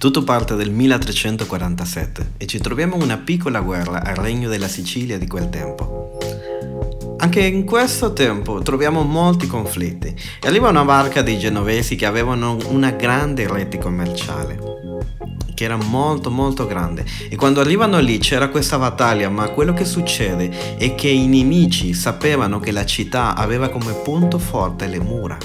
Tutto 0.00 0.24
parte 0.24 0.54
del 0.54 0.70
1347 0.70 2.32
e 2.38 2.46
ci 2.46 2.58
troviamo 2.58 2.96
in 2.96 3.02
una 3.02 3.18
piccola 3.18 3.60
guerra 3.60 4.02
al 4.02 4.14
regno 4.14 4.48
della 4.48 4.66
Sicilia 4.66 5.18
di 5.18 5.26
quel 5.26 5.50
tempo. 5.50 6.16
Anche 7.18 7.44
in 7.44 7.66
questo 7.66 8.14
tempo 8.14 8.62
troviamo 8.62 9.02
molti 9.02 9.46
conflitti. 9.46 10.06
E 10.06 10.48
arriva 10.48 10.70
una 10.70 10.86
barca 10.86 11.20
dei 11.20 11.38
genovesi 11.38 11.96
che 11.96 12.06
avevano 12.06 12.56
una 12.68 12.92
grande 12.92 13.46
rete 13.46 13.76
commerciale 13.76 14.68
che 15.52 15.64
era 15.64 15.76
molto 15.76 16.30
molto 16.30 16.66
grande. 16.66 17.04
E 17.28 17.36
quando 17.36 17.60
arrivano 17.60 17.98
lì 17.98 18.16
c'era 18.16 18.48
questa 18.48 18.78
battaglia 18.78 19.28
ma 19.28 19.50
quello 19.50 19.74
che 19.74 19.84
succede 19.84 20.78
è 20.78 20.94
che 20.94 21.08
i 21.08 21.26
nemici 21.26 21.92
sapevano 21.92 22.58
che 22.58 22.72
la 22.72 22.86
città 22.86 23.34
aveva 23.34 23.68
come 23.68 23.92
punto 23.92 24.38
forte 24.38 24.86
le 24.86 24.98
mura. 24.98 25.36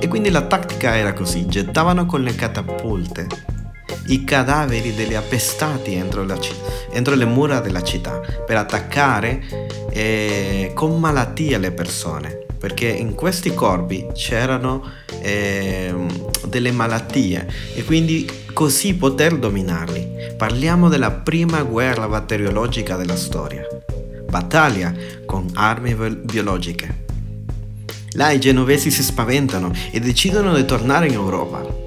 E 0.00 0.08
quindi 0.08 0.30
la 0.30 0.46
tattica 0.46 0.96
era 0.96 1.12
così 1.12 1.46
gettavano 1.46 2.06
con 2.06 2.22
le 2.22 2.34
catapulte 2.34 3.56
i 4.06 4.24
cadaveri 4.24 4.94
degli 4.94 5.14
appestati 5.14 5.94
entro, 5.94 6.24
la, 6.24 6.38
entro 6.90 7.14
le 7.14 7.24
mura 7.24 7.60
della 7.60 7.82
città 7.82 8.20
per 8.46 8.56
attaccare 8.56 9.42
eh, 9.90 10.72
con 10.74 10.98
malattia 10.98 11.58
le 11.58 11.72
persone 11.72 12.46
perché 12.58 12.88
in 12.88 13.14
questi 13.14 13.54
corpi 13.54 14.08
c'erano 14.12 14.82
eh, 15.20 15.94
delle 16.46 16.72
malattie 16.72 17.48
e 17.74 17.84
quindi 17.84 18.28
così 18.52 18.94
poter 18.94 19.38
dominarli. 19.38 20.34
Parliamo 20.36 20.88
della 20.88 21.12
prima 21.12 21.62
guerra 21.62 22.08
batteriologica 22.08 22.96
della 22.96 23.16
storia. 23.16 23.64
Battaglia 24.28 24.92
con 25.24 25.48
armi 25.54 25.94
biologiche. 25.94 27.06
Là 28.12 28.30
i 28.32 28.40
genovesi 28.40 28.90
si 28.90 29.02
spaventano 29.02 29.72
e 29.92 30.00
decidono 30.00 30.54
di 30.54 30.64
tornare 30.64 31.06
in 31.06 31.12
Europa 31.12 31.86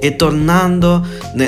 e 0.00 0.16
tornando 0.16 1.06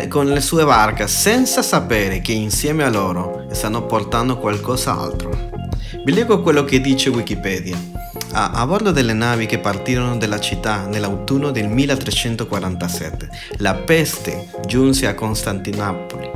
con 0.09 0.27
le 0.27 0.41
sue 0.41 0.65
barche 0.65 1.09
senza 1.09 1.63
sapere 1.63 2.21
che 2.21 2.33
insieme 2.33 2.85
a 2.85 2.91
loro 2.91 3.47
stanno 3.51 3.87
portando 3.87 4.39
qualcos'altro. 4.39 5.51
Vi 6.05 6.13
leggo 6.13 6.43
quello 6.43 6.65
che 6.65 6.81
dice 6.81 7.11
Wikipedia. 7.11 7.77
A, 8.33 8.53
a, 8.53 8.67
bordo 8.67 8.93
delle 8.93 9.13
navi 9.13 9.47
che 9.47 9.59
partirono 9.59 10.17
dalla 10.17 10.41
città 10.41 10.87
nell'autunno 10.87 11.51
del 11.51 11.69
1347, 11.69 13.29
la 13.59 13.75
peste 13.75 14.49
giunse 14.67 15.07
a 15.07 15.15
Costantinopoli, 15.15 16.31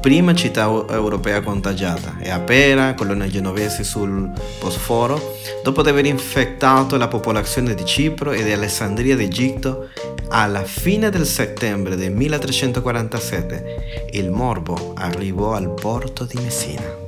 prima 0.00 0.34
città 0.34 0.64
europea 0.64 1.42
contagiata, 1.42 2.16
e 2.20 2.30
a 2.30 2.38
Pera, 2.40 2.94
colonia 2.94 3.28
genovese 3.28 3.84
sul 3.84 4.30
Bosforo, 4.60 5.36
dopo 5.62 5.80
aver 5.80 6.06
infettato 6.06 6.96
la 6.96 7.08
popolazione 7.08 7.74
di 7.74 7.84
Cipro 7.84 8.32
e 8.32 8.44
di 8.44 8.52
Alessandria 8.52 9.16
d'Egitto 9.16 9.88
alla 10.28 10.64
fine 10.64 11.10
del 11.10 11.26
settembre 11.26 11.96
del 11.96 12.12
1347 12.12 14.08
il 14.12 14.30
morbo 14.30 14.92
arrivò 14.96 15.54
al 15.54 15.72
porto 15.72 16.24
di 16.24 16.38
Messina. 16.40 17.04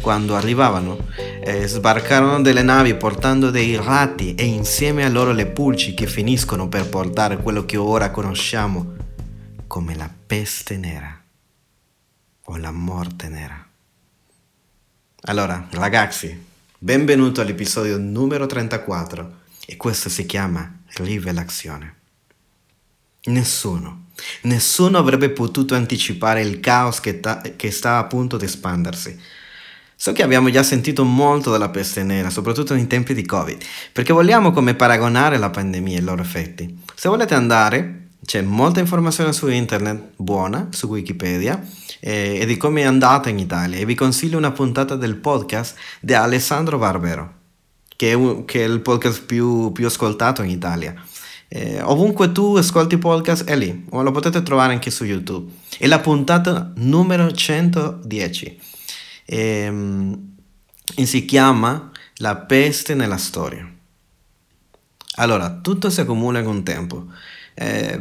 Quando 0.00 0.36
arrivavano, 0.36 0.98
eh, 1.40 1.66
sbarcarono 1.66 2.40
delle 2.40 2.62
navi 2.62 2.94
portando 2.94 3.50
dei 3.50 3.76
ratti 3.76 4.34
e 4.34 4.44
insieme 4.44 5.04
a 5.04 5.08
loro 5.08 5.32
le 5.32 5.46
pulci 5.46 5.94
che 5.94 6.06
finiscono 6.06 6.68
per 6.68 6.88
portare 6.88 7.38
quello 7.38 7.64
che 7.64 7.76
ora 7.76 8.10
conosciamo 8.10 8.94
come 9.66 9.96
la 9.96 10.08
peste 10.26 10.76
nera 10.76 11.17
o 12.50 12.56
la 12.56 12.70
morte 12.70 13.28
nera. 13.28 13.66
Allora, 15.22 15.66
ragazzi, 15.72 16.46
benvenuto 16.78 17.40
all'episodio 17.40 17.98
numero 17.98 18.46
34 18.46 19.36
e 19.66 19.76
questo 19.76 20.08
si 20.08 20.24
chiama 20.24 20.80
Rivelazione. 20.94 21.94
Nessuno, 23.24 24.06
nessuno 24.42 24.96
avrebbe 24.96 25.28
potuto 25.30 25.74
anticipare 25.74 26.40
il 26.40 26.60
caos 26.60 27.00
che, 27.00 27.20
ta- 27.20 27.42
che 27.42 27.70
sta 27.70 27.98
a 27.98 28.04
punto 28.04 28.38
di 28.38 28.46
espandersi. 28.46 29.20
So 29.94 30.12
che 30.12 30.22
abbiamo 30.22 30.48
già 30.48 30.62
sentito 30.62 31.04
molto 31.04 31.50
della 31.50 31.68
peste 31.68 32.02
nera, 32.02 32.30
soprattutto 32.30 32.72
in 32.72 32.86
tempi 32.86 33.12
di 33.12 33.26
Covid, 33.26 33.62
perché 33.92 34.12
vogliamo 34.14 34.52
come 34.52 34.74
paragonare 34.74 35.36
la 35.36 35.50
pandemia 35.50 35.96
e 35.96 36.00
i 36.00 36.04
loro 36.04 36.22
effetti. 36.22 36.82
Se 36.94 37.08
volete 37.08 37.34
andare, 37.34 38.07
c'è 38.24 38.42
molta 38.42 38.80
informazione 38.80 39.32
su 39.32 39.48
internet, 39.48 40.12
buona, 40.16 40.68
su 40.70 40.86
Wikipedia, 40.88 41.62
eh, 42.00 42.38
e 42.40 42.46
di 42.46 42.56
come 42.56 42.82
è 42.82 42.84
andata 42.84 43.28
in 43.28 43.38
Italia. 43.38 43.78
E 43.78 43.84
vi 43.84 43.94
consiglio 43.94 44.36
una 44.36 44.52
puntata 44.52 44.96
del 44.96 45.16
podcast 45.16 45.76
di 46.00 46.14
Alessandro 46.14 46.78
Barbero, 46.78 47.34
che 47.96 48.10
è, 48.10 48.14
un, 48.14 48.44
che 48.44 48.64
è 48.64 48.68
il 48.68 48.80
podcast 48.80 49.24
più, 49.24 49.72
più 49.72 49.86
ascoltato 49.86 50.42
in 50.42 50.50
Italia. 50.50 50.94
Eh, 51.50 51.80
ovunque 51.80 52.30
tu 52.30 52.56
ascolti 52.56 52.98
podcast 52.98 53.44
è 53.44 53.56
lì, 53.56 53.86
o 53.90 54.02
lo 54.02 54.10
potete 54.10 54.42
trovare 54.42 54.74
anche 54.74 54.90
su 54.90 55.04
YouTube. 55.04 55.50
È 55.78 55.86
la 55.86 56.00
puntata 56.00 56.72
numero 56.76 57.32
110 57.32 58.60
ehm, 59.24 60.34
e 60.94 61.06
si 61.06 61.24
chiama 61.24 61.90
La 62.16 62.36
peste 62.36 62.94
nella 62.94 63.16
storia. 63.16 63.66
Allora, 65.16 65.50
tutto 65.50 65.88
si 65.88 66.00
accumula 66.00 66.42
con 66.42 66.62
tempo. 66.62 67.06
Eh, 67.60 68.00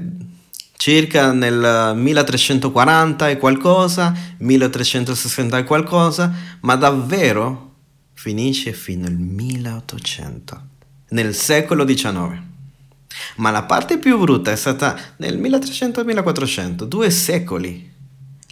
circa 0.78 1.32
nel 1.32 1.94
1340 1.96 3.30
e 3.30 3.38
qualcosa, 3.38 4.14
1360 4.38 5.58
e 5.58 5.64
qualcosa, 5.64 6.32
ma 6.62 6.76
davvero 6.76 7.74
finisce 8.14 8.74
fino 8.74 9.08
al 9.08 9.18
1800, 9.18 10.62
nel 11.10 11.34
secolo 11.34 11.86
XIX. 11.86 12.40
Ma 13.38 13.50
la 13.50 13.64
parte 13.64 13.98
più 13.98 14.20
brutta 14.20 14.52
è 14.52 14.56
stata 14.56 14.96
nel 15.18 15.40
1300-1400, 15.40 16.84
due 16.84 17.10
secoli. 17.10 17.96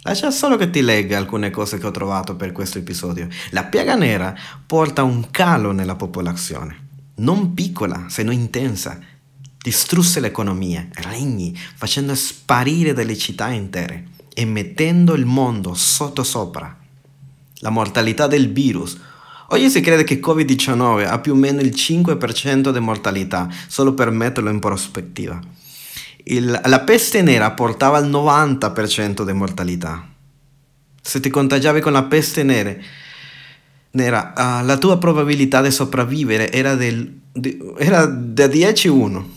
Lascia 0.02 0.32
solo 0.32 0.56
che 0.56 0.70
ti 0.70 0.82
legga 0.82 1.18
alcune 1.18 1.50
cose 1.50 1.78
che 1.78 1.86
ho 1.86 1.92
trovato 1.92 2.34
per 2.34 2.50
questo 2.50 2.78
episodio. 2.78 3.28
La 3.50 3.64
piaga 3.64 3.94
nera 3.94 4.34
porta 4.66 5.04
un 5.04 5.30
calo 5.30 5.70
nella 5.70 5.94
popolazione, 5.94 6.88
non 7.16 7.54
piccola, 7.54 8.06
se 8.08 8.24
non 8.24 8.32
intensa. 8.32 8.98
Distrusse 9.66 10.20
l'economia, 10.20 10.86
regni, 10.92 11.52
facendo 11.74 12.14
sparire 12.14 12.92
delle 12.92 13.16
città 13.18 13.48
intere 13.48 14.10
e 14.32 14.44
mettendo 14.44 15.14
il 15.14 15.24
mondo 15.24 15.74
sotto 15.74 16.22
sopra. 16.22 16.78
La 17.56 17.70
mortalità 17.70 18.28
del 18.28 18.52
virus 18.52 18.96
Oggi 19.48 19.68
si 19.68 19.80
crede 19.80 20.04
che 20.04 20.20
Covid-19 20.20 21.08
ha 21.08 21.18
più 21.18 21.32
o 21.32 21.34
meno 21.34 21.60
il 21.60 21.72
5% 21.74 22.70
di 22.70 22.78
mortalità, 22.78 23.48
solo 23.66 23.92
per 23.92 24.10
metterlo 24.10 24.50
in 24.50 24.60
prospettiva. 24.60 25.40
Il, 26.22 26.60
la 26.64 26.80
peste 26.82 27.22
nera 27.22 27.50
portava 27.50 27.98
il 27.98 28.08
90% 28.08 29.24
di 29.24 29.32
mortalità. 29.32 30.08
Se 31.02 31.18
ti 31.18 31.28
contagiavi 31.28 31.80
con 31.80 31.92
la 31.92 32.04
peste 32.04 32.44
nera, 32.44 32.72
nera 33.90 34.32
uh, 34.36 34.64
la 34.64 34.76
tua 34.78 34.96
probabilità 34.98 35.60
di 35.60 35.72
sopravvivere 35.72 36.52
era, 36.52 36.76
del, 36.76 37.20
di, 37.32 37.58
era 37.78 38.06
da 38.06 38.46
10-1. 38.46 39.34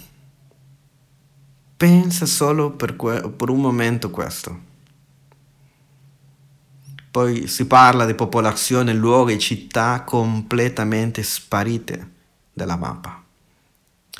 Pensa 1.80 2.26
solo 2.26 2.72
per, 2.72 2.98
que- 2.98 3.30
per 3.30 3.50
un 3.50 3.62
momento 3.62 4.10
questo. 4.10 4.60
Poi 7.10 7.48
si 7.48 7.68
parla 7.68 8.06
di 8.06 8.16
popolazione, 8.16 8.94
luoghi, 8.94 9.40
città 9.40 10.04
completamente 10.04 11.24
sparite 11.24 12.12
dalla 12.52 12.76
mappa. 12.76 13.24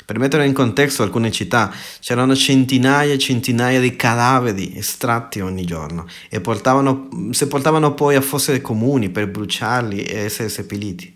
Per 0.06 0.18
mettere 0.18 0.46
in 0.46 0.54
contesto 0.54 1.02
alcune 1.02 1.30
città, 1.30 1.70
c'erano 2.00 2.34
centinaia 2.34 3.12
e 3.12 3.18
centinaia 3.18 3.78
di 3.78 3.94
cadaveri 3.94 4.78
estratti 4.78 5.40
ogni 5.40 5.66
giorno 5.66 6.06
e 6.30 6.40
portavano, 6.40 7.10
si 7.32 7.46
portavano 7.46 7.92
poi 7.92 8.16
a 8.16 8.22
fosse 8.22 8.62
comuni 8.62 9.10
per 9.10 9.28
bruciarli 9.28 10.02
e 10.02 10.16
essere 10.20 10.48
seppelliti. 10.48 11.14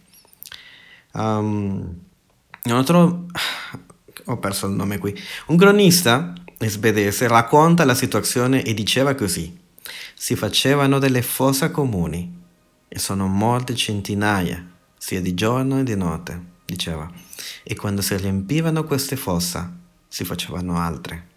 Um, 1.13 2.01
altro, 2.65 3.29
ho 4.25 4.39
perso 4.39 4.67
il 4.67 4.73
nome 4.73 4.99
qui. 4.99 5.15
Un 5.47 5.57
cronista 5.57 6.33
svedese 6.59 7.29
racconta 7.29 7.85
la 7.85 7.95
situazione 7.95 8.63
e 8.63 8.75
diceva 8.75 9.15
così 9.15 9.63
si 10.15 10.37
facevano 10.37 10.99
delle 10.99 11.23
fosse 11.23 11.71
comuni 11.71 12.43
e 12.89 12.99
sono 12.99 13.27
molte 13.27 13.75
centinaia, 13.75 14.65
sia 14.97 15.21
di 15.21 15.35
giorno 15.35 15.79
che 15.79 15.83
di 15.83 15.97
notte, 15.97 16.43
diceva, 16.65 17.11
e 17.63 17.75
quando 17.75 18.01
si 18.01 18.17
riempivano 18.17 18.85
queste 18.85 19.17
fosse 19.17 19.71
si 20.09 20.25
facevano 20.25 20.79
altre. 20.79 21.29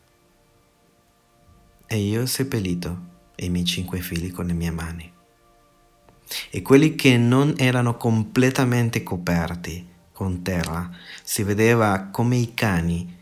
E 1.88 1.98
io 1.98 2.22
ho 2.22 2.26
seppellito 2.26 3.16
i 3.38 3.50
miei 3.50 3.66
cinque 3.66 4.00
figli 4.00 4.32
con 4.32 4.46
le 4.46 4.54
mie 4.54 4.72
mani. 4.72 5.12
E 6.50 6.62
quelli 6.62 6.96
che 6.96 7.18
non 7.18 7.56
erano 7.58 7.96
completamente 7.98 9.02
coperti 9.04 9.87
con 10.18 10.42
terra, 10.42 10.90
si 11.22 11.44
vedeva 11.44 12.08
come 12.10 12.38
i 12.38 12.56
cani 12.56 13.16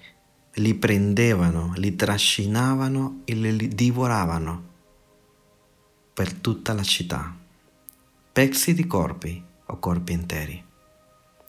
li 0.53 0.73
prendevano, 0.75 1.73
li 1.75 1.93
trascinavano 1.93 3.23
e 3.25 3.33
li 3.33 3.67
divoravano 3.67 4.63
per 6.13 6.31
tutta 6.31 6.71
la 6.71 6.83
città, 6.83 7.35
pezzi 8.31 8.73
di 8.73 8.87
corpi 8.87 9.43
o 9.65 9.77
corpi 9.77 10.13
interi. 10.13 10.63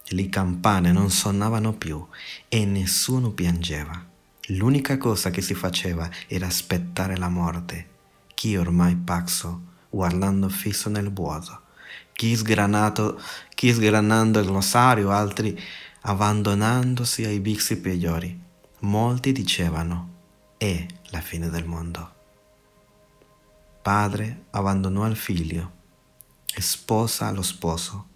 Le 0.08 0.28
campane 0.28 0.90
non 0.90 1.10
suonavano 1.10 1.75
più 1.75 2.04
e 2.49 2.64
nessuno 2.64 3.31
piangeva. 3.31 4.04
L'unica 4.49 4.99
cosa 4.99 5.31
che 5.31 5.42
si 5.42 5.54
faceva 5.54 6.10
era 6.26 6.49
aspettare 6.49 7.16
la 7.16 7.28
morte, 7.28 7.88
chi 8.34 8.56
ormai 8.56 8.96
pazzo, 8.96 9.60
guardando 9.90 10.49
fisso 10.49 10.88
nel 10.88 11.12
vuoto, 11.12 11.60
chi, 12.16 12.34
sgranato, 12.34 13.20
chi 13.54 13.72
sgranando 13.72 14.40
il 14.40 14.46
rosario, 14.46 15.10
altri 15.10 15.58
abbandonandosi 16.00 17.24
ai 17.24 17.38
vizi 17.38 17.78
peggiori. 17.78 18.42
Molti 18.80 19.30
dicevano, 19.30 20.14
è 20.56 20.84
la 21.10 21.20
fine 21.20 21.48
del 21.48 21.64
mondo. 21.64 22.14
Padre 23.82 24.46
abbandonò 24.50 25.06
il 25.06 25.16
figlio, 25.16 25.72
sposa 26.44 27.28
allo 27.28 27.42
sposo, 27.42 28.06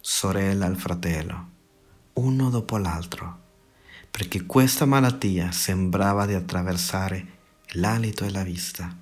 sorella 0.00 0.66
al 0.66 0.76
fratello, 0.76 1.48
uno 2.14 2.50
dopo 2.50 2.76
l'altro 2.78 3.40
perché 4.10 4.44
questa 4.44 4.84
malattia 4.86 5.52
sembrava 5.52 6.26
di 6.26 6.34
attraversare 6.34 7.38
l'alito 7.74 8.24
e 8.24 8.30
la 8.30 8.42
vista. 8.42 8.94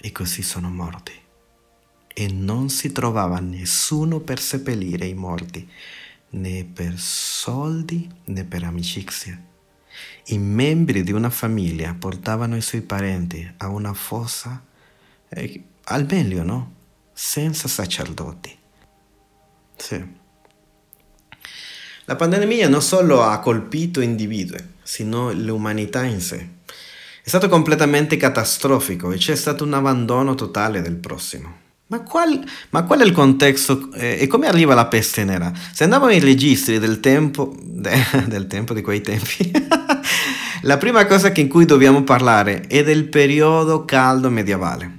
E 0.00 0.12
così 0.12 0.42
sono 0.42 0.68
morti. 0.68 1.27
E 2.20 2.26
non 2.26 2.68
si 2.68 2.90
trovava 2.90 3.38
nessuno 3.38 4.18
per 4.18 4.40
seppellire 4.40 5.06
i 5.06 5.14
morti, 5.14 5.70
né 6.30 6.64
per 6.64 6.98
soldi 6.98 8.10
né 8.24 8.42
per 8.42 8.64
amicizia. 8.64 9.40
I 10.24 10.38
membri 10.38 11.04
di 11.04 11.12
una 11.12 11.30
famiglia 11.30 11.94
portavano 11.96 12.56
i 12.56 12.60
suoi 12.60 12.80
parenti 12.80 13.48
a 13.58 13.68
una 13.68 13.92
fossa, 13.92 14.60
eh, 15.28 15.62
al 15.84 16.06
meglio, 16.10 16.42
no? 16.42 16.74
Senza 17.12 17.68
sacerdoti. 17.68 18.58
Sì. 19.76 20.16
La 22.06 22.16
pandemia 22.16 22.68
non 22.68 22.82
solo 22.82 23.22
ha 23.22 23.38
colpito 23.38 24.00
individui, 24.00 24.58
sino 24.82 25.30
l'umanità 25.30 26.02
in 26.02 26.20
sé. 26.20 26.48
È 27.22 27.28
stato 27.28 27.48
completamente 27.48 28.16
catastrofico 28.16 29.12
e 29.12 29.18
c'è 29.18 29.36
stato 29.36 29.62
un 29.62 29.74
abbandono 29.74 30.34
totale 30.34 30.82
del 30.82 30.96
prossimo. 30.96 31.66
Ma 31.90 32.02
qual, 32.02 32.38
ma 32.68 32.82
qual 32.82 33.00
è 33.00 33.04
il 33.04 33.12
contesto 33.12 33.90
eh, 33.94 34.18
e 34.20 34.26
come 34.26 34.46
arriva 34.46 34.74
la 34.74 34.86
peste 34.88 35.24
nera? 35.24 35.50
Se 35.72 35.84
andiamo 35.84 36.04
nei 36.04 36.20
registri 36.20 36.78
del 36.78 37.00
tempo, 37.00 37.56
de, 37.62 37.90
del 38.28 38.46
tempo 38.46 38.74
di 38.74 38.82
quei 38.82 39.00
tempi, 39.00 39.50
la 40.62 40.76
prima 40.76 41.06
cosa 41.06 41.32
in 41.34 41.48
cui 41.48 41.64
dobbiamo 41.64 42.02
parlare 42.02 42.66
è 42.66 42.84
del 42.84 43.08
periodo 43.08 43.86
caldo 43.86 44.28
medievale. 44.28 44.97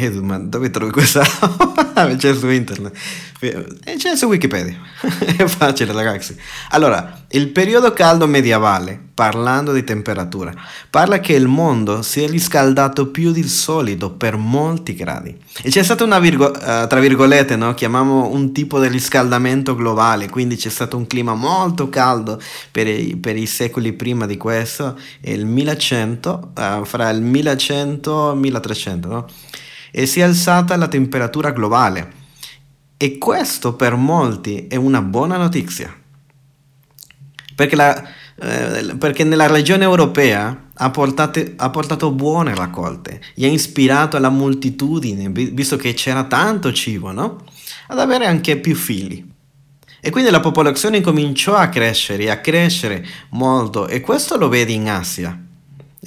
Edu, 0.00 0.22
ma 0.22 0.38
dove 0.38 0.70
trovi 0.70 0.92
questa? 0.92 1.22
c'è 2.16 2.34
su 2.34 2.48
internet. 2.48 2.96
Eh, 3.40 3.96
c'è 3.96 4.16
su 4.16 4.26
Wikipedia. 4.26 4.76
È 5.36 5.44
facile, 5.46 5.92
ragazzi. 5.92 6.36
Allora, 6.70 7.24
il 7.30 7.48
periodo 7.48 7.92
caldo 7.92 8.26
medievale, 8.28 8.98
parlando 9.12 9.72
di 9.72 9.82
temperatura, 9.82 10.54
parla 10.88 11.18
che 11.18 11.32
il 11.32 11.48
mondo 11.48 12.02
si 12.02 12.22
è 12.22 12.28
riscaldato 12.28 13.08
più 13.08 13.32
di 13.32 13.42
solito 13.42 14.12
per 14.12 14.36
molti 14.36 14.94
gradi. 14.94 15.36
E 15.62 15.70
c'è 15.70 15.82
stato 15.82 16.04
una, 16.04 16.20
virgo- 16.20 16.52
uh, 16.52 16.86
tra 16.86 17.00
virgolette, 17.00 17.56
no? 17.56 17.74
chiamiamo 17.74 18.30
un 18.30 18.52
tipo 18.52 18.80
di 18.80 18.86
riscaldamento 18.88 19.74
globale, 19.74 20.28
quindi 20.28 20.56
c'è 20.56 20.70
stato 20.70 20.96
un 20.96 21.06
clima 21.06 21.34
molto 21.34 21.88
caldo 21.88 22.40
per 22.70 22.86
i, 22.86 23.16
per 23.16 23.36
i 23.36 23.46
secoli 23.46 23.92
prima 23.92 24.26
di 24.26 24.36
questo, 24.36 24.96
il 25.22 25.44
1100, 25.44 26.52
uh, 26.56 26.84
fra 26.84 27.10
il 27.10 27.20
1100 27.20 28.30
e 28.30 28.32
il 28.32 28.38
1300, 28.38 29.08
no? 29.08 29.26
E 29.90 30.06
si 30.06 30.20
è 30.20 30.22
alzata 30.22 30.76
la 30.76 30.88
temperatura 30.88 31.50
globale. 31.50 32.12
E 32.96 33.18
questo 33.18 33.74
per 33.74 33.94
molti 33.94 34.66
è 34.66 34.76
una 34.76 35.02
buona 35.02 35.36
notizia. 35.36 35.94
Perché, 37.54 37.76
la, 37.76 38.02
eh, 38.40 38.96
perché 38.96 39.24
nella 39.24 39.46
regione 39.46 39.84
europea 39.84 40.66
ha, 40.74 40.90
portate, 40.90 41.54
ha 41.56 41.70
portato 41.70 42.12
buone 42.12 42.54
raccolte 42.54 43.20
e 43.34 43.46
ha 43.46 43.48
ispirato 43.48 44.18
la 44.18 44.28
moltitudine, 44.28 45.28
visto 45.30 45.76
che 45.76 45.94
c'era 45.94 46.24
tanto 46.24 46.72
cibo, 46.72 47.12
no? 47.12 47.44
ad 47.88 47.98
avere 47.98 48.26
anche 48.26 48.58
più 48.58 48.74
figli. 48.74 49.24
E 50.00 50.10
quindi 50.10 50.30
la 50.30 50.40
popolazione 50.40 51.00
cominciò 51.00 51.54
a 51.56 51.68
crescere, 51.68 52.30
a 52.30 52.40
crescere 52.40 53.04
molto, 53.30 53.88
e 53.88 54.00
questo 54.00 54.36
lo 54.36 54.48
vedi 54.48 54.74
in 54.74 54.88
Asia. 54.88 55.36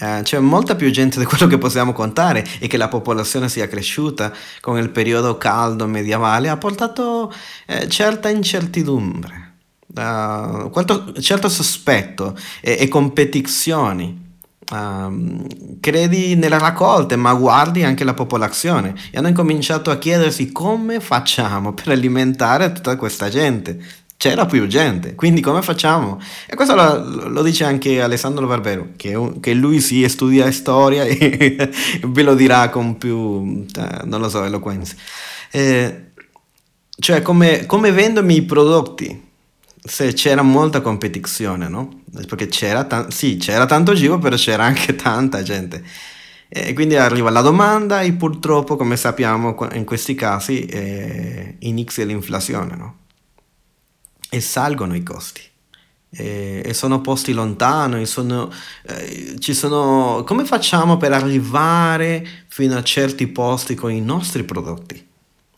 Uh, 0.02 0.24
c'è 0.24 0.40
molta 0.40 0.74
più 0.74 0.90
gente 0.90 1.20
di 1.20 1.26
quello 1.26 1.46
che 1.46 1.60
possiamo 1.60 1.94
contare 1.94 2.44
e 2.58 2.66
che 2.66 2.78
la 2.78 2.88
popolazione 2.88 3.48
sia 3.50 3.68
cresciuta 3.68 4.34
con 4.60 4.80
il 4.80 4.90
periodo 4.90 5.38
caldo 5.38 5.86
medievale 5.86 6.50
ha 6.50 6.58
portato 6.58 7.32
eh, 7.68 7.88
certa 7.88 8.28
incertidumbre, 8.30 9.54
uh, 9.90 10.72
quanto, 10.72 11.14
certo 11.22 11.50
sospetto 11.50 12.36
e, 12.62 12.78
e 12.80 12.88
competizioni. 12.88 14.30
Uh, 14.72 15.46
credi 15.82 16.36
nelle 16.36 16.58
raccolte, 16.58 17.18
ma 17.18 17.34
guardi 17.34 17.84
anche 17.84 18.06
la 18.06 18.14
popolazione 18.14 18.96
e 19.12 19.18
hanno 19.18 19.28
incominciato 19.28 19.92
a 19.92 19.98
chiedersi 19.98 20.54
come 20.54 21.02
facciamo 21.02 21.74
per 21.74 21.90
alimentare 21.90 22.72
tutta 22.72 22.96
questa 22.96 23.28
gente 23.28 24.01
c'era 24.22 24.46
più 24.46 24.68
gente, 24.68 25.16
quindi 25.16 25.42
come 25.42 25.64
facciamo? 25.64 26.22
E 26.46 26.56
questo 26.56 26.76
lo, 26.76 27.28
lo 27.28 27.42
dice 27.42 27.64
anche 27.64 28.04
Alessandro 28.04 28.46
Barbero, 28.46 28.90
che, 28.96 29.20
che, 29.40 29.56
lui 29.56 29.82
si 29.82 30.08
studia 30.08 30.52
storia 30.52 31.06
e 31.06 31.58
ve 32.06 32.22
lo 32.22 32.36
dirà 32.36 32.70
con 32.70 33.00
più, 33.00 33.66
eh, 33.76 34.02
non 34.04 34.22
lo 34.22 34.30
so, 34.30 34.44
eloquenza. 34.44 34.94
Eh, 35.50 36.12
cioè 37.00 37.24
come, 37.24 37.66
come 37.66 37.92
vendo 37.92 38.22
i 38.22 38.44
prodotti? 38.44 39.30
Se 39.84 40.14
c'era 40.14 40.44
molta 40.44 40.82
competizione, 40.82 41.68
no? 41.68 42.02
Perché 42.28 42.46
c'era, 42.46 42.84
ta- 42.84 43.10
sì, 43.10 43.38
c'era 43.38 43.66
tanto 43.66 43.96
cibo, 43.96 44.20
però 44.20 44.36
c'era 44.36 44.66
anche 44.66 44.94
tanta 44.94 45.42
gente. 45.42 45.84
E 46.48 46.74
quindi 46.74 46.96
arriva 46.96 47.32
la 47.32 47.42
domanda 47.42 48.02
e 48.02 48.14
purtroppo, 48.14 48.76
come 48.76 48.98
sappiamo, 48.98 49.58
in 49.72 49.84
questi 49.84 50.14
casi 50.14 50.66
eh, 50.66 51.56
inizia 51.62 52.06
l'inflazione, 52.06 52.76
no? 52.76 53.00
E 54.34 54.40
salgono 54.40 54.96
i 54.96 55.04
costi. 55.04 55.42
E, 56.10 56.62
e 56.64 56.74
sono 56.74 57.02
posti 57.02 57.34
lontani, 57.34 58.06
sono, 58.06 58.50
eh, 58.84 59.36
ci 59.40 59.54
sono... 59.54 60.24
Come 60.26 60.46
facciamo 60.46 60.96
per 60.96 61.12
arrivare 61.12 62.26
fino 62.48 62.78
a 62.78 62.84
certi 62.84 63.28
posti 63.28 63.76
con 63.76 63.92
i 63.92 64.00
nostri 64.00 64.46
prodotti? 64.46 65.06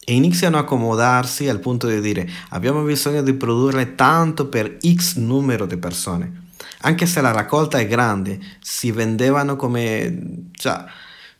E 0.03 0.13
iniziano 0.13 0.57
a 0.57 0.61
accomodarsi 0.61 1.47
al 1.47 1.59
punto 1.59 1.87
di 1.87 2.01
dire 2.01 2.27
abbiamo 2.49 2.81
bisogno 2.81 3.21
di 3.21 3.33
produrre 3.35 3.93
tanto 3.93 4.47
per 4.47 4.79
X 4.83 5.17
numero 5.17 5.67
di 5.67 5.77
persone. 5.77 6.41
Anche 6.81 7.05
se 7.05 7.21
la 7.21 7.31
raccolta 7.31 7.77
è 7.77 7.87
grande, 7.87 8.39
si 8.59 8.91
vendevano 8.91 9.55
come... 9.55 10.47
Cioè, 10.51 10.83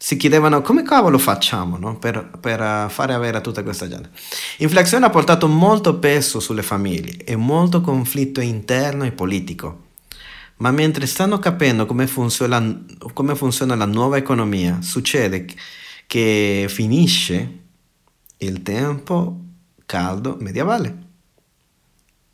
si 0.06 0.18
chiedevano 0.18 0.62
come 0.62 0.84
cavolo 0.84 1.18
facciamo 1.18 1.78
no? 1.78 1.98
per, 1.98 2.30
per 2.38 2.60
uh, 2.60 2.90
fare 2.90 3.14
avere 3.14 3.40
tutta 3.40 3.64
questa 3.64 3.88
gente. 3.88 4.10
Inflazione 4.58 5.06
ha 5.06 5.10
portato 5.10 5.48
molto 5.48 5.98
peso 5.98 6.42
sulle 6.42 6.62
famiglie 6.62 7.24
e 7.24 7.38
molto 7.38 7.80
conflitto 7.80 8.42
interno 8.42 9.06
e 9.06 9.14
politico. 9.14 9.92
Ma 10.58 10.72
mentre 10.72 11.06
stanno 11.06 11.40
capendo 11.40 11.86
come 11.86 12.06
funziona, 12.08 12.84
come 13.14 13.34
funziona 13.36 13.76
la 13.76 13.86
nuova 13.86 14.18
economia, 14.18 14.82
succede 14.82 15.48
che 16.06 16.66
finisce 16.68 17.60
il 18.40 18.62
tempo 18.62 19.40
caldo 19.86 20.36
medievale 20.42 20.98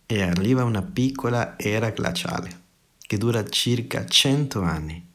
e 0.07 0.23
arriva 0.23 0.63
una 0.63 0.81
piccola 0.81 1.53
era 1.55 1.91
glaciale 1.91 2.61
che 2.99 3.17
dura 3.19 3.47
circa 3.47 4.07
100 4.07 4.61
anni 4.63 5.08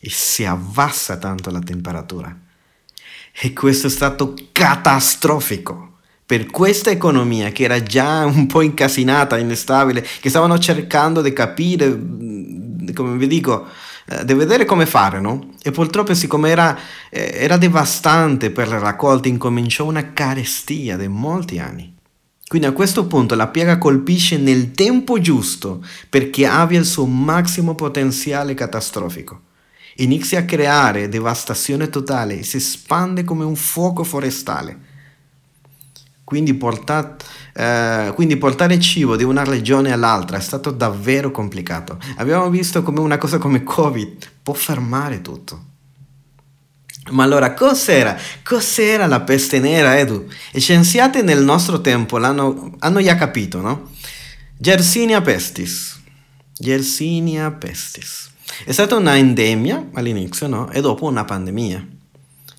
e 0.00 0.08
si 0.10 0.44
abbassa 0.44 1.18
tanto 1.18 1.50
la 1.50 1.60
temperatura. 1.60 2.34
E 3.32 3.52
questo 3.52 3.86
è 3.86 3.90
stato 3.90 4.34
catastrofico 4.50 5.98
per 6.24 6.46
questa 6.46 6.90
economia 6.90 7.50
che 7.50 7.64
era 7.64 7.82
già 7.82 8.24
un 8.24 8.46
po' 8.46 8.62
incasinata, 8.62 9.36
instabile, 9.36 10.06
che 10.20 10.28
stavano 10.28 10.58
cercando 10.58 11.22
di 11.22 11.32
capire, 11.32 11.88
mm, 11.88 12.92
come 12.94 13.16
vi 13.16 13.26
dico, 13.26 13.66
eh, 14.06 14.24
di 14.24 14.34
vedere 14.34 14.64
come 14.64 14.86
fare, 14.86 15.20
no? 15.20 15.54
E 15.60 15.72
purtroppo 15.72 16.14
siccome 16.14 16.50
era, 16.50 16.78
eh, 17.10 17.32
era 17.34 17.56
devastante 17.56 18.50
per 18.50 18.68
le 18.68 18.78
raccolte, 18.78 19.28
incominciò 19.28 19.84
una 19.84 20.12
carestia 20.12 20.96
di 20.96 21.08
molti 21.08 21.58
anni. 21.58 21.94
Quindi 22.46 22.68
a 22.68 22.72
questo 22.72 23.06
punto 23.06 23.34
la 23.34 23.48
piaga 23.48 23.78
colpisce 23.78 24.36
nel 24.36 24.70
tempo 24.72 25.20
giusto 25.20 25.84
perché 26.08 26.46
abbia 26.46 26.78
il 26.78 26.86
suo 26.86 27.06
massimo 27.06 27.74
potenziale 27.74 28.54
catastrofico 28.54 29.48
inizia 30.02 30.40
a 30.40 30.44
creare 30.44 31.08
devastazione 31.08 31.88
totale 31.88 32.38
e 32.38 32.42
si 32.42 32.58
espande 32.58 33.24
come 33.24 33.44
un 33.44 33.56
fuoco 33.56 34.04
forestale. 34.04 34.88
Quindi, 36.24 36.54
porta, 36.54 37.16
eh, 37.52 38.12
quindi, 38.14 38.36
portare 38.36 38.78
cibo 38.78 39.16
da 39.16 39.26
una 39.26 39.42
regione 39.42 39.90
all'altra 39.90 40.36
è 40.36 40.40
stato 40.40 40.70
davvero 40.70 41.32
complicato. 41.32 41.98
Abbiamo 42.18 42.48
visto 42.50 42.82
come 42.82 43.00
una 43.00 43.18
cosa 43.18 43.38
come 43.38 43.64
Covid 43.64 44.30
può 44.42 44.54
fermare 44.54 45.22
tutto. 45.22 45.64
Ma 47.10 47.24
allora 47.24 47.52
cos'era? 47.52 48.16
Cos'era 48.44 49.06
la 49.06 49.22
peste 49.22 49.58
nera, 49.58 49.98
Edu? 49.98 50.28
I 50.52 50.60
scienziati 50.60 51.22
nel 51.22 51.42
nostro 51.42 51.80
tempo 51.80 52.18
l'hanno, 52.18 52.76
hanno 52.78 53.02
già 53.02 53.16
capito, 53.16 53.60
no? 53.60 53.90
Yersinia 54.58 55.20
pestis. 55.20 55.98
Yersinia 56.58 57.50
pestis. 57.50 58.29
È 58.64 58.72
stata 58.72 58.96
una 58.96 59.16
endemia 59.16 59.90
all'inizio, 59.94 60.46
no? 60.46 60.70
E 60.70 60.80
dopo 60.80 61.06
una 61.06 61.24
pandemia 61.24 61.86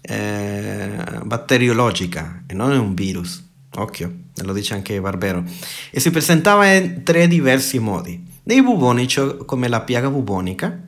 eh, 0.01 0.89
batteriologica 1.23 2.43
e 2.47 2.53
non 2.53 2.71
è 2.71 2.77
un 2.77 2.93
virus. 2.93 3.43
Occhio, 3.75 4.13
lo 4.43 4.53
dice 4.53 4.73
anche 4.73 4.99
Barbero. 4.99 5.43
E 5.89 5.99
si 5.99 6.09
presentava 6.09 6.65
in 6.73 7.03
tre 7.03 7.27
diversi 7.27 7.79
modi. 7.79 8.29
Nei 8.43 8.61
buboni, 8.61 9.07
cioè 9.07 9.37
come 9.45 9.67
la 9.67 9.81
piaga 9.81 10.09
bubonica, 10.09 10.79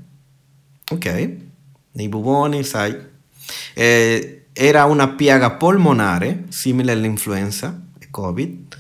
ok? 0.89 1.35
Nei 1.91 2.09
buboni, 2.09 2.63
sai, 2.63 2.95
eh, 3.75 4.45
era 4.51 4.85
una 4.85 5.09
piaga 5.09 5.51
polmonare, 5.51 6.45
simile 6.49 6.91
all'influenza 6.91 7.79
e 7.99 8.07
Covid, 8.09 8.75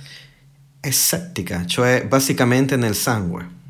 e 0.79 0.91
settica, 0.91 1.65
cioè 1.65 2.05
basicamente 2.07 2.75
nel 2.75 2.95
sangue. 2.95 3.61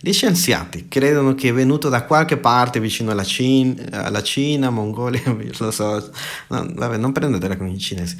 Gli 0.00 0.12
scienziati 0.12 0.86
credono 0.88 1.34
che 1.34 1.48
è 1.48 1.52
venuto 1.52 1.88
da 1.88 2.04
qualche 2.04 2.36
parte 2.36 2.80
vicino 2.80 3.10
alla 3.10 3.24
Cina, 3.24 4.04
alla 4.04 4.22
Cina 4.22 4.70
Mongolia, 4.70 5.22
lo 5.58 5.70
so, 5.70 6.10
no, 6.48 6.70
vabbè, 6.74 6.96
non 6.96 7.12
prendetela 7.12 7.56
con 7.56 7.68
i 7.68 7.78
cinesi. 7.78 8.16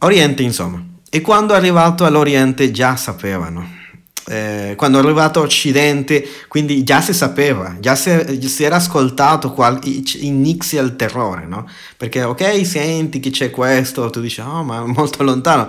Oriente, 0.00 0.42
insomma. 0.42 0.84
E 1.08 1.20
quando 1.20 1.54
è 1.54 1.56
arrivato 1.56 2.04
all'Oriente 2.04 2.70
già 2.70 2.96
sapevano. 2.96 3.84
Eh, 4.28 4.74
quando 4.76 4.98
è 4.98 5.02
arrivato 5.02 5.38
all'Occidente, 5.38 6.26
quindi 6.48 6.82
già 6.82 7.00
si 7.00 7.14
sapeva, 7.14 7.76
già 7.78 7.94
si, 7.94 8.40
si 8.48 8.64
era 8.64 8.76
ascoltato 8.76 9.52
qual, 9.52 9.78
inizi 9.84 10.78
al 10.78 10.96
terrore, 10.96 11.46
no? 11.46 11.68
Perché, 11.96 12.24
ok, 12.24 12.66
senti 12.66 13.20
che 13.20 13.30
c'è 13.30 13.50
questo, 13.50 14.10
tu 14.10 14.20
dici, 14.20 14.40
oh, 14.40 14.64
ma 14.64 14.82
è 14.82 14.86
molto 14.86 15.22
lontano, 15.22 15.68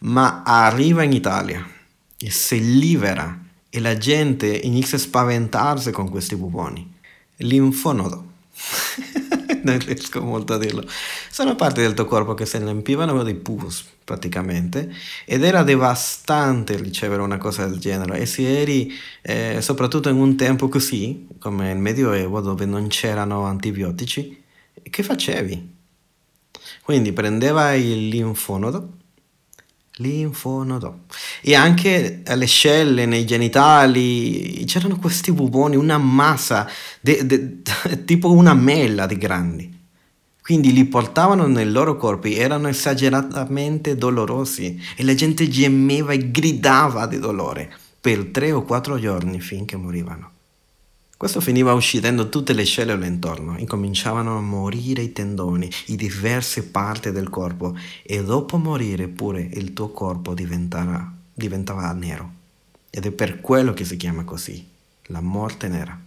ma 0.00 0.42
arriva 0.42 1.02
in 1.02 1.12
Italia 1.12 1.66
e 2.18 2.30
si 2.30 2.78
libera 2.78 3.46
e 3.70 3.80
la 3.80 3.96
gente 3.96 4.46
inizia 4.46 4.96
a 4.96 5.00
spaventarsi 5.00 5.90
con 5.90 6.08
questi 6.08 6.36
buboni. 6.36 6.94
Linfonodo. 7.36 8.36
non 9.62 9.78
riesco 9.78 10.20
molto 10.20 10.54
a 10.54 10.58
dirlo. 10.58 10.84
Sono 11.30 11.54
parti 11.54 11.80
del 11.80 11.94
tuo 11.94 12.06
corpo 12.06 12.34
che 12.34 12.46
si 12.46 12.58
riempivano 12.58 13.22
di 13.22 13.34
pus 13.34 13.84
praticamente 14.04 14.90
ed 15.26 15.44
era 15.44 15.62
devastante 15.62 16.76
ricevere 16.76 17.20
una 17.20 17.36
cosa 17.36 17.66
del 17.66 17.78
genere 17.78 18.20
e 18.20 18.26
se 18.26 18.60
eri 18.60 18.90
eh, 19.20 19.58
soprattutto 19.60 20.08
in 20.08 20.16
un 20.16 20.34
tempo 20.34 20.68
così 20.68 21.26
come 21.38 21.70
il 21.70 21.78
medioevo 21.78 22.40
dove 22.40 22.64
non 22.64 22.88
c'erano 22.88 23.44
antibiotici 23.44 24.44
che 24.82 25.02
facevi? 25.02 25.76
Quindi 26.82 27.12
prendeva 27.12 27.74
il 27.74 28.08
linfonodo 28.08 28.97
Linfonodo. 29.98 31.04
E 31.40 31.54
anche 31.54 32.22
alle 32.26 32.46
scelle, 32.46 33.06
nei 33.06 33.24
genitali, 33.24 34.64
c'erano 34.66 34.98
questi 34.98 35.32
buboni, 35.32 35.76
una 35.76 35.98
massa, 35.98 36.68
de, 37.00 37.24
de, 37.26 37.62
tipo 38.04 38.32
una 38.32 38.54
mela 38.54 39.06
di 39.06 39.16
grandi. 39.16 39.76
Quindi 40.42 40.72
li 40.72 40.86
portavano 40.86 41.46
nei 41.46 41.70
loro 41.70 41.96
corpi, 41.96 42.34
erano 42.34 42.68
esageratamente 42.68 43.96
dolorosi 43.96 44.80
e 44.96 45.04
la 45.04 45.14
gente 45.14 45.46
gemeva 45.48 46.12
e 46.12 46.30
gridava 46.30 47.06
di 47.06 47.18
dolore 47.18 47.70
per 48.00 48.26
tre 48.26 48.52
o 48.52 48.62
quattro 48.62 48.98
giorni 48.98 49.40
finché 49.40 49.76
morivano. 49.76 50.37
Questo 51.18 51.40
finiva 51.40 51.72
uccidendo 51.72 52.28
tutte 52.28 52.52
le 52.52 52.64
cellule 52.64 53.04
intorno, 53.04 53.58
incominciavano 53.58 54.38
a 54.38 54.40
morire 54.40 55.02
i 55.02 55.12
tendoni, 55.12 55.68
i 55.86 55.96
diverse 55.96 56.68
parti 56.68 57.10
del 57.10 57.28
corpo 57.28 57.76
e 58.04 58.22
dopo 58.22 58.56
morire 58.56 59.08
pure 59.08 59.40
il 59.40 59.72
tuo 59.72 59.88
corpo 59.88 60.32
diventava, 60.32 61.12
nero. 61.94 62.32
Ed 62.88 63.04
è 63.04 63.10
per 63.10 63.40
quello 63.40 63.74
che 63.74 63.84
si 63.84 63.96
chiama 63.96 64.22
così, 64.22 64.64
la 65.06 65.20
morte 65.20 65.66
nera. 65.66 66.00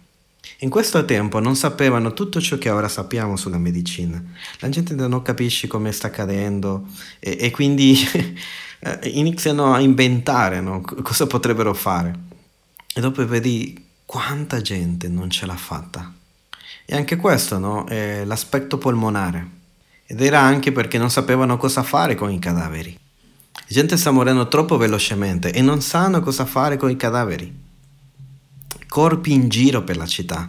In 0.60 0.70
questo 0.70 1.04
tempo 1.04 1.40
non 1.40 1.56
sapevano 1.56 2.14
tutto 2.14 2.40
ciò 2.40 2.56
che 2.56 2.70
ora 2.70 2.88
sappiamo 2.88 3.36
sulla 3.36 3.58
medicina. 3.58 4.24
La 4.60 4.70
gente 4.70 4.94
non 4.94 5.20
capisce 5.20 5.66
come 5.66 5.92
sta 5.92 6.06
accadendo 6.06 6.86
e, 7.20 7.36
e 7.38 7.50
quindi 7.50 7.98
iniziano 9.12 9.74
a 9.74 9.80
inventare 9.80 10.62
no? 10.62 10.80
cosa 10.80 11.26
potrebbero 11.26 11.74
fare. 11.74 12.18
E 12.94 13.00
dopo 13.02 13.26
vedi 13.26 13.90
quanta 14.12 14.60
gente 14.60 15.08
non 15.08 15.30
ce 15.30 15.46
l'ha 15.46 15.56
fatta. 15.56 16.12
E 16.84 16.94
anche 16.94 17.16
questo, 17.16 17.58
no? 17.58 17.86
È 17.86 18.26
l'aspetto 18.26 18.76
polmonare. 18.76 19.48
Ed 20.04 20.20
era 20.20 20.38
anche 20.38 20.70
perché 20.70 20.98
non 20.98 21.08
sapevano 21.08 21.56
cosa 21.56 21.82
fare 21.82 22.14
con 22.14 22.30
i 22.30 22.38
cadaveri. 22.38 22.94
La 23.54 23.64
gente 23.68 23.96
sta 23.96 24.10
morendo 24.10 24.48
troppo 24.48 24.76
velocemente 24.76 25.50
e 25.50 25.62
non 25.62 25.80
sanno 25.80 26.20
cosa 26.20 26.44
fare 26.44 26.76
con 26.76 26.90
i 26.90 26.96
cadaveri. 26.96 27.58
Corpi 28.86 29.32
in 29.32 29.48
giro 29.48 29.82
per 29.82 29.96
la 29.96 30.06
città. 30.06 30.46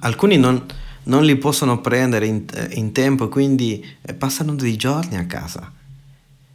Alcuni 0.00 0.38
non, 0.38 0.64
non 1.02 1.22
li 1.22 1.36
possono 1.36 1.82
prendere 1.82 2.24
in, 2.24 2.46
in 2.70 2.92
tempo, 2.92 3.28
quindi 3.28 3.84
eh, 4.00 4.14
passano 4.14 4.54
dei 4.54 4.76
giorni 4.76 5.18
a 5.18 5.26
casa. 5.26 5.70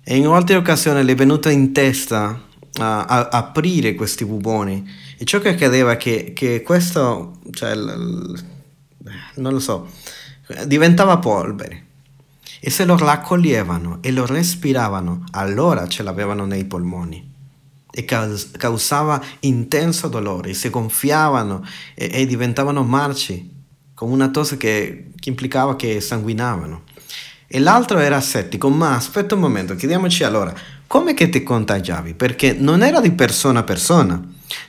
E 0.03 0.15
in 0.15 0.25
altre 0.25 0.55
occasioni 0.55 1.03
le 1.03 1.11
è 1.11 1.15
venuta 1.15 1.51
in 1.51 1.71
testa 1.71 2.49
a, 2.79 3.05
a 3.05 3.29
aprire 3.29 3.95
questi 3.95 4.25
buboni 4.25 4.87
e 5.17 5.25
ciò 5.25 5.39
che 5.39 5.49
accadeva 5.49 5.91
è 5.91 5.97
che, 5.97 6.31
che 6.33 6.61
questo, 6.61 7.39
cioè, 7.51 7.75
l, 7.75 7.85
l, 7.85 8.43
non 9.35 9.53
lo 9.53 9.59
so, 9.59 9.89
diventava 10.65 11.17
polvere. 11.17 11.85
E 12.59 12.69
se 12.69 12.85
lo 12.85 12.95
raccoglievano 12.95 13.99
e 14.01 14.11
lo 14.11 14.25
respiravano, 14.25 15.23
allora 15.31 15.87
ce 15.87 16.03
l'avevano 16.03 16.45
nei 16.45 16.65
polmoni. 16.65 17.29
E 17.93 18.05
causava 18.05 19.21
intenso 19.39 20.07
dolore, 20.07 20.53
si 20.53 20.69
gonfiavano 20.69 21.65
e, 21.95 22.09
e 22.13 22.25
diventavano 22.25 22.83
marci, 22.83 23.49
con 23.93 24.11
una 24.11 24.29
tosse 24.29 24.57
che, 24.57 25.11
che 25.19 25.29
implicava 25.29 25.75
che 25.75 25.99
sanguinavano. 25.99 26.83
E 27.47 27.59
l'altro 27.59 27.99
era 27.99 28.21
settico, 28.21 28.69
ma 28.69 28.95
aspetta 28.95 29.35
un 29.35 29.41
momento, 29.41 29.75
chiediamoci 29.75 30.23
allora, 30.23 30.53
come 30.91 31.13
che 31.13 31.29
ti 31.29 31.41
contagiavi? 31.41 32.15
Perché 32.15 32.51
non 32.51 32.83
era 32.83 32.99
di 32.99 33.13
persona 33.13 33.59
a 33.59 33.63
persona, 33.63 34.21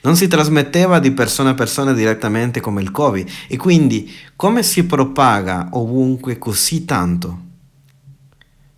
non 0.02 0.14
si 0.14 0.28
trasmetteva 0.28 1.00
di 1.00 1.10
persona 1.10 1.50
a 1.50 1.54
persona 1.54 1.92
direttamente 1.92 2.60
come 2.60 2.80
il 2.80 2.92
Covid 2.92 3.28
e 3.48 3.56
quindi 3.56 4.08
come 4.36 4.62
si 4.62 4.84
propaga 4.86 5.70
ovunque 5.72 6.38
così 6.38 6.84
tanto? 6.84 7.40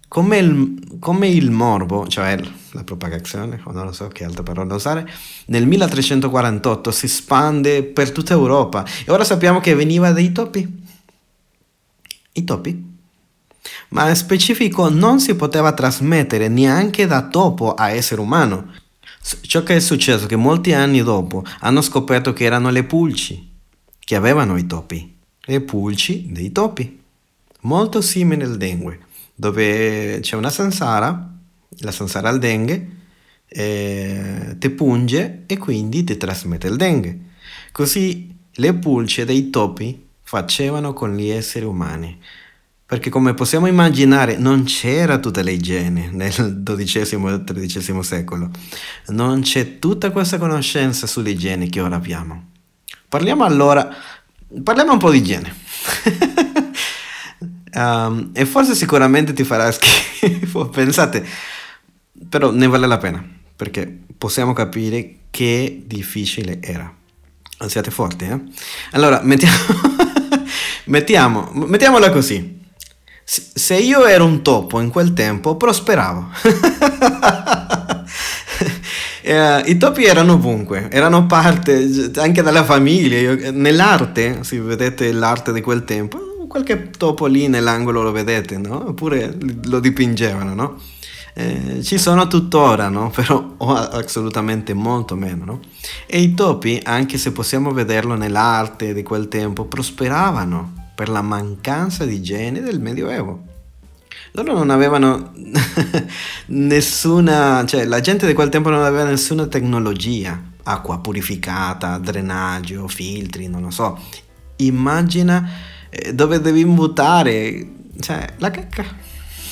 Come 0.08 0.38
il, 0.38 0.96
come 0.98 1.28
il 1.28 1.50
morbo, 1.50 2.06
cioè 2.06 2.40
la 2.70 2.82
propagazione, 2.82 3.60
o 3.64 3.72
non 3.72 3.84
lo 3.84 3.92
so 3.92 4.08
che 4.08 4.24
altra 4.24 4.42
parola 4.42 4.74
usare, 4.74 5.06
nel 5.48 5.66
1348 5.66 6.90
si 6.90 7.08
spande 7.08 7.82
per 7.82 8.10
tutta 8.10 8.32
Europa 8.32 8.86
e 9.04 9.12
ora 9.12 9.22
sappiamo 9.22 9.60
che 9.60 9.74
veniva 9.74 10.12
dai 10.12 10.32
topi. 10.32 10.82
I 12.32 12.44
topi? 12.44 12.93
Ma 13.88 14.14
specifico 14.14 14.88
non 14.88 15.20
si 15.20 15.34
poteva 15.34 15.72
trasmettere 15.72 16.48
neanche 16.48 17.06
da 17.06 17.28
topo 17.28 17.74
a 17.74 17.90
essere 17.90 18.20
umano. 18.20 18.72
Ciò 19.42 19.62
che 19.62 19.76
è 19.76 19.80
successo 19.80 20.24
è 20.24 20.28
che 20.28 20.36
molti 20.36 20.72
anni 20.72 21.02
dopo 21.02 21.42
hanno 21.60 21.80
scoperto 21.80 22.32
che 22.32 22.44
erano 22.44 22.70
le 22.70 22.84
pulci 22.84 23.52
che 24.04 24.16
avevano 24.16 24.56
i 24.56 24.66
topi, 24.66 25.16
le 25.40 25.60
pulci 25.62 26.30
dei 26.30 26.52
topi, 26.52 27.00
molto 27.62 28.02
simile 28.02 28.44
al 28.44 28.58
dengue, 28.58 29.00
dove 29.34 30.20
c'è 30.20 30.36
una 30.36 30.50
sansara, 30.50 31.32
la 31.78 31.90
sansara 31.90 32.28
al 32.28 32.38
dengue, 32.38 32.88
eh, 33.48 34.56
ti 34.58 34.70
punge 34.70 35.44
e 35.46 35.56
quindi 35.56 36.04
ti 36.04 36.16
trasmette 36.16 36.66
il 36.66 36.76
dengue. 36.76 37.18
Così 37.72 38.36
le 38.52 38.74
pulci 38.74 39.24
dei 39.24 39.48
topi 39.48 40.06
facevano 40.22 40.92
con 40.92 41.16
gli 41.16 41.28
esseri 41.28 41.64
umani. 41.64 42.20
Perché 42.86 43.08
come 43.08 43.32
possiamo 43.32 43.66
immaginare 43.66 44.36
non 44.36 44.64
c'era 44.64 45.18
tutta 45.18 45.40
l'igiene 45.40 46.10
nel 46.12 46.62
XII 46.62 47.42
e 47.46 47.66
XIII 47.66 48.02
secolo, 48.02 48.50
non 49.06 49.40
c'è 49.40 49.78
tutta 49.78 50.10
questa 50.10 50.36
conoscenza 50.36 51.06
sull'igiene 51.06 51.70
che 51.70 51.80
ora 51.80 51.96
abbiamo. 51.96 52.50
Parliamo 53.08 53.44
allora, 53.44 53.88
parliamo 54.62 54.92
un 54.92 54.98
po' 54.98 55.10
di 55.10 55.18
igiene. 55.18 55.54
um, 57.74 58.30
e 58.34 58.44
forse 58.44 58.74
sicuramente 58.74 59.32
ti 59.32 59.44
farà 59.44 59.70
schifo, 59.72 60.68
pensate, 60.70 61.24
però 62.28 62.50
ne 62.50 62.66
vale 62.66 62.86
la 62.86 62.98
pena, 62.98 63.24
perché 63.56 64.00
possiamo 64.18 64.52
capire 64.52 65.20
che 65.30 65.84
difficile 65.86 66.60
era. 66.60 66.92
Siate 67.66 67.90
forti, 67.90 68.26
eh? 68.26 68.40
Allora, 68.90 69.20
mettiamo, 69.22 69.56
mettiamo, 70.86 71.50
mettiamola 71.52 72.10
così. 72.10 72.62
Se 73.24 73.76
io 73.76 74.06
ero 74.06 74.26
un 74.26 74.42
topo 74.42 74.80
in 74.80 74.90
quel 74.90 75.14
tempo, 75.14 75.56
prosperavo. 75.56 76.28
eh, 79.22 79.62
I 79.64 79.76
topi 79.78 80.04
erano 80.04 80.34
ovunque, 80.34 80.90
erano 80.90 81.26
parte 81.26 82.10
anche 82.16 82.42
della 82.42 82.64
famiglia. 82.64 83.18
Io, 83.18 83.50
nell'arte, 83.52 84.44
se 84.44 84.60
vedete 84.60 85.10
l'arte 85.10 85.52
di 85.52 85.62
quel 85.62 85.84
tempo, 85.84 86.46
qualche 86.46 86.90
topo 86.90 87.26
lì 87.26 87.48
nell'angolo 87.48 88.02
lo 88.02 88.12
vedete, 88.12 88.58
no? 88.58 88.88
Oppure 88.88 89.36
lo 89.64 89.80
dipingevano, 89.80 90.54
no? 90.54 90.78
eh, 91.34 91.82
ci 91.82 91.98
sono 91.98 92.26
tuttora, 92.28 92.88
no? 92.88 93.10
Però 93.14 93.56
assolutamente 93.58 94.72
molto 94.72 95.16
meno, 95.16 95.44
no? 95.44 95.60
E 96.06 96.20
i 96.20 96.34
topi, 96.34 96.80
anche 96.84 97.18
se 97.18 97.32
possiamo 97.32 97.72
vederlo 97.72 98.14
nell'arte 98.14 98.94
di 98.94 99.02
quel 99.02 99.28
tempo, 99.28 99.64
prosperavano 99.64 100.82
per 100.94 101.08
la 101.08 101.22
mancanza 101.22 102.04
di 102.04 102.14
igiene 102.14 102.60
del 102.60 102.80
Medioevo. 102.80 103.52
Loro 104.32 104.52
non 104.52 104.70
avevano 104.70 105.32
nessuna, 106.46 107.64
cioè 107.66 107.84
la 107.84 108.00
gente 108.00 108.26
di 108.26 108.32
quel 108.32 108.48
tempo 108.48 108.70
non 108.70 108.82
aveva 108.82 109.04
nessuna 109.04 109.46
tecnologia, 109.46 110.40
acqua 110.64 110.98
purificata, 110.98 111.98
drenaggio, 111.98 112.88
filtri, 112.88 113.48
non 113.48 113.62
lo 113.62 113.70
so. 113.70 113.98
Immagina 114.56 115.48
eh, 115.90 116.14
dove 116.14 116.40
devi 116.40 116.64
buttare, 116.64 117.66
cioè 118.00 118.34
la 118.38 118.50
cacca. 118.50 118.84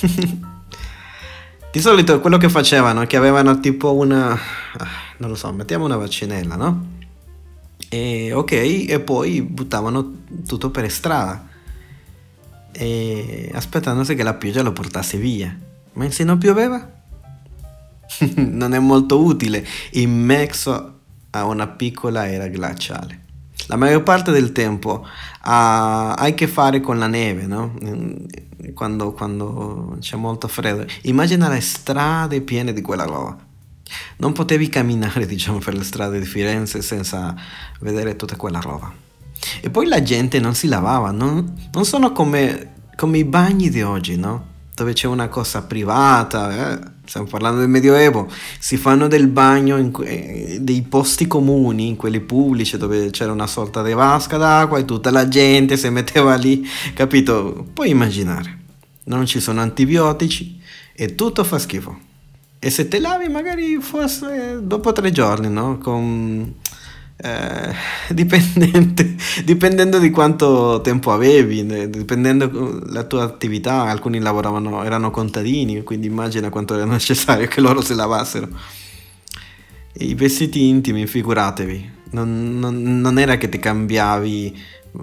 Di 1.71 1.79
solito 1.79 2.19
quello 2.19 2.37
che 2.37 2.49
facevano 2.49 3.01
è 3.01 3.07
che 3.07 3.17
avevano 3.17 3.59
tipo 3.59 3.95
una, 3.95 4.37
non 5.17 5.29
lo 5.29 5.35
so, 5.35 5.51
mettiamo 5.51 5.85
una 5.85 5.97
vaccinella, 5.97 6.55
no? 6.55 7.01
E 7.93 8.33
ok, 8.33 8.51
e 8.89 8.99
poi 9.05 9.43
buttavano 9.43 10.23
tutto 10.47 10.71
per 10.71 10.89
strada. 10.89 11.47
E 12.71 13.51
aspettandosi 13.53 14.15
che 14.15 14.23
la 14.23 14.33
pioggia 14.33 14.63
lo 14.63 14.73
portasse 14.73 15.19
via. 15.19 15.55
Ma 15.93 16.09
se 16.09 16.23
non 16.23 16.39
pioveva? 16.39 16.91
non 18.35 18.73
è 18.73 18.79
molto 18.79 19.23
utile 19.23 19.63
in 19.91 20.09
mezzo 20.09 21.01
a 21.29 21.45
una 21.45 21.67
piccola 21.67 22.27
era 22.27 22.47
glaciale. 22.47 23.21
La 23.67 23.75
maggior 23.75 24.01
parte 24.01 24.31
del 24.31 24.53
tempo 24.53 25.05
ha, 25.41 26.13
a 26.13 26.31
che 26.31 26.47
fare 26.47 26.81
con 26.81 26.97
la 26.97 27.05
neve, 27.05 27.45
no? 27.45 27.75
quando, 28.73 29.11
quando 29.11 29.97
c'è 29.99 30.15
molto 30.15 30.47
freddo. 30.47 30.83
Immagina 31.03 31.47
le 31.47 31.61
strade 31.61 32.41
piene 32.41 32.73
di 32.73 32.81
quella 32.81 33.05
roba. 33.05 33.37
Non 34.17 34.33
potevi 34.33 34.69
camminare, 34.69 35.25
diciamo, 35.27 35.59
per 35.59 35.75
le 35.75 35.83
strade 35.83 36.19
di 36.19 36.25
Firenze 36.25 36.81
senza 36.81 37.35
vedere 37.79 38.15
tutta 38.15 38.35
quella 38.35 38.59
roba. 38.59 38.91
E 39.61 39.69
poi 39.69 39.87
la 39.87 40.01
gente 40.01 40.39
non 40.39 40.55
si 40.55 40.67
lavava, 40.67 41.11
non, 41.11 41.67
non 41.71 41.85
sono 41.85 42.11
come, 42.11 42.73
come, 42.95 43.17
i 43.17 43.25
bagni 43.25 43.69
di 43.69 43.81
oggi, 43.81 44.17
no? 44.17 44.51
Dove 44.73 44.93
c'è 44.93 45.07
una 45.07 45.27
cosa 45.27 45.61
privata, 45.63 46.73
eh? 46.73 46.91
stiamo 47.05 47.27
parlando 47.27 47.59
del 47.59 47.69
Medioevo, 47.69 48.29
si 48.57 48.77
fanno 48.77 49.07
del 49.07 49.27
bagno 49.27 49.77
in 49.77 49.91
que- 49.91 50.57
dei 50.61 50.81
posti 50.83 51.27
comuni, 51.27 51.89
in 51.89 51.95
quelli 51.95 52.21
pubblici 52.21 52.77
dove 52.77 53.11
c'era 53.11 53.31
una 53.31 53.45
sorta 53.45 53.83
di 53.83 53.93
vasca 53.93 54.37
d'acqua 54.37 54.79
e 54.79 54.85
tutta 54.85 55.11
la 55.11 55.27
gente 55.27 55.77
si 55.77 55.89
metteva 55.89 56.35
lì, 56.35 56.65
capito? 56.93 57.67
Puoi 57.73 57.89
immaginare, 57.89 58.57
non 59.05 59.25
ci 59.25 59.39
sono 59.39 59.61
antibiotici 59.61 60.59
e 60.93 61.15
tutto 61.15 61.43
fa 61.43 61.59
schifo. 61.59 62.11
E 62.65 62.69
se 62.69 62.87
te 62.87 62.99
lavi 62.99 63.27
magari 63.27 63.77
forse 63.81 64.59
dopo 64.61 64.93
tre 64.93 65.11
giorni, 65.11 65.49
no? 65.49 65.77
Con 65.79 66.55
eh, 67.17 67.73
dipendendo 69.43 69.99
di 69.99 70.09
quanto 70.11 70.79
tempo 70.81 71.11
avevi, 71.11 71.89
dipendendo 71.89 72.47
dalla 72.85 73.03
tua 73.03 73.23
attività, 73.23 73.81
alcuni 73.81 74.19
lavoravano, 74.19 74.81
erano 74.81 75.11
contadini, 75.11 75.83
quindi 75.83 76.07
immagina 76.07 76.47
quanto 76.47 76.75
era 76.75 76.85
necessario 76.85 77.49
che 77.49 77.59
loro 77.59 77.81
si 77.81 77.95
lavassero. 77.95 78.47
I 79.95 80.15
vestiti 80.15 80.65
intimi, 80.65 81.05
figuratevi, 81.05 81.91
non, 82.11 82.59
non, 82.59 82.81
non 82.81 83.19
era 83.19 83.35
che 83.35 83.49
ti 83.49 83.59
cambiavi 83.59 84.57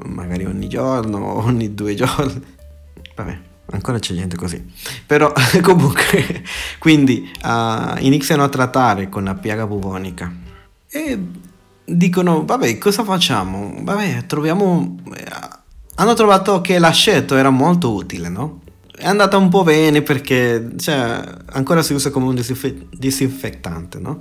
magari 0.06 0.46
ogni 0.46 0.66
giorno 0.66 1.44
ogni 1.44 1.74
due 1.74 1.94
giorni. 1.94 2.40
Vabbè, 3.16 3.38
ancora 3.72 3.98
c'è 3.98 4.14
gente 4.14 4.36
così. 4.36 4.62
Però 5.06 5.32
comunque, 5.62 6.42
quindi 6.78 7.30
uh, 7.44 7.96
iniziano 7.98 8.42
a 8.44 8.48
trattare 8.48 9.08
con 9.08 9.24
la 9.24 9.34
piaga 9.34 9.66
bubonica. 9.66 10.32
E 10.88 11.18
dicono, 11.84 12.44
vabbè, 12.44 12.78
cosa 12.78 13.04
facciamo? 13.04 13.74
Vabbè, 13.82 14.26
troviamo... 14.26 14.96
Hanno 15.96 16.14
trovato 16.14 16.60
che 16.60 16.78
l'aceto 16.78 17.36
era 17.36 17.50
molto 17.50 17.92
utile, 17.92 18.28
no? 18.28 18.60
È 18.96 19.06
andata 19.06 19.36
un 19.36 19.48
po' 19.48 19.62
bene 19.62 20.02
perché 20.02 20.72
cioè, 20.78 21.22
ancora 21.52 21.82
si 21.82 21.92
usa 21.92 22.10
come 22.10 22.26
un 22.26 22.34
disinfe- 22.34 22.86
disinfettante, 22.90 23.98
no? 23.98 24.20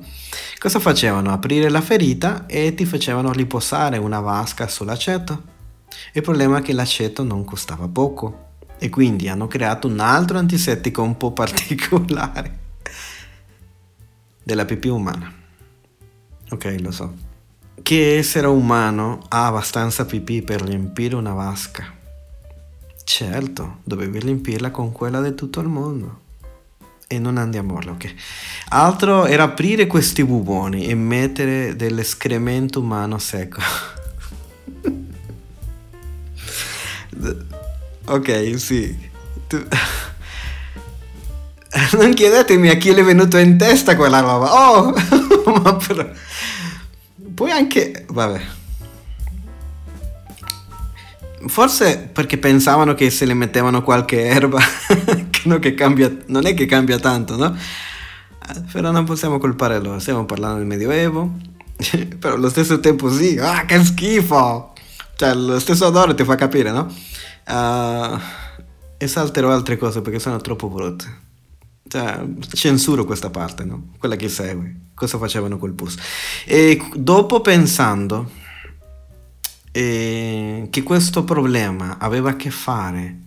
Cosa 0.57 0.79
facevano? 0.79 1.31
Aprire 1.31 1.69
la 1.69 1.81
ferita 1.81 2.45
e 2.47 2.73
ti 2.75 2.85
facevano 2.85 3.31
riposare 3.31 3.97
una 3.97 4.19
vasca 4.19 4.67
sull'aceto. 4.67 5.43
Il 6.13 6.21
problema 6.21 6.59
è 6.59 6.61
che 6.61 6.73
l'aceto 6.73 7.23
non 7.23 7.45
costava 7.45 7.87
poco 7.87 8.47
e 8.79 8.89
quindi 8.89 9.27
hanno 9.27 9.47
creato 9.47 9.87
un 9.87 9.99
altro 9.99 10.37
antisettico 10.37 11.03
un 11.03 11.17
po' 11.17 11.31
particolare 11.33 12.57
della 14.41 14.65
pipì 14.65 14.87
umana. 14.87 15.31
Ok, 16.49 16.75
lo 16.79 16.91
so. 16.91 17.13
Che 17.81 18.17
essere 18.17 18.47
umano 18.47 19.19
ha 19.27 19.45
abbastanza 19.47 20.05
pipì 20.05 20.41
per 20.41 20.61
riempire 20.61 21.15
una 21.15 21.33
vasca? 21.33 21.83
Certo, 23.03 23.79
dovevi 23.83 24.19
riempirla 24.19 24.71
con 24.71 24.91
quella 24.91 25.21
di 25.21 25.35
tutto 25.35 25.59
il 25.59 25.67
mondo. 25.67 26.21
E 27.07 27.19
non 27.19 27.37
andiamo 27.37 27.77
a 27.77 27.89
ok. 27.89 28.13
Altro 28.69 29.25
era 29.25 29.43
aprire 29.43 29.87
questi 29.87 30.23
buboni 30.23 30.85
e 30.85 30.95
mettere 30.95 31.75
dell'escremento 31.75 32.79
umano 32.79 33.17
secco. 33.17 33.61
ok, 38.13 38.59
sì. 38.59 39.09
Tu... 39.47 39.65
non 41.97 42.13
chiedetemi 42.13 42.69
a 42.69 42.75
chi 42.75 42.93
le 42.93 43.01
è 43.01 43.03
venuto 43.03 43.37
in 43.37 43.57
testa 43.57 43.95
quella 43.95 44.19
roba. 44.19 44.53
Oh, 44.53 44.93
ma 45.61 45.75
però... 45.75 46.07
Poi 47.33 47.51
anche, 47.51 48.05
vabbè. 48.09 48.41
Forse 51.47 52.09
perché 52.11 52.37
pensavano 52.37 52.93
che 52.93 53.09
se 53.09 53.25
le 53.25 53.33
mettevano 53.33 53.81
qualche 53.81 54.25
erba, 54.25 54.59
no, 55.45 55.59
che 55.59 55.73
cambia, 55.73 56.13
non 56.27 56.45
è 56.45 56.53
che 56.53 56.65
cambia 56.65 56.99
tanto, 56.99 57.37
no? 57.37 57.55
Però 58.71 58.91
non 58.91 59.05
possiamo 59.05 59.37
colpare 59.37 59.79
loro, 59.79 59.99
stiamo 59.99 60.25
parlando 60.25 60.57
del 60.57 60.65
Medioevo, 60.65 61.31
però 62.19 62.33
allo 62.33 62.49
stesso 62.49 62.81
tempo 62.81 63.09
sì, 63.09 63.37
ah 63.39 63.63
che 63.65 63.81
schifo! 63.85 64.73
Cioè 65.15 65.33
lo 65.33 65.59
stesso 65.59 65.85
odore 65.85 66.13
ti 66.13 66.25
fa 66.25 66.35
capire, 66.35 66.71
no? 66.71 66.93
Uh, 67.49 68.19
e 68.97 69.07
salterò 69.07 69.51
altre 69.51 69.77
cose 69.77 70.01
perché 70.01 70.19
sono 70.19 70.37
troppo 70.37 70.67
brutte. 70.67 71.27
Cioè, 71.87 72.23
censuro 72.53 73.05
questa 73.05 73.31
parte, 73.31 73.63
no? 73.63 73.93
Quella 73.97 74.15
che 74.15 74.29
segue. 74.29 74.75
Cosa 74.93 75.17
facevano 75.17 75.57
col 75.57 75.73
pus. 75.73 75.95
E 76.45 76.79
dopo 76.93 77.41
pensando 77.41 78.29
eh, 79.71 80.67
che 80.69 80.83
questo 80.83 81.23
problema 81.23 81.97
aveva 81.97 82.31
a 82.31 82.35
che 82.35 82.51
fare 82.51 83.17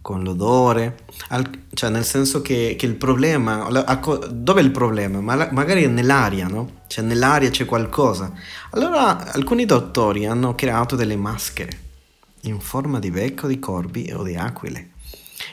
con 0.00 0.22
l'odore, 0.22 1.00
al, 1.28 1.48
cioè 1.74 1.90
nel 1.90 2.04
senso 2.04 2.40
che, 2.40 2.74
che 2.78 2.86
il 2.86 2.94
problema, 2.94 3.68
dove 4.30 4.60
è 4.60 4.64
il 4.64 4.70
problema? 4.70 5.20
Ma, 5.20 5.48
magari 5.52 5.86
nell'aria, 5.86 6.48
no? 6.48 6.80
Cioè 6.86 7.04
nell'aria 7.04 7.50
c'è 7.50 7.66
qualcosa. 7.66 8.32
Allora 8.70 9.30
alcuni 9.30 9.66
dottori 9.66 10.24
hanno 10.26 10.54
creato 10.54 10.96
delle 10.96 11.16
maschere 11.16 11.86
in 12.42 12.60
forma 12.60 12.98
di 12.98 13.10
becco 13.10 13.46
di 13.46 13.58
corvi 13.58 14.12
o 14.12 14.22
di 14.22 14.36
aquile 14.36 14.90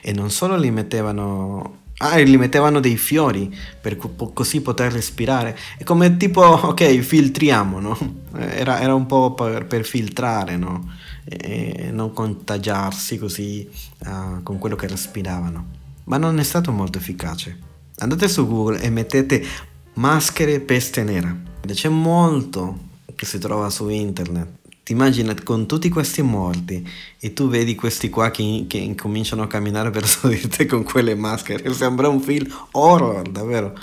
e 0.02 0.12
non 0.14 0.30
solo 0.30 0.56
li 0.56 0.72
mettevano 0.72 1.84
Ah, 2.00 2.20
e 2.20 2.28
gli 2.28 2.38
mettevano 2.38 2.82
dei 2.82 2.98
fiori 2.98 3.56
per 3.80 3.96
co- 3.96 4.32
così 4.34 4.62
poter 4.62 4.92
respirare. 4.92 5.58
È 5.78 5.84
come 5.84 6.18
tipo, 6.18 6.42
ok, 6.68 6.98
filtriamo, 6.98 7.80
no? 7.80 7.98
Era, 8.36 8.82
era 8.82 8.94
un 8.94 9.06
po' 9.06 9.34
per, 9.34 9.66
per 9.66 9.86
filtrare, 9.86 10.58
no? 10.58 10.92
E 11.24 11.92
non 11.94 12.12
contagiarsi 12.12 13.18
così 13.18 13.70
uh, 14.00 14.44
con 14.44 14.58
quello 14.58 14.76
che 14.76 14.88
respiravano. 14.88 15.68
Ma 16.04 16.18
non 16.18 16.38
è 16.38 16.44
stato 16.44 16.74
molto 16.74 16.98
efficace. 16.98 17.58
Andate 18.00 18.28
su 18.28 18.46
Google 18.46 18.82
e 18.82 18.90
mettete 18.90 19.46
maschere 19.94 20.60
peste 20.60 21.02
nera. 21.04 21.34
C'è 21.66 21.90
molto 21.90 22.78
che 23.16 23.26
si 23.26 23.40
trova 23.40 23.70
su 23.70 23.88
internet 23.88 24.65
ti 24.86 24.92
immagini 24.92 25.34
con 25.42 25.66
tutti 25.66 25.90
questi 25.90 26.22
morti 26.22 26.88
e 27.20 27.34
tu 27.34 27.50
vedi 27.50 27.74
questi 27.74 28.08
qua 28.12 28.30
che, 28.30 28.66
che 28.68 28.78
incominciano 28.78 29.42
a 29.42 29.48
camminare 29.48 29.90
verso 29.90 30.28
di 30.28 30.48
te 30.48 30.68
con 30.68 30.84
quelle 30.84 31.16
maschere. 31.16 31.74
Sembra 31.74 32.08
un 32.08 32.22
film 32.22 32.48
horror, 32.70 33.28
davvero. 33.28 33.76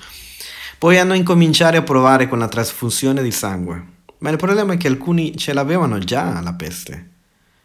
Poi 0.78 0.98
hanno 0.98 1.14
incominciato 1.14 1.76
a 1.76 1.82
provare 1.82 2.28
con 2.28 2.38
la 2.38 2.46
trasfusione 2.46 3.20
di 3.20 3.32
sangue. 3.32 3.84
Ma 4.18 4.30
il 4.30 4.36
problema 4.36 4.74
è 4.74 4.76
che 4.76 4.86
alcuni 4.86 5.36
ce 5.36 5.52
l'avevano 5.52 5.98
già 5.98 6.40
la 6.40 6.52
peste. 6.52 7.10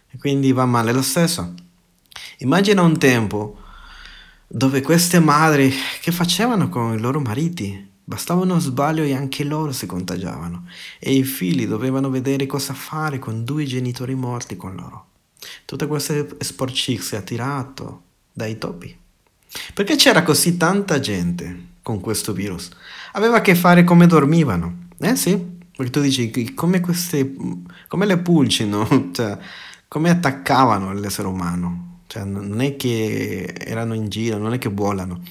E 0.10 0.18
quindi 0.18 0.52
va 0.52 0.66
male 0.66 0.92
lo 0.92 1.04
stesso. 1.04 1.54
Immagina 2.40 2.82
un 2.82 2.98
tempo 2.98 3.60
dove 4.48 4.82
queste 4.82 5.20
madri 5.20 5.72
che 6.02 6.12
facevano 6.12 6.70
con 6.70 6.96
i 6.96 7.00
loro 7.00 7.20
mariti? 7.20 7.88
Bastava 8.10 8.44
uno 8.44 8.58
sbaglio 8.58 9.04
e 9.04 9.14
anche 9.14 9.44
loro 9.44 9.74
si 9.74 9.86
contagiavano 9.86 10.66
e 10.98 11.14
i 11.14 11.24
figli 11.24 11.68
dovevano 11.68 12.10
vedere 12.10 12.46
cosa 12.46 12.74
fare 12.74 13.20
con 13.20 13.44
due 13.44 13.66
genitori 13.66 14.16
morti 14.16 14.56
con 14.56 14.76
loro. 14.76 15.08
Tutte 15.66 15.88
queste 15.88 16.26
sporcizie 16.40 17.18
attirato 17.18 18.04
dai 18.32 18.58
topi. 18.58 18.98
Perché 19.74 19.98
c'era 19.98 20.24
così 20.24 20.56
tanta 20.56 21.02
gente 21.02 21.66
con 21.82 22.00
questo 22.00 22.32
virus? 22.32 22.70
Aveva 23.12 23.38
a 23.38 23.42
che 23.42 23.56
fare 23.56 23.84
come 23.84 24.08
dormivano. 24.08 24.88
Eh 25.00 25.18
sì, 25.18 25.38
perché 25.76 25.92
tu 25.92 26.00
dici 26.00 26.54
come 26.54 26.80
queste, 26.80 27.34
come 27.90 28.06
le 28.06 28.20
pulci, 28.20 28.66
no? 28.66 28.88
Cioè, 29.12 29.38
come 29.90 30.12
attaccavano 30.12 30.94
l'essere 30.94 31.28
umano. 31.28 32.04
Cioè, 32.08 32.24
non 32.24 32.62
è 32.62 32.78
che 32.78 33.54
erano 33.58 33.96
in 33.96 34.08
giro, 34.08 34.38
non 34.38 34.54
è 34.54 34.60
che 34.60 34.70
volano. 34.70 35.22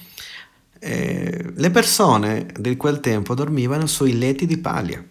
Eh, 0.79 1.53
le 1.55 1.71
persone 1.71 2.47
di 2.59 2.75
quel 2.75 2.99
tempo 2.99 3.33
dormivano 3.33 3.85
sui 3.85 4.17
letti 4.17 4.45
di 4.45 4.57
paglia. 4.57 5.03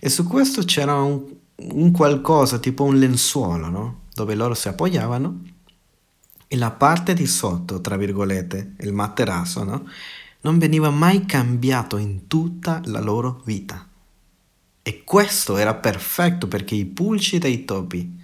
E 0.00 0.08
su 0.08 0.26
questo 0.26 0.62
c'era 0.64 0.94
un, 1.00 1.24
un 1.56 1.90
qualcosa, 1.92 2.58
tipo 2.58 2.84
un 2.84 2.98
lenzuolo, 2.98 3.68
no? 3.68 4.00
Dove 4.14 4.34
loro 4.34 4.54
si 4.54 4.68
appoggiavano 4.68 5.42
e 6.46 6.56
la 6.56 6.70
parte 6.70 7.14
di 7.14 7.26
sotto, 7.26 7.80
tra 7.80 7.96
virgolette, 7.96 8.74
il 8.80 8.92
materasso, 8.92 9.64
no? 9.64 9.88
non 10.42 10.58
veniva 10.58 10.90
mai 10.90 11.24
cambiato 11.26 11.96
in 11.96 12.26
tutta 12.26 12.80
la 12.84 13.00
loro 13.00 13.40
vita. 13.44 13.88
E 14.82 15.02
questo 15.02 15.56
era 15.56 15.74
perfetto 15.74 16.46
perché 16.46 16.74
i 16.74 16.84
pulci 16.84 17.38
dei 17.38 17.64
topi. 17.64 18.22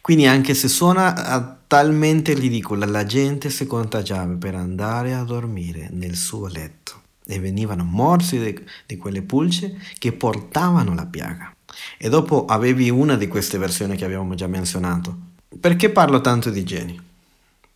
Quindi 0.00 0.26
anche 0.26 0.54
se 0.54 0.68
suona 0.68 1.58
talmente 1.66 2.32
ridicolo, 2.32 2.84
la 2.86 3.04
gente 3.04 3.50
si 3.50 3.66
contagiava 3.66 4.34
per 4.34 4.54
andare 4.54 5.14
a 5.14 5.24
dormire 5.24 5.88
nel 5.90 6.14
suo 6.14 6.46
letto 6.46 7.02
e 7.26 7.40
venivano 7.40 7.82
morsi 7.82 8.64
di 8.86 8.96
quelle 8.96 9.22
pulce 9.22 9.76
che 9.98 10.12
portavano 10.12 10.94
la 10.94 11.06
piaga. 11.06 11.54
E 11.98 12.08
dopo 12.08 12.44
avevi 12.44 12.88
una 12.88 13.16
di 13.16 13.26
queste 13.26 13.58
versioni 13.58 13.96
che 13.96 14.04
abbiamo 14.04 14.34
già 14.34 14.46
menzionato. 14.46 15.18
Perché 15.58 15.90
parlo 15.90 16.20
tanto 16.20 16.50
di 16.50 16.64
geni? 16.64 17.00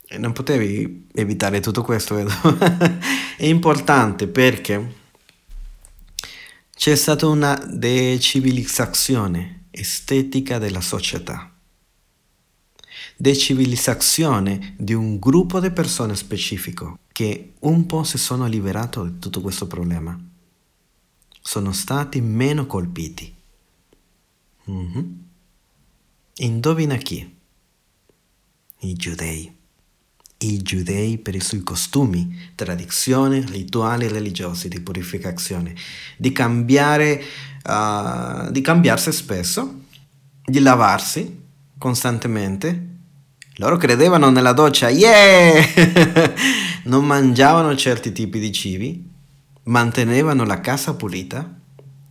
E 0.07 0.18
non 0.18 0.33
potevi 0.33 1.09
evitare 1.14 1.61
tutto 1.61 1.83
questo, 1.83 2.14
vedo. 2.14 2.31
È 3.37 3.46
importante 3.46 4.26
perché 4.29 4.98
c'è 6.76 6.94
stata 6.94 7.26
una 7.26 7.55
decivilizzazione 7.66 9.64
estetica 9.70 10.59
della 10.59 10.81
società. 10.81 11.50
Decivilizzazione 13.21 14.75
di 14.79 14.95
un 14.95 15.19
gruppo 15.19 15.61
di 15.61 15.71
persone 15.71 16.17
specifico 16.17 17.01
che 17.13 17.53
un 17.59 17.85
po' 17.85 18.03
si 18.03 18.17
sono 18.17 18.47
liberato 18.47 19.05
di 19.05 19.19
tutto 19.19 19.43
questo 19.43 19.67
problema. 19.67 20.19
Sono 21.43 21.73
stati 21.73 22.23
meno 22.23 22.65
colpiti. 22.65 23.31
Mm-hmm. 24.71 25.11
Indovina 26.37 26.97
chi? 26.97 27.37
I 28.79 28.95
giudei 28.95 29.55
i 30.39 30.63
giudei 30.63 31.19
per 31.19 31.35
i 31.35 31.41
suoi 31.41 31.63
costumi, 31.63 32.53
tradizioni, 32.55 33.45
rituali 33.45 34.09
religiosi 34.09 34.69
di 34.69 34.81
purificazione, 34.81 35.75
di 36.17 36.33
cambiare, 36.33 37.23
uh, 37.67 38.51
di 38.51 38.63
cambiarsi 38.63 39.13
spesso, 39.13 39.83
di 40.43 40.61
lavarsi 40.61 41.39
costantemente. 41.77 42.89
Loro 43.61 43.77
credevano 43.77 44.31
nella 44.31 44.55
doccia, 44.55 44.88
yeah! 44.88 45.62
non 46.85 47.05
mangiavano 47.05 47.77
certi 47.77 48.11
tipi 48.11 48.38
di 48.38 48.51
cibi, 48.53 49.07
mantenevano 49.64 50.46
la 50.46 50.61
casa 50.61 50.94
pulita, 50.94 51.61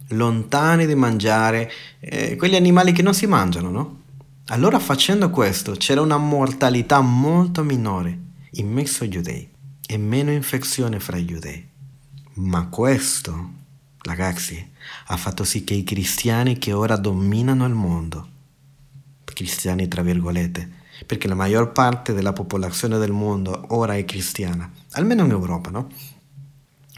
lontani 0.09 0.85
di 0.85 0.93
mangiare 0.93 1.71
eh, 2.01 2.35
quegli 2.35 2.53
animali 2.53 2.91
che 2.91 3.01
non 3.01 3.15
si 3.15 3.25
mangiano, 3.25 3.71
no? 3.71 4.01
Allora 4.49 4.77
facendo 4.77 5.31
questo 5.31 5.71
c'era 5.71 6.01
una 6.01 6.17
mortalità 6.17 7.01
molto 7.01 7.63
minore 7.63 8.19
in 8.51 8.71
mezzo 8.71 9.03
ai 9.03 9.09
giudei 9.09 9.49
e 9.88 9.97
meno 9.97 10.29
infezione 10.29 10.99
fra 10.99 11.17
i 11.17 11.25
giudei. 11.25 11.67
Ma 12.33 12.67
questo, 12.67 13.53
ragazzi, 14.03 14.69
ha 15.07 15.17
fatto 15.17 15.43
sì 15.43 15.63
che 15.63 15.73
i 15.73 15.83
cristiani 15.83 16.59
che 16.59 16.73
ora 16.73 16.95
dominano 16.95 17.65
il 17.65 17.73
mondo, 17.73 18.27
cristiani 19.23 19.88
tra 19.88 20.03
virgolette, 20.03 20.77
perché 21.05 21.27
la 21.27 21.35
maggior 21.35 21.71
parte 21.71 22.13
della 22.13 22.33
popolazione 22.33 22.97
del 22.97 23.12
mondo 23.12 23.65
ora 23.69 23.95
è 23.95 24.05
cristiana, 24.05 24.69
almeno 24.91 25.25
in 25.25 25.31
Europa, 25.31 25.69
no? 25.69 25.89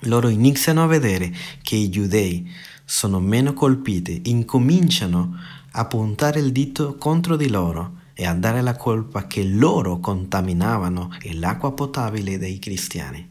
Loro 0.05 0.29
iniziano 0.29 0.83
a 0.83 0.87
vedere 0.87 1.31
che 1.61 1.75
i 1.75 1.89
giudei 1.89 2.49
sono 2.83 3.19
meno 3.19 3.53
colpiti, 3.53 4.23
incominciano 4.25 5.37
a 5.71 5.85
puntare 5.85 6.39
il 6.39 6.51
dito 6.51 6.95
contro 6.95 7.35
di 7.35 7.49
loro 7.49 7.99
e 8.13 8.25
a 8.25 8.33
dare 8.33 8.61
la 8.61 8.75
colpa 8.75 9.27
che 9.27 9.43
loro 9.43 9.99
contaminavano 9.99 11.11
l'acqua 11.33 11.71
potabile 11.71 12.37
dei 12.37 12.59
cristiani. 12.59 13.29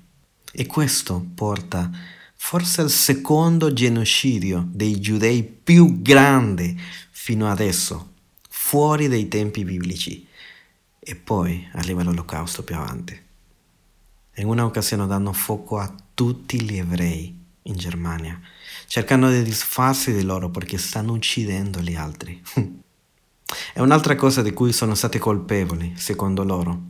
E 0.52 0.66
questo 0.66 1.24
porta 1.34 1.90
forse 2.34 2.80
al 2.80 2.90
secondo 2.90 3.72
genocidio 3.72 4.66
dei 4.72 4.98
giudei 4.98 5.42
più 5.42 6.00
grande 6.00 6.74
fino 7.10 7.48
adesso, 7.50 8.14
fuori 8.48 9.08
dai 9.08 9.28
tempi 9.28 9.64
biblici. 9.64 10.26
E 11.00 11.16
poi 11.16 11.68
arriva 11.72 12.02
l'olocausto 12.02 12.62
più 12.62 12.76
avanti. 12.76 13.18
In 14.36 14.46
una 14.46 14.64
occasione 14.64 15.06
danno 15.06 15.32
fuoco 15.32 15.78
a 15.78 15.92
tutti 16.14 16.60
gli 16.62 16.78
ebrei 16.78 17.36
in 17.62 17.74
Germania 17.74 18.40
cercando 18.90 19.30
di 19.30 19.44
disfarsi 19.44 20.12
di 20.12 20.24
loro 20.24 20.50
perché 20.50 20.76
stanno 20.76 21.12
uccidendo 21.12 21.80
gli 21.80 21.94
altri. 21.94 22.42
È 23.72 23.78
un'altra 23.78 24.16
cosa 24.16 24.42
di 24.42 24.52
cui 24.52 24.72
sono 24.72 24.96
stati 24.96 25.16
colpevoli, 25.18 25.92
secondo 25.96 26.42
loro, 26.42 26.80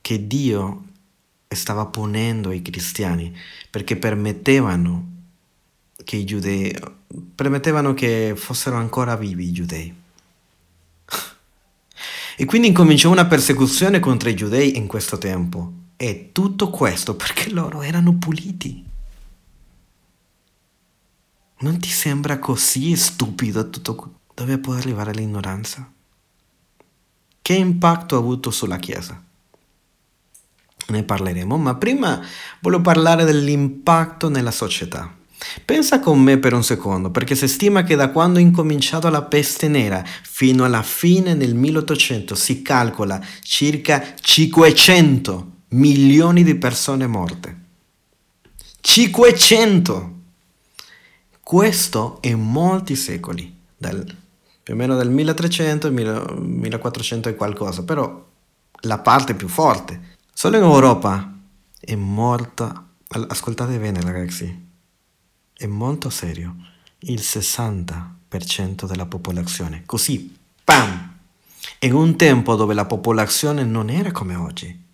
che 0.00 0.28
Dio 0.28 0.84
stava 1.48 1.86
punendo 1.86 2.52
i 2.52 2.62
cristiani 2.62 3.36
perché 3.68 3.96
permettevano 3.96 5.16
che 6.04 6.14
i 6.14 6.24
giudei, 6.24 6.72
permettevano 7.34 7.94
che 7.94 8.34
fossero 8.36 8.76
ancora 8.76 9.16
vivi 9.16 9.48
i 9.48 9.52
giudei. 9.52 9.92
E 12.40 12.44
quindi 12.44 12.68
incominciò 12.68 13.10
una 13.10 13.26
persecuzione 13.26 13.98
contro 13.98 14.28
i 14.28 14.36
giudei 14.36 14.76
in 14.76 14.86
questo 14.86 15.18
tempo. 15.18 15.72
E 15.96 16.30
tutto 16.30 16.70
questo 16.70 17.16
perché 17.16 17.50
loro 17.50 17.82
erano 17.82 18.14
puliti. 18.14 18.84
Non 21.58 21.80
ti 21.80 21.88
sembra 21.88 22.38
così 22.38 22.94
stupido 22.94 23.68
tutto 23.68 24.20
dove 24.32 24.58
può 24.58 24.74
arrivare 24.74 25.12
l'ignoranza? 25.12 25.90
Che 27.42 27.52
impatto 27.54 28.14
ha 28.14 28.20
avuto 28.20 28.52
sulla 28.52 28.76
Chiesa? 28.76 29.20
Ne 30.86 31.02
parleremo, 31.02 31.56
ma 31.58 31.74
prima 31.74 32.24
voglio 32.60 32.80
parlare 32.80 33.24
dell'impatto 33.24 34.28
nella 34.28 34.52
società. 34.52 35.17
Pensa 35.64 36.00
con 36.00 36.20
me 36.20 36.38
per 36.38 36.52
un 36.52 36.64
secondo, 36.64 37.10
perché 37.10 37.34
si 37.34 37.46
stima 37.46 37.84
che 37.84 37.94
da 37.94 38.10
quando 38.10 38.38
è 38.38 38.42
incominciato 38.42 39.08
la 39.08 39.22
peste 39.22 39.68
nera 39.68 40.04
fino 40.22 40.64
alla 40.64 40.82
fine 40.82 41.36
del 41.36 41.54
1800 41.54 42.34
si 42.34 42.62
calcola 42.62 43.20
circa 43.42 44.14
500 44.20 45.52
milioni 45.68 46.42
di 46.42 46.56
persone 46.56 47.06
morte. 47.06 47.56
500! 48.80 50.16
Questo 51.40 52.18
in 52.22 52.40
molti 52.40 52.94
secoli, 52.94 53.56
dal, 53.76 54.04
più 54.62 54.74
o 54.74 54.76
meno 54.76 54.96
dal 54.96 55.10
1300 55.10 55.86
al 55.86 55.92
1400 55.92 57.28
e 57.28 57.34
qualcosa, 57.36 57.84
però 57.84 58.26
la 58.82 58.98
parte 58.98 59.34
più 59.34 59.48
forte. 59.48 60.16
Solo 60.32 60.56
in 60.56 60.62
Europa 60.62 61.32
è 61.80 61.94
morta, 61.94 62.86
ascoltate 63.28 63.78
bene 63.78 64.00
ragazzi, 64.02 64.67
è 65.58 65.66
molto 65.66 66.08
serio, 66.08 66.54
il 67.00 67.18
60% 67.18 68.86
della 68.86 69.06
popolazione. 69.06 69.82
Così, 69.84 70.36
pam! 70.62 71.16
In 71.80 71.94
un 71.94 72.16
tempo 72.16 72.54
dove 72.54 72.74
la 72.74 72.84
popolazione 72.84 73.64
non 73.64 73.90
era 73.90 74.12
come 74.12 74.36
oggi. 74.36 74.86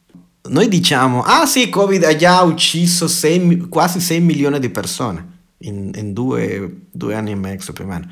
Noi 0.49 0.69
diciamo, 0.69 1.23
ah 1.23 1.45
sì, 1.45 1.69
Covid 1.69 2.03
ha 2.05 2.17
già 2.17 2.41
ucciso 2.41 3.07
6, 3.09 3.69
quasi 3.69 4.01
6 4.01 4.21
milioni 4.21 4.59
di 4.59 4.71
persone 4.71 5.33
in, 5.59 5.91
in 5.95 6.15
due, 6.15 6.87
due 6.91 7.15
anni 7.15 7.33
e 7.33 7.37
mezzo 7.37 7.75
più 7.75 7.85
o 7.85 7.87
meno, 7.87 8.09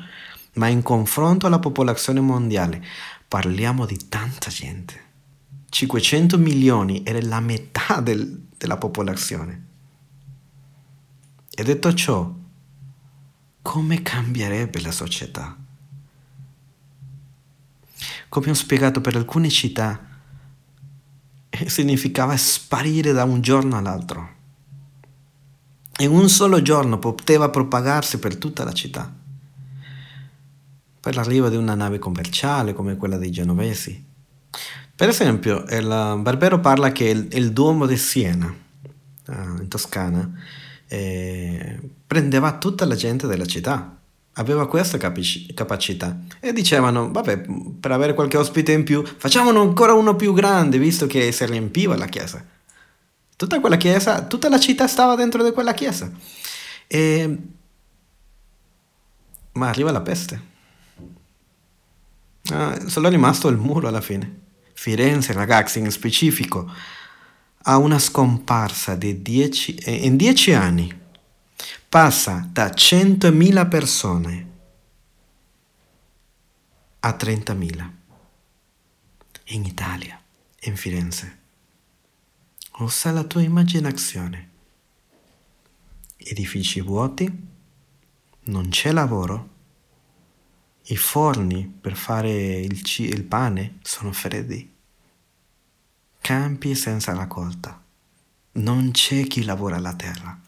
ma 0.53 0.67
in 0.67 0.83
confronto 0.83 1.47
alla 1.47 1.59
popolazione 1.59 2.19
mondiale 2.19 2.83
parliamo 3.27 3.87
di 3.87 3.97
tanta 4.09 4.51
gente. 4.51 5.01
500 5.69 6.37
milioni 6.37 7.01
era 7.03 7.19
la 7.19 7.39
metà 7.39 7.99
del, 7.99 8.41
della 8.57 8.77
popolazione. 8.77 9.65
E 11.49 11.63
detto 11.63 11.93
ciò, 11.93 12.41
come 13.63 14.03
cambierebbe 14.03 14.79
la 14.81 14.91
società? 14.91 15.57
Come 18.29 18.49
ho 18.51 18.53
spiegato 18.53 19.01
per 19.01 19.15
alcune 19.15 19.49
città, 19.49 19.99
significava 21.49 22.37
sparire 22.37 23.11
da 23.11 23.23
un 23.23 23.41
giorno 23.41 23.77
all'altro 23.77 24.33
in 25.99 26.11
un 26.11 26.27
solo 26.27 26.61
giorno 26.61 26.97
poteva 26.97 27.49
propagarsi 27.49 28.17
per 28.17 28.35
tutta 28.37 28.63
la 28.63 28.73
città. 28.73 29.11
Per 30.99 31.15
l'arrivo 31.15 31.49
di 31.49 31.55
una 31.55 31.75
nave 31.75 31.99
commerciale 31.99 32.73
come 32.73 32.97
quella 32.97 33.17
dei 33.17 33.31
genovesi. 33.31 34.03
Per 34.95 35.09
esempio, 35.09 35.65
il 35.69 36.19
Barbero 36.21 36.59
parla 36.59 36.91
che 36.91 37.05
il, 37.05 37.27
il 37.31 37.51
Duomo 37.51 37.85
di 37.85 37.97
Siena 37.97 38.47
uh, 38.47 39.33
in 39.59 39.67
Toscana, 39.67 40.31
eh, 40.87 41.79
prendeva 42.05 42.57
tutta 42.57 42.85
la 42.85 42.95
gente 42.95 43.27
della 43.27 43.45
città. 43.45 43.97
Aveva 44.37 44.67
questa 44.67 44.97
capic- 44.97 45.53
capacità. 45.53 46.17
E 46.39 46.53
dicevano, 46.53 47.11
vabbè, 47.11 47.45
per 47.79 47.91
avere 47.91 48.13
qualche 48.13 48.37
ospite 48.37 48.71
in 48.71 48.83
più, 48.83 49.03
facciamone 49.05 49.59
ancora 49.59 49.93
uno 49.93 50.15
più 50.15 50.33
grande, 50.33 50.79
visto 50.79 51.05
che 51.05 51.31
si 51.31 51.45
riempiva 51.45 51.95
la 51.95 52.07
chiesa. 52.07 52.43
Tutta 53.35 53.59
quella 53.59 53.77
chiesa, 53.77 54.23
tutta 54.23 54.49
la 54.49 54.59
città 54.59 54.87
stava 54.87 55.15
dentro 55.15 55.43
di 55.43 55.51
quella 55.51 55.73
chiesa. 55.73 56.11
E... 56.87 57.37
Ma 59.53 59.69
arriva 59.69 59.91
la 59.91 60.01
peste. 60.01 60.51
Ah, 62.51 62.89
solo 62.89 63.07
è 63.07 63.09
rimasto 63.11 63.47
il 63.47 63.57
muro 63.57 63.87
alla 63.87 64.01
fine. 64.01 64.41
Firenze, 64.73 65.33
ragazzi, 65.33 65.79
in 65.79 65.91
specifico, 65.91 66.69
ha 67.63 67.77
una 67.77 67.99
scomparsa 67.99 68.95
di 68.95 69.21
dieci, 69.21 69.75
eh, 69.75 70.05
in 70.05 70.17
dieci 70.17 70.53
anni. 70.53 71.01
Passa 71.87 72.47
da 72.51 72.67
100.000 72.67 73.67
persone 73.67 74.51
a 76.99 77.09
30.000. 77.09 77.91
In 79.47 79.65
Italia, 79.65 80.19
in 80.61 80.75
Firenze. 80.75 81.39
Usa 82.79 83.11
la 83.11 83.23
tua 83.23 83.41
immaginazione. 83.41 84.49
Edifici 86.17 86.81
vuoti, 86.81 87.29
non 88.45 88.69
c'è 88.69 88.91
lavoro, 88.91 89.49
i 90.87 90.97
forni 90.97 91.65
per 91.67 91.95
fare 91.95 92.59
il, 92.59 92.81
c- 92.81 92.99
il 92.99 93.23
pane 93.23 93.77
sono 93.83 94.11
freddi, 94.11 94.72
campi 96.23 96.73
senza 96.73 97.13
raccolta, 97.13 97.83
non 98.53 98.91
c'è 98.91 99.27
chi 99.27 99.43
lavora 99.43 99.77
la 99.77 99.93
terra, 99.93 100.39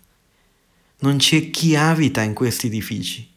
non 0.99 1.17
c'è 1.17 1.49
chi 1.49 1.75
abita 1.75 2.21
in 2.21 2.33
questi 2.33 2.67
edifici. 2.67 3.29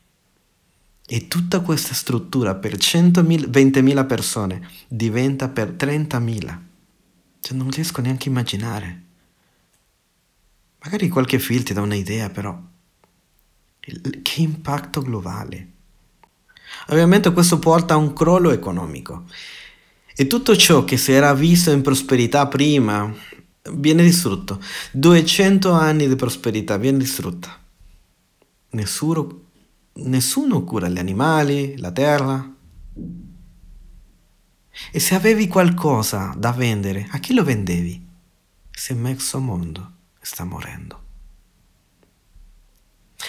E 1.04 1.26
tutta 1.26 1.60
questa 1.60 1.94
struttura 1.94 2.54
per 2.54 2.76
120.000 2.76 4.06
persone 4.06 4.68
diventa 4.86 5.48
per 5.48 5.70
30.000. 5.70 6.58
Cioè 7.40 7.56
non 7.56 7.70
riesco 7.70 8.02
neanche 8.02 8.28
a 8.28 8.30
immaginare. 8.30 9.02
Magari 10.84 11.08
qualche 11.08 11.40
film 11.40 11.64
ti 11.64 11.72
dà 11.72 11.80
un'idea, 11.80 12.30
però 12.30 12.56
che 13.80 14.40
impatto 14.40 15.02
globale. 15.02 15.72
Ovviamente 16.88 17.32
questo 17.32 17.58
porta 17.58 17.94
a 17.94 17.96
un 17.96 18.12
crollo 18.12 18.52
economico 18.52 19.24
e 20.20 20.26
tutto 20.26 20.56
ciò 20.56 20.82
che 20.82 20.96
si 20.96 21.12
era 21.12 21.32
visto 21.32 21.70
in 21.70 21.80
prosperità 21.80 22.48
prima 22.48 23.14
viene 23.74 24.02
distrutto. 24.02 24.60
200 24.90 25.70
anni 25.70 26.08
di 26.08 26.16
prosperità 26.16 26.76
viene 26.76 26.98
distrutta. 26.98 27.56
Nessuno, 28.70 29.42
nessuno 29.92 30.64
cura 30.64 30.88
gli 30.88 30.98
animali, 30.98 31.78
la 31.78 31.92
terra. 31.92 32.52
E 34.90 34.98
se 34.98 35.14
avevi 35.14 35.46
qualcosa 35.46 36.34
da 36.36 36.50
vendere, 36.50 37.06
a 37.12 37.18
chi 37.20 37.32
lo 37.32 37.44
vendevi? 37.44 38.04
Se 38.72 38.94
mezzo 38.94 39.38
mondo 39.38 39.92
sta 40.20 40.42
morendo. 40.42 41.02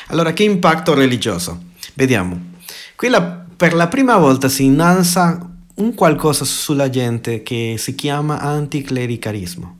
Allora, 0.07 0.33
che 0.33 0.41
impatto 0.41 0.95
religioso? 0.95 1.65
Vediamo. 1.93 2.53
Qui 2.95 3.09
la, 3.09 3.21
per 3.21 3.75
la 3.75 3.87
prima 3.87 4.17
volta 4.17 4.49
si 4.49 4.63
innalza 4.63 5.48
un 5.79 5.95
qualcosa 5.95 6.45
sulla 6.45 6.89
gente 6.89 7.41
che 7.41 7.75
si 7.77 7.95
chiama 7.95 8.39
anticlericalismo. 8.39 9.77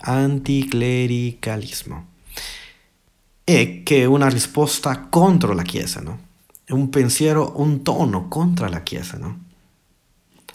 Anticlericalismo. 0.00 2.06
E 3.42 3.80
che 3.84 4.02
è 4.02 4.04
una 4.04 4.28
risposta 4.28 5.08
contro 5.08 5.54
la 5.54 5.62
Chiesa, 5.62 6.00
no? 6.00 6.26
È 6.64 6.72
un 6.72 6.88
pensiero, 6.88 7.54
un 7.56 7.82
tono 7.82 8.28
contro 8.28 8.68
la 8.68 8.82
Chiesa, 8.82 9.16
no? 9.16 9.46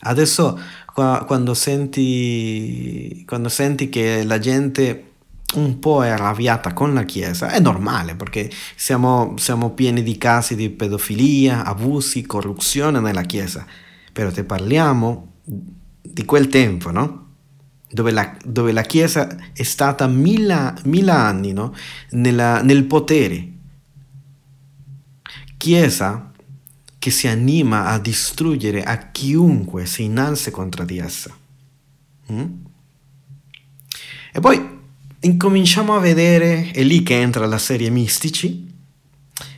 Adesso 0.06 0.60
quando 0.94 1.54
senti, 1.54 3.24
quando 3.26 3.48
senti 3.50 3.90
che 3.90 4.24
la 4.24 4.38
gente 4.38 5.12
un 5.56 5.80
po' 5.80 6.04
è 6.04 6.10
arrabbiata 6.10 6.74
con 6.74 6.94
la 6.94 7.04
Chiesa, 7.04 7.52
è 7.52 7.60
normale 7.60 8.16
perché 8.16 8.50
siamo, 8.76 9.36
siamo 9.38 9.72
pieni 9.72 10.04
di 10.04 10.18
casi 10.18 10.56
di 10.56 10.70
pedofilia, 10.70 11.66
abusi, 11.66 12.26
corruzione 12.26 13.00
nella 13.00 13.24
Chiesa, 13.24 13.66
però 14.14 14.32
te 14.32 14.44
parliamo 14.44 15.40
di 15.44 16.24
quel 16.24 16.48
tempo, 16.48 16.92
no? 16.92 17.22
Dove 17.90 18.12
la, 18.12 18.38
dove 18.46 18.72
la 18.72 18.84
Chiesa 18.84 19.36
è 19.52 19.64
stata 19.64 20.08
mille 20.08 21.12
anni 21.12 21.52
no? 21.52 21.76
Nella, 22.12 22.62
nel 22.62 22.86
potere. 22.86 23.50
Chiesa 25.58 26.32
che 27.00 27.12
si 27.12 27.28
anima 27.28 27.88
a 27.88 28.00
distruggere 28.00 28.84
a 28.84 29.10
chiunque 29.12 29.86
si 29.86 30.04
innalza 30.04 30.52
contro 30.52 30.86
di 30.86 31.00
essa. 31.00 31.36
Mm? 32.32 32.52
E 34.32 34.40
poi 34.40 34.70
incominciamo 35.20 35.96
a 35.96 36.00
vedere, 36.00 36.72
è 36.72 36.84
lì 36.84 37.04
che 37.04 37.20
entra 37.20 37.46
la 37.46 37.58
serie 37.58 37.90
Mistici, 37.90 38.73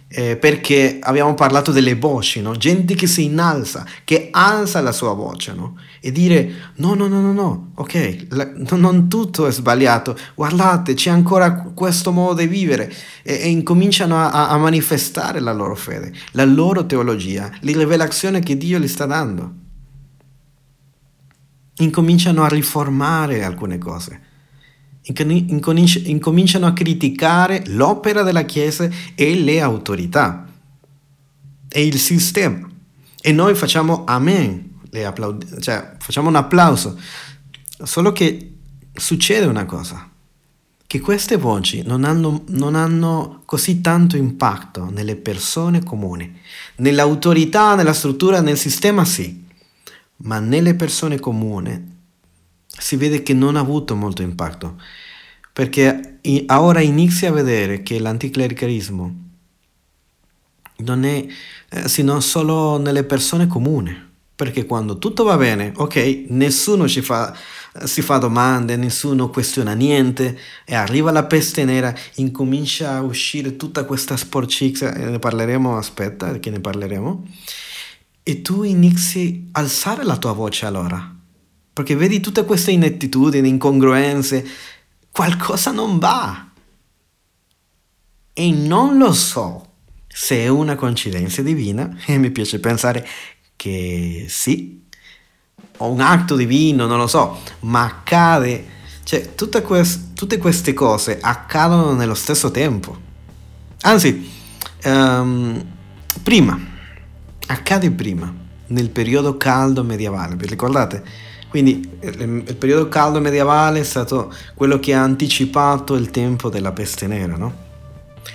eh, 0.07 0.37
perché 0.37 0.99
abbiamo 1.01 1.33
parlato 1.33 1.71
delle 1.71 1.95
voci, 1.95 2.41
no? 2.41 2.55
gente 2.55 2.93
che 2.93 3.07
si 3.07 3.25
innalza, 3.25 3.85
che 4.03 4.29
alza 4.31 4.79
la 4.81 4.91
sua 4.91 5.13
voce 5.13 5.53
no? 5.53 5.77
e 5.99 6.11
dire 6.11 6.71
no, 6.75 6.93
no, 6.93 7.07
no, 7.07 7.21
no, 7.21 7.33
no, 7.33 7.71
ok, 7.75 8.27
la, 8.29 8.49
non 8.77 9.09
tutto 9.09 9.47
è 9.47 9.51
sbagliato, 9.51 10.15
guardate, 10.35 10.93
c'è 10.93 11.09
ancora 11.09 11.53
questo 11.73 12.11
modo 12.11 12.41
di 12.41 12.47
vivere 12.47 12.93
e, 13.23 13.33
e 13.41 13.49
incominciano 13.49 14.17
a, 14.17 14.49
a 14.49 14.57
manifestare 14.57 15.39
la 15.39 15.53
loro 15.53 15.75
fede, 15.75 16.13
la 16.31 16.45
loro 16.45 16.85
teologia, 16.85 17.49
la 17.59 17.71
rivelazione 17.71 18.41
che 18.41 18.57
Dio 18.57 18.79
gli 18.79 18.87
sta 18.87 19.05
dando. 19.05 19.63
Incominciano 21.77 22.43
a 22.43 22.47
riformare 22.47 23.43
alcune 23.43 23.77
cose 23.77 24.24
incominciano 25.07 26.65
a 26.65 26.73
criticare 26.73 27.63
l'opera 27.67 28.23
della 28.23 28.43
Chiesa 28.43 28.89
e 29.13 29.35
le 29.35 29.61
autorità 29.61 30.47
e 31.69 31.85
il 31.85 31.99
sistema. 31.99 32.67
E 33.21 33.31
noi 33.31 33.53
facciamo 33.55 34.03
amen, 34.05 34.79
applaud- 35.03 35.59
cioè 35.59 35.95
facciamo 35.99 36.29
un 36.29 36.35
applauso. 36.35 36.99
Solo 37.83 38.11
che 38.13 38.53
succede 38.93 39.45
una 39.45 39.65
cosa, 39.65 40.09
che 40.87 40.99
queste 40.99 41.35
voci 41.35 41.83
non 41.83 42.03
hanno, 42.03 42.43
non 42.47 42.75
hanno 42.75 43.41
così 43.45 43.81
tanto 43.81 44.17
impatto 44.17 44.89
nelle 44.89 45.15
persone 45.15 45.83
comuni. 45.83 46.39
Nell'autorità, 46.77 47.75
nella 47.75 47.93
struttura, 47.93 48.41
nel 48.41 48.57
sistema 48.57 49.03
sì, 49.05 49.43
ma 50.17 50.39
nelle 50.39 50.75
persone 50.75 51.19
comuni 51.19 51.93
si 52.77 52.95
vede 52.95 53.23
che 53.23 53.33
non 53.33 53.55
ha 53.55 53.59
avuto 53.61 53.95
molto 53.95 54.21
impatto, 54.21 54.81
perché 55.53 56.19
ora 56.47 56.81
inizia 56.81 57.29
a 57.29 57.33
vedere 57.33 57.81
che 57.81 57.99
l'anticlericalismo 57.99 59.23
non 60.77 61.05
è 61.05 61.25
eh, 61.69 61.87
sino 61.87 62.19
solo 62.19 62.77
nelle 62.77 63.05
persone 63.05 63.47
comuni, 63.47 63.95
perché 64.35 64.65
quando 64.65 64.97
tutto 64.97 65.23
va 65.23 65.37
bene, 65.37 65.71
ok, 65.73 66.25
nessuno 66.27 66.89
ci 66.89 67.01
fa, 67.01 67.33
si 67.85 68.01
fa 68.01 68.17
domande, 68.17 68.75
nessuno 68.75 69.29
questiona 69.29 69.73
niente 69.73 70.37
e 70.65 70.75
arriva 70.75 71.11
la 71.11 71.23
peste 71.23 71.63
nera, 71.63 71.95
incomincia 72.15 72.95
a 72.95 73.01
uscire 73.01 73.55
tutta 73.55 73.85
questa 73.85 74.17
sporcizia, 74.17 74.91
ne 74.91 75.19
parleremo, 75.19 75.77
aspetta 75.77 76.37
che 76.39 76.49
ne 76.49 76.59
parleremo, 76.59 77.27
e 78.23 78.41
tu 78.41 78.63
inizi 78.63 79.47
a 79.53 79.61
alzare 79.61 80.03
la 80.03 80.17
tua 80.17 80.33
voce 80.33 80.65
allora 80.65 81.14
perché 81.75 81.93
vedi 81.93 82.21
tutte 82.21 82.45
queste 82.45 82.71
inettitudini, 82.71 83.49
incongruenze, 83.49 84.47
qualcosa 85.11 85.71
non 85.71 85.99
va. 85.99 86.47
E 88.31 88.51
non 88.51 88.97
lo 88.97 89.11
so 89.11 89.71
se 90.07 90.37
è 90.37 90.47
una 90.47 90.75
coincidenza 90.75 91.41
divina, 91.41 91.93
e 92.07 92.17
mi 92.17 92.31
piace 92.31 92.61
pensare 92.61 93.05
che 93.57 94.25
sì, 94.29 94.85
o 95.79 95.91
un 95.91 95.99
atto 95.99 96.37
divino, 96.37 96.85
non 96.85 96.97
lo 96.97 97.07
so, 97.07 97.41
ma 97.63 97.83
accade, 97.83 98.65
cioè 99.03 99.35
tutte, 99.35 99.61
quest- 99.61 100.13
tutte 100.13 100.37
queste 100.37 100.71
cose 100.71 101.19
accadono 101.19 101.91
nello 101.91 102.15
stesso 102.15 102.51
tempo. 102.51 102.97
Anzi, 103.81 104.31
um, 104.85 105.61
prima, 106.23 106.57
accade 107.47 107.91
prima, 107.91 108.33
nel 108.67 108.89
periodo 108.91 109.35
caldo 109.35 109.83
medievale, 109.83 110.37
vi 110.37 110.47
ricordate? 110.47 111.24
Quindi 111.55 111.89
il 112.01 112.57
periodo 112.59 112.89
caldo 112.89 113.21
medievale 113.21 113.79
è 113.79 113.83
stato 113.83 114.29
quello 114.55 114.77
che 114.77 114.93
ha 114.93 115.01
anticipato 115.01 115.95
il 115.95 116.11
tempo 116.11 116.49
della 116.49 116.73
peste 116.73 117.07
nera, 117.07 117.37
no? 117.37 117.53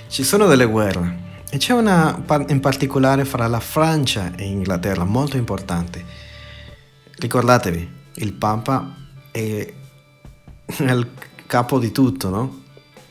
Ci 0.08 0.24
sono 0.24 0.46
delle 0.46 0.64
guerre 0.64 1.18
e 1.50 1.58
c'è 1.58 1.74
una 1.74 2.24
in 2.48 2.60
particolare 2.60 3.26
fra 3.26 3.46
la 3.46 3.60
Francia 3.60 4.34
e 4.34 4.44
Inghilterra 4.46 5.04
molto 5.04 5.36
importante. 5.36 6.02
Ricordatevi, 7.18 7.90
il 8.14 8.32
Papa 8.32 8.96
è 9.30 9.38
il 10.78 11.08
capo 11.44 11.78
di 11.78 11.92
tutto, 11.92 12.30
no? 12.30 12.62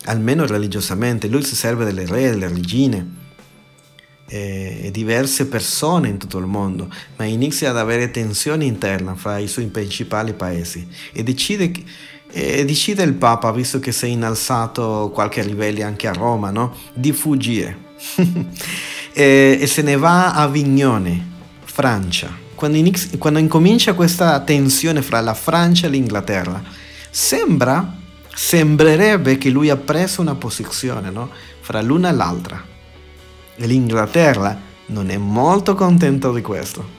almeno 0.06 0.48
religiosamente. 0.48 1.28
Lui 1.28 1.44
si 1.44 1.56
serve 1.56 1.86
delle 1.86 2.08
re, 2.08 2.32
delle 2.32 2.48
regine 2.48 3.19
e 4.30 4.90
diverse 4.92 5.48
persone 5.48 6.08
in 6.08 6.18
tutto 6.18 6.38
il 6.38 6.46
mondo, 6.46 6.88
ma 7.18 7.26
inizia 7.26 7.72
ad 7.72 7.78
avere 7.78 8.12
tensione 8.12 8.64
interna 8.64 9.16
fra 9.16 9.40
i 9.40 9.48
suoi 9.48 9.66
principali 9.66 10.34
paesi 10.34 10.88
e 11.12 11.24
decide, 11.24 11.72
e 12.32 12.64
decide 12.64 13.02
il 13.04 13.14
Papa, 13.14 13.52
visto 13.52 13.80
che 13.80 13.92
si 13.92 14.06
è 14.06 14.08
innalzato 14.10 15.10
qualche 15.12 15.42
livello 15.42 15.84
anche 15.84 16.08
a 16.08 16.14
Roma, 16.14 16.52
no? 16.52 16.76
di 16.94 17.12
fuggire 17.12 17.88
e, 19.14 19.58
e, 19.60 19.68
se 19.68 19.82
ne 19.82 19.98
va 19.98 20.34
a 20.34 20.48
Vignone, 20.48 21.28
Francia. 21.64 22.48
Quando, 22.54 22.78
inizia, 22.78 23.18
quando 23.18 23.40
incomincia 23.40 23.94
questa 23.94 24.40
tensione 24.42 25.02
fra 25.02 25.22
la 25.22 25.34
Francia 25.34 25.88
e 25.88 25.90
l'Inghilterra, 25.90 26.62
sembra, 27.10 27.98
sembrerebbe 28.32 29.38
che 29.38 29.50
lui 29.50 29.70
ha 29.70 29.78
preso 29.78 30.22
una 30.22 30.36
posizione 30.36 31.10
no? 31.10 31.32
fra 31.62 31.82
l'una 31.82 32.10
e 32.10 32.14
l'altra 32.14 32.69
l'Inghilterra 33.66 34.68
non 34.88 35.10
è 35.10 35.18
molto 35.18 35.76
contenta 35.76 36.32
di 36.32 36.42
questo. 36.42 36.98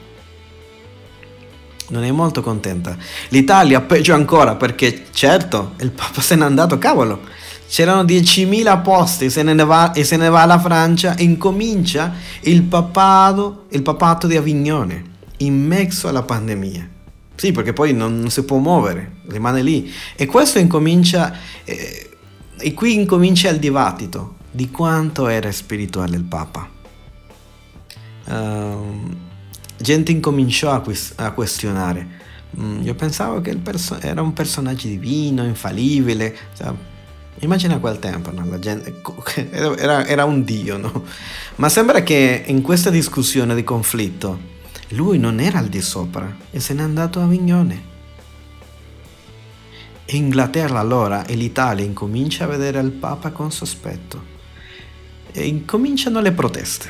Non 1.89 2.03
è 2.03 2.11
molto 2.11 2.41
contenta. 2.41 2.95
L'Italia 3.29 3.81
peggio 3.81 4.13
ancora 4.13 4.55
perché 4.55 5.05
certo 5.11 5.73
il 5.79 5.91
Papa 5.91 6.21
se 6.21 6.35
n'è 6.35 6.43
andato, 6.43 6.77
cavolo. 6.77 7.39
C'erano 7.67 8.03
10.000 8.03 8.81
posti 8.81 9.29
se 9.29 9.43
va, 9.43 9.93
e 9.93 10.03
se 10.03 10.17
ne 10.17 10.29
va 10.29 10.41
alla 10.41 10.59
Francia 10.59 11.15
e 11.15 11.23
incomincia 11.23 12.13
il 12.41 12.63
papato, 12.63 13.65
il 13.69 13.81
papato 13.81 14.27
di 14.27 14.35
Avignone 14.35 15.09
in 15.37 15.65
mezzo 15.65 16.07
alla 16.07 16.23
pandemia. 16.23 16.89
Sì, 17.35 17.51
perché 17.51 17.73
poi 17.73 17.93
non, 17.93 18.19
non 18.19 18.29
si 18.29 18.43
può 18.43 18.57
muovere, 18.57 19.19
rimane 19.27 19.61
lì. 19.61 19.91
E 20.15 20.25
questo 20.25 20.59
incomincia, 20.59 21.33
eh, 21.63 22.09
e 22.57 22.73
qui 22.73 22.93
incomincia 22.93 23.49
il 23.49 23.57
dibattito 23.57 24.39
di 24.51 24.69
quanto 24.69 25.27
era 25.27 25.51
spirituale 25.51 26.17
il 26.17 26.23
Papa. 26.23 26.69
Uh, 28.25 29.15
gente 29.77 30.11
incominciò 30.11 30.71
a, 30.71 30.81
quest- 30.81 31.19
a 31.19 31.31
questionare. 31.31 32.19
Mm, 32.59 32.81
io 32.83 32.93
pensavo 32.95 33.39
che 33.39 33.55
perso- 33.55 33.99
era 33.99 34.21
un 34.21 34.33
personaggio 34.33 34.87
divino, 34.87 35.45
infallibile. 35.45 36.35
Cioè, 36.55 36.71
immagina 37.39 37.79
quel 37.79 37.99
tempo, 37.99 38.31
no? 38.31 38.59
gente, 38.59 39.01
era, 39.51 40.05
era, 40.05 40.25
un 40.25 40.43
dio, 40.43 40.77
no? 40.77 41.05
Ma 41.55 41.69
sembra 41.69 42.03
che 42.03 42.43
in 42.45 42.61
questa 42.61 42.89
discussione 42.89 43.55
di 43.55 43.63
conflitto 43.63 44.49
lui 44.89 45.17
non 45.17 45.39
era 45.39 45.59
al 45.59 45.67
di 45.67 45.81
sopra 45.81 46.35
e 46.51 46.59
se 46.59 46.73
n'è 46.73 46.81
andato 46.81 47.21
a 47.21 47.25
Vignone. 47.25 47.89
Inghilterra 50.13 50.79
allora 50.79 51.25
e 51.25 51.35
l'Italia 51.35 51.85
incomincia 51.85 52.43
a 52.43 52.47
vedere 52.47 52.81
il 52.81 52.91
Papa 52.91 53.31
con 53.31 53.49
sospetto 53.49 54.31
e 55.31 55.45
incominciano 55.45 56.19
le 56.19 56.31
proteste. 56.31 56.89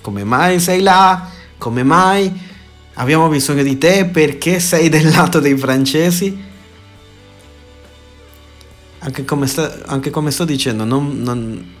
Come 0.00 0.24
mai 0.24 0.60
sei 0.60 0.80
là? 0.80 1.30
Come 1.58 1.82
mai 1.82 2.32
abbiamo 2.94 3.28
bisogno 3.28 3.62
di 3.62 3.78
te? 3.78 4.06
Perché 4.06 4.60
sei 4.60 4.88
del 4.88 5.08
lato 5.10 5.40
dei 5.40 5.56
francesi? 5.56 6.46
Anche 9.00 9.24
come, 9.24 9.46
sta, 9.46 9.80
anche 9.86 10.10
come 10.10 10.30
sto 10.30 10.44
dicendo, 10.44 10.84
non, 10.84 11.20
non, 11.20 11.74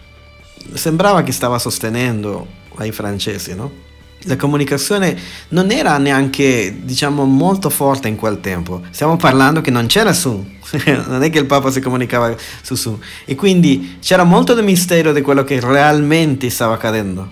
sembrava 0.74 1.22
che 1.22 1.32
stava 1.32 1.58
sostenendo 1.58 2.46
ai 2.76 2.92
francesi, 2.92 3.54
no? 3.54 3.86
La 4.22 4.36
comunicazione 4.36 5.16
non 5.48 5.70
era 5.70 5.96
neanche, 5.98 6.76
diciamo, 6.82 7.24
molto 7.24 7.70
forte 7.70 8.08
in 8.08 8.16
quel 8.16 8.40
tempo. 8.40 8.82
Stiamo 8.90 9.16
parlando 9.16 9.60
che 9.60 9.70
non 9.70 9.86
c'era 9.86 10.12
Zoom, 10.12 10.44
non 11.06 11.22
è 11.22 11.30
che 11.30 11.38
il 11.38 11.46
Papa 11.46 11.70
si 11.70 11.80
comunicava 11.80 12.34
su 12.62 12.74
Zoom. 12.74 12.98
E 13.24 13.34
quindi 13.34 13.98
c'era 14.00 14.24
molto 14.24 14.54
di 14.54 14.62
mistero 14.62 15.12
di 15.12 15.20
quello 15.20 15.44
che 15.44 15.60
realmente 15.60 16.50
stava 16.50 16.74
accadendo. 16.74 17.28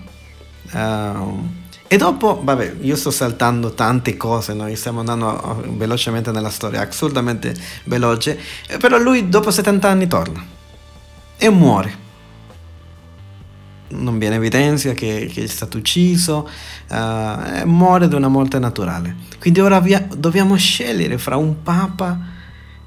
Uh, 0.71 1.65
e 1.87 1.95
dopo, 1.95 2.41
vabbè, 2.43 2.75
io 2.81 2.95
sto 2.97 3.11
saltando 3.11 3.73
tante 3.73 4.17
cose, 4.17 4.53
noi 4.53 4.75
stiamo 4.75 4.99
andando 4.99 5.63
velocemente 5.75 6.31
nella 6.31 6.49
storia, 6.49 6.85
assolutamente 6.85 7.55
veloce, 7.85 8.37
però 8.79 8.97
lui 8.97 9.29
dopo 9.29 9.51
70 9.51 9.87
anni 9.87 10.07
torna 10.07 10.45
e 11.37 11.49
muore 11.49 12.05
non 13.89 14.17
viene 14.17 14.35
evidenza 14.35 14.91
che, 14.93 15.29
che, 15.31 15.43
è 15.43 15.47
stato 15.47 15.77
ucciso, 15.77 16.49
uh, 16.89 17.65
muore 17.67 18.07
di 18.07 18.15
una 18.15 18.27
morte 18.27 18.59
naturale. 18.59 19.15
Quindi 19.39 19.59
ora 19.59 19.79
via, 19.79 20.05
dobbiamo 20.15 20.55
scegliere 20.55 21.17
fra 21.17 21.37
un 21.37 21.61
papa 21.63 22.19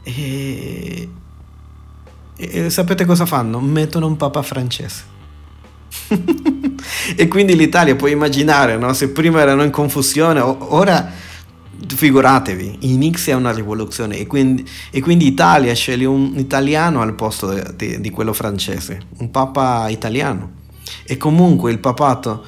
e, 0.02 1.08
e 2.36 2.70
sapete 2.70 3.04
cosa 3.04 3.26
fanno? 3.26 3.60
Mettono 3.60 4.06
un 4.06 4.16
papa 4.16 4.42
francese. 4.42 5.18
e 7.16 7.28
quindi 7.28 7.56
l'Italia, 7.56 7.96
puoi 7.96 8.12
immaginare, 8.12 8.76
no? 8.76 8.92
se 8.92 9.10
prima 9.10 9.40
erano 9.40 9.62
in 9.62 9.70
confusione, 9.70 10.40
ora 10.40 11.28
figuratevi, 11.86 12.78
inizia 12.80 13.36
una 13.36 13.52
rivoluzione 13.52 14.18
e 14.18 14.26
quindi, 14.26 14.68
e 14.90 15.00
quindi 15.00 15.26
Italia 15.26 15.74
sceglie 15.74 16.04
un 16.04 16.34
italiano 16.36 17.00
al 17.00 17.14
posto 17.14 17.52
di, 17.74 18.00
di 18.00 18.10
quello 18.10 18.32
francese, 18.32 19.00
un 19.18 19.30
papa 19.30 19.88
italiano. 19.88 20.58
E 21.04 21.16
comunque 21.16 21.70
il 21.70 21.78
papato, 21.78 22.44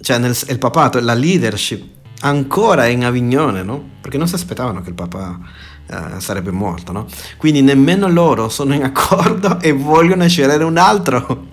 cioè 0.00 0.18
nel, 0.18 0.36
il 0.48 0.58
papato, 0.58 1.00
la 1.00 1.14
leadership 1.14 1.92
ancora 2.20 2.86
è 2.86 2.88
in 2.88 3.04
Avignone, 3.04 3.62
no? 3.62 3.90
Perché 4.00 4.18
non 4.18 4.28
si 4.28 4.34
aspettavano 4.34 4.80
che 4.80 4.88
il 4.88 4.94
papa 4.94 5.38
uh, 5.86 6.18
sarebbe 6.18 6.50
morto, 6.50 6.92
no? 6.92 7.06
Quindi 7.36 7.62
nemmeno 7.62 8.08
loro 8.08 8.48
sono 8.48 8.74
in 8.74 8.82
accordo 8.82 9.60
e 9.60 9.72
vogliono 9.72 10.26
scegliere 10.28 10.64
un 10.64 10.76
altro. 10.76 11.46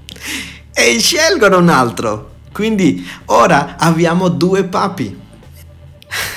e 0.73 0.99
scelgono 0.99 1.57
un 1.57 1.69
altro. 1.69 2.29
Quindi 2.51 3.05
ora 3.25 3.75
abbiamo 3.77 4.29
due 4.29 4.63
papi. 4.63 5.19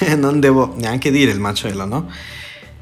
non 0.17 0.40
devo 0.40 0.75
neanche 0.77 1.11
dire 1.11 1.33
il 1.33 1.40
macello, 1.40 1.85
no? 1.85 2.11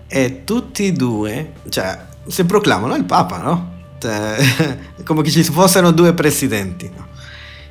E 0.06 0.44
tutti 0.44 0.88
e 0.88 0.92
due, 0.92 1.54
cioè, 1.70 2.06
si 2.26 2.44
proclamano 2.44 2.94
il 2.94 3.04
papa, 3.04 3.38
no? 3.38 3.71
Cioè, 4.02 4.78
come 5.04 5.22
che 5.22 5.30
ci 5.30 5.44
fossero 5.44 5.92
due 5.92 6.12
presidenti, 6.12 6.90
no? 6.92 7.06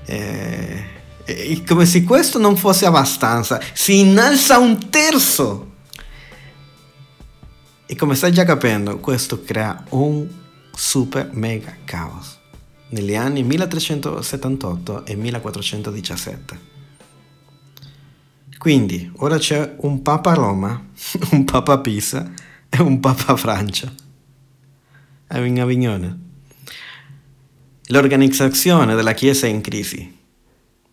Eh, 0.06 0.84
e 1.26 1.64
come 1.68 1.86
se 1.86 2.04
questo 2.04 2.40
non 2.40 2.56
fosse 2.56 2.86
abbastanza, 2.86 3.60
si 3.74 4.00
innalza 4.00 4.58
un 4.58 4.90
terzo. 4.90 5.70
E 7.86 7.96
come 7.98 8.16
stai 8.16 8.32
già 8.32 8.46
capendo, 8.46 9.00
questo 9.00 9.44
crea 9.44 9.84
un 9.90 10.26
super 10.74 11.30
mega 11.34 11.76
caos 11.84 12.40
negli 12.92 13.16
anni 13.16 13.44
1378 13.44 15.06
e 15.06 15.16
1417. 15.16 16.70
Quindi 18.58 19.12
ora 19.18 19.38
c'è 19.38 19.76
un 19.80 20.02
Papa 20.02 20.34
Roma, 20.34 20.82
un 21.32 21.44
Papa 21.44 21.80
Pisa 21.80 22.32
e 22.70 22.82
un 22.82 23.02
Papa 23.02 23.36
Francia. 23.36 23.92
In 25.34 25.62
Avignone. 25.62 26.20
L'organizzazione 27.86 28.96
della 28.96 29.14
Chiesa 29.14 29.48
è 29.48 29.50
in 29.50 29.62
crisi, 29.62 30.18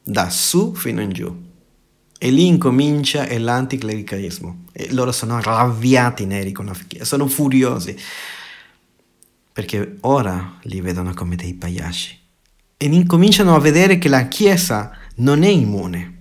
da 0.03 0.31
su 0.31 0.75
fino 0.75 1.01
in 1.01 1.11
giù. 1.11 1.47
E 2.19 2.31
lì 2.31 2.47
incomincia 2.47 3.27
l'anticlericalismo. 3.39 4.67
E 4.73 4.93
loro 4.93 5.13
sono 5.13 5.37
arrabbiati 5.37 6.25
neri 6.25 6.53
con 6.53 6.67
la 6.67 6.77
Chiesa, 6.87 7.05
sono 7.05 7.27
furiosi. 7.27 7.97
Perché 9.53 9.97
ora 10.03 10.59
li 10.63 10.81
vedono 10.81 11.15
come 11.15 11.35
dei 11.35 11.55
pagliacci. 11.55 12.19
E 12.77 12.87
incominciano 12.87 13.55
a 13.55 13.61
vedere 13.61 13.99
che 13.99 14.09
la 14.09 14.29
Chiesa 14.29 14.93
non 15.17 15.43
è 15.43 15.49
immune 15.49 16.18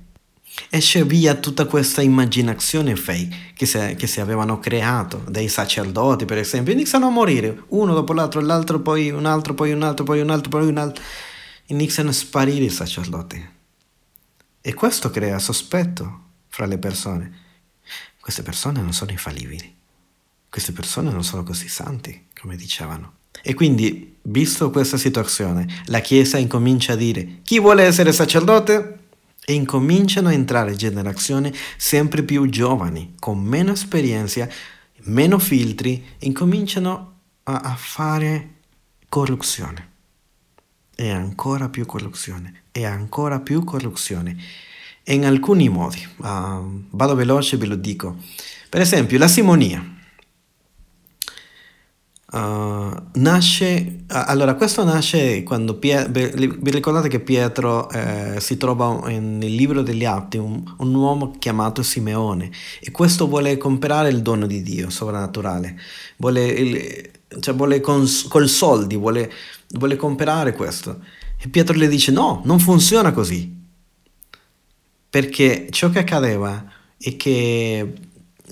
esce 0.69 1.03
via 1.03 1.35
tutta 1.35 1.65
questa 1.65 2.01
immaginazione 2.01 2.95
fake 2.95 3.53
che 3.53 3.65
si, 3.65 3.95
che 3.97 4.07
si, 4.07 4.19
avevano 4.19 4.59
creato 4.59 5.23
dei 5.27 5.47
sacerdoti, 5.47 6.25
per 6.25 6.37
esempio, 6.37 6.73
iniziano 6.73 7.07
a 7.07 7.09
morire 7.09 7.63
uno 7.69 7.93
dopo 7.93 8.13
l'altro, 8.13 8.41
l'altro 8.41 8.79
poi 8.79 9.09
un 9.09 9.25
altro, 9.25 9.53
poi 9.53 9.71
un 9.71 9.83
altro, 9.83 10.03
poi 10.03 10.21
un 10.21 10.29
altro, 10.29 10.49
poi 10.49 10.67
un 10.67 10.77
altro. 10.77 11.03
Iniziano 11.67 12.09
a 12.09 12.13
sparire 12.13 12.65
i 12.65 12.69
sacerdoti. 12.69 13.49
E 14.61 14.73
questo 14.73 15.09
crea 15.09 15.39
sospetto 15.39 16.21
fra 16.47 16.65
le 16.65 16.77
persone. 16.77 17.45
Queste 18.19 18.43
persone 18.43 18.81
non 18.81 18.93
sono 18.93 19.11
infallibili. 19.11 19.75
Queste 20.49 20.71
persone 20.71 21.11
non 21.11 21.23
sono 21.23 21.43
così 21.43 21.67
santi, 21.67 22.27
come 22.39 22.55
dicevano. 22.55 23.13
E 23.41 23.53
quindi, 23.53 24.17
visto 24.23 24.69
questa 24.71 24.97
situazione, 24.97 25.83
la 25.85 25.99
Chiesa 25.99 26.37
incomincia 26.37 26.93
a 26.93 26.95
dire, 26.95 27.39
chi 27.43 27.59
vuole 27.59 27.83
essere 27.83 28.11
sacerdote? 28.11 29.06
E 29.49 29.53
incominciano 29.53 30.27
a 30.27 30.33
entrare 30.33 30.75
generazioni 30.75 31.53
sempre 31.77 32.21
più 32.23 32.49
giovani, 32.49 33.15
con 33.17 33.39
meno 33.39 33.71
esperienza, 33.71 34.45
meno 35.03 35.39
filtri, 35.39 36.03
incominciano 36.19 37.13
a, 37.43 37.55
a 37.55 37.75
fare 37.75 38.55
corruzione. 39.07 39.91
E 40.93 41.11
ancora 41.11 41.69
più 41.69 41.85
corruzione, 41.85 42.63
e 42.73 42.83
ancora 42.83 43.39
più 43.39 43.63
corruzione. 43.63 44.35
In 45.05 45.25
alcuni 45.25 45.69
modi, 45.69 46.05
uh, 46.17 46.83
vado 46.89 47.15
veloce 47.15 47.55
ve 47.55 47.67
lo 47.67 47.75
dico. 47.75 48.17
Per 48.67 48.81
esempio, 48.81 49.17
la 49.17 49.29
simonia. 49.29 49.96
Uh, 52.29 52.93
nasce, 53.13 54.03
allora 54.07 54.55
questo 54.55 54.83
nasce 54.83 55.43
quando 55.43 55.75
Pie, 55.75 56.09
vi 56.09 56.71
ricordate 56.71 57.07
che 57.07 57.21
Pietro 57.21 57.89
eh, 57.89 58.41
si 58.41 58.57
trova 58.57 59.07
nel 59.07 59.55
libro 59.55 59.81
degli 59.81 60.03
Atti 60.03 60.35
un, 60.35 60.61
un, 60.79 60.93
uomo 60.93 61.31
chiamato 61.39 61.81
Simeone 61.83 62.51
e 62.81 62.91
questo 62.91 63.29
vuole 63.29 63.55
comprare 63.55 64.09
il 64.09 64.21
dono 64.21 64.45
di 64.45 64.61
Dio 64.61 64.89
sovrannaturale, 64.89 65.79
vuole, 66.17 66.45
il, 66.47 67.09
cioè 67.39 67.55
vuole 67.55 67.79
con, 67.79 68.05
col 68.27 68.49
soldi, 68.49 68.97
vuole, 68.97 69.31
vuole 69.69 69.95
comprare 69.95 70.51
questo. 70.51 70.99
E 71.39 71.47
Pietro 71.47 71.77
le 71.77 71.87
dice 71.87 72.11
no, 72.11 72.41
non 72.43 72.59
funziona 72.59 73.13
così. 73.13 73.55
Perché 75.09 75.67
ciò 75.71 75.89
che 75.89 75.99
accadeva 75.99 76.65
è 76.97 77.15
che 77.15 77.93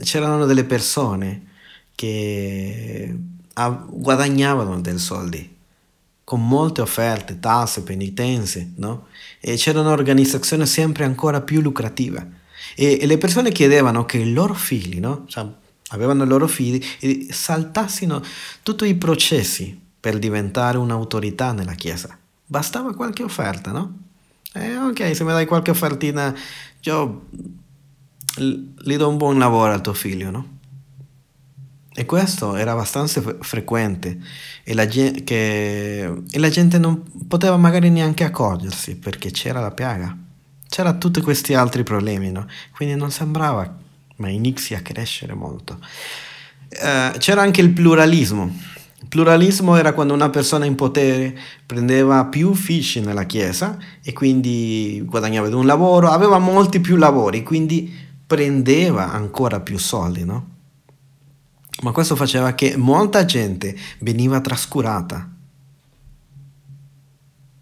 c'erano 0.01 0.45
delle 0.45 0.63
persone 0.63 1.47
che 1.93 3.13
guadagnavano 3.63 4.81
dei 4.81 4.97
soldi 4.97 5.53
con 6.25 6.45
molte 6.45 6.81
offerte, 6.81 7.39
tasse, 7.39 7.83
penitenze, 7.83 8.73
no? 8.77 9.07
E 9.39 9.55
c'era 9.55 9.79
un'organizzazione 9.81 10.65
sempre 10.65 11.05
ancora 11.05 11.41
più 11.41 11.61
lucrativa. 11.61 12.25
E, 12.75 12.97
e 12.99 13.05
le 13.05 13.17
persone 13.19 13.51
chiedevano 13.51 14.05
che 14.05 14.17
i 14.17 14.33
loro 14.33 14.55
figli, 14.55 14.99
no? 14.99 15.25
Cioè, 15.27 15.45
avevano 15.89 16.23
i 16.23 16.27
loro 16.27 16.47
figli, 16.47 16.83
e 16.99 17.27
saltassero 17.29 18.23
tutti 18.63 18.85
i 18.87 18.95
processi 18.95 19.79
per 19.99 20.17
diventare 20.17 20.79
un'autorità 20.79 21.51
nella 21.51 21.73
Chiesa. 21.73 22.17
Bastava 22.43 22.93
qualche 22.95 23.21
offerta, 23.21 23.71
no? 23.71 23.99
Eh, 24.53 24.77
ok, 24.77 25.15
se 25.15 25.23
mi 25.23 25.31
dai 25.31 25.45
qualche 25.45 25.71
offertina, 25.71 26.33
io 26.81 27.27
gli 28.37 28.95
do 28.97 29.07
un 29.07 29.17
buon 29.17 29.37
lavoro 29.37 29.73
al 29.73 29.81
tuo 29.81 29.93
figlio, 29.93 30.31
no? 30.31 30.54
E 31.97 32.05
questo 32.05 32.57
era 32.57 32.73
abbastanza 32.73 33.23
frequente 33.39 34.17
e 34.65 34.73
la, 34.73 34.85
gente, 34.85 35.23
che, 35.23 36.03
e 36.29 36.39
la 36.39 36.49
gente 36.49 36.77
non 36.77 37.01
poteva 37.25 37.55
magari 37.55 37.89
neanche 37.89 38.25
accorgersi 38.25 38.97
perché 38.97 39.31
c'era 39.31 39.61
la 39.61 39.71
piaga. 39.71 40.13
C'era 40.67 40.91
tutti 40.91 41.21
questi 41.21 41.53
altri 41.53 41.83
problemi, 41.83 42.31
no? 42.31 42.47
Quindi 42.75 42.95
non 42.95 43.11
sembrava, 43.11 43.77
ma 44.17 44.27
inizi 44.27 44.73
a 44.73 44.81
crescere 44.81 45.33
molto. 45.35 45.79
Uh, 46.71 47.17
c'era 47.17 47.41
anche 47.41 47.61
il 47.61 47.69
pluralismo. 47.69 48.53
Il 48.99 49.07
pluralismo 49.07 49.77
era 49.77 49.93
quando 49.93 50.13
una 50.13 50.29
persona 50.29 50.65
in 50.65 50.75
potere 50.75 51.33
prendeva 51.65 52.25
più 52.25 52.49
uffici 52.49 52.99
nella 52.99 53.23
chiesa 53.23 53.77
e 54.03 54.11
quindi 54.11 55.01
guadagnava 55.05 55.55
un 55.55 55.65
lavoro, 55.65 56.09
aveva 56.09 56.39
molti 56.39 56.81
più 56.81 56.97
lavori, 56.97 57.41
quindi 57.41 57.89
prendeva 58.27 59.13
ancora 59.13 59.61
più 59.61 59.77
soldi, 59.77 60.25
no? 60.25 60.54
Ma 61.81 61.91
questo 61.91 62.15
faceva 62.15 62.53
che 62.53 62.77
molta 62.77 63.25
gente 63.25 63.75
veniva 63.99 64.39
trascurata. 64.39 65.29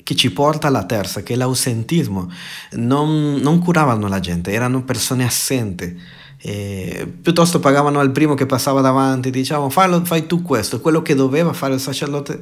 Che 0.03 0.15
ci 0.15 0.31
porta 0.31 0.67
alla 0.67 0.85
terza, 0.85 1.23
che 1.23 1.33
è 1.33 1.37
l'ausentismo. 1.37 2.29
Non, 2.73 3.35
non 3.35 3.59
curavano 3.59 4.07
la 4.07 4.19
gente, 4.19 4.51
erano 4.51 4.83
persone 4.83 5.23
assenti. 5.23 5.99
E 6.37 7.11
piuttosto 7.21 7.59
pagavano 7.59 7.99
al 7.99 8.11
primo 8.11 8.33
che 8.33 8.45
passava 8.45 8.81
davanti, 8.81 9.29
diciamo 9.29 9.69
fai, 9.69 10.01
fai 10.03 10.27
tu 10.27 10.41
questo, 10.41 10.81
quello 10.81 11.01
che 11.01 11.15
doveva 11.15 11.53
fare 11.53 11.73
il 11.73 11.79
sacerdote. 11.79 12.41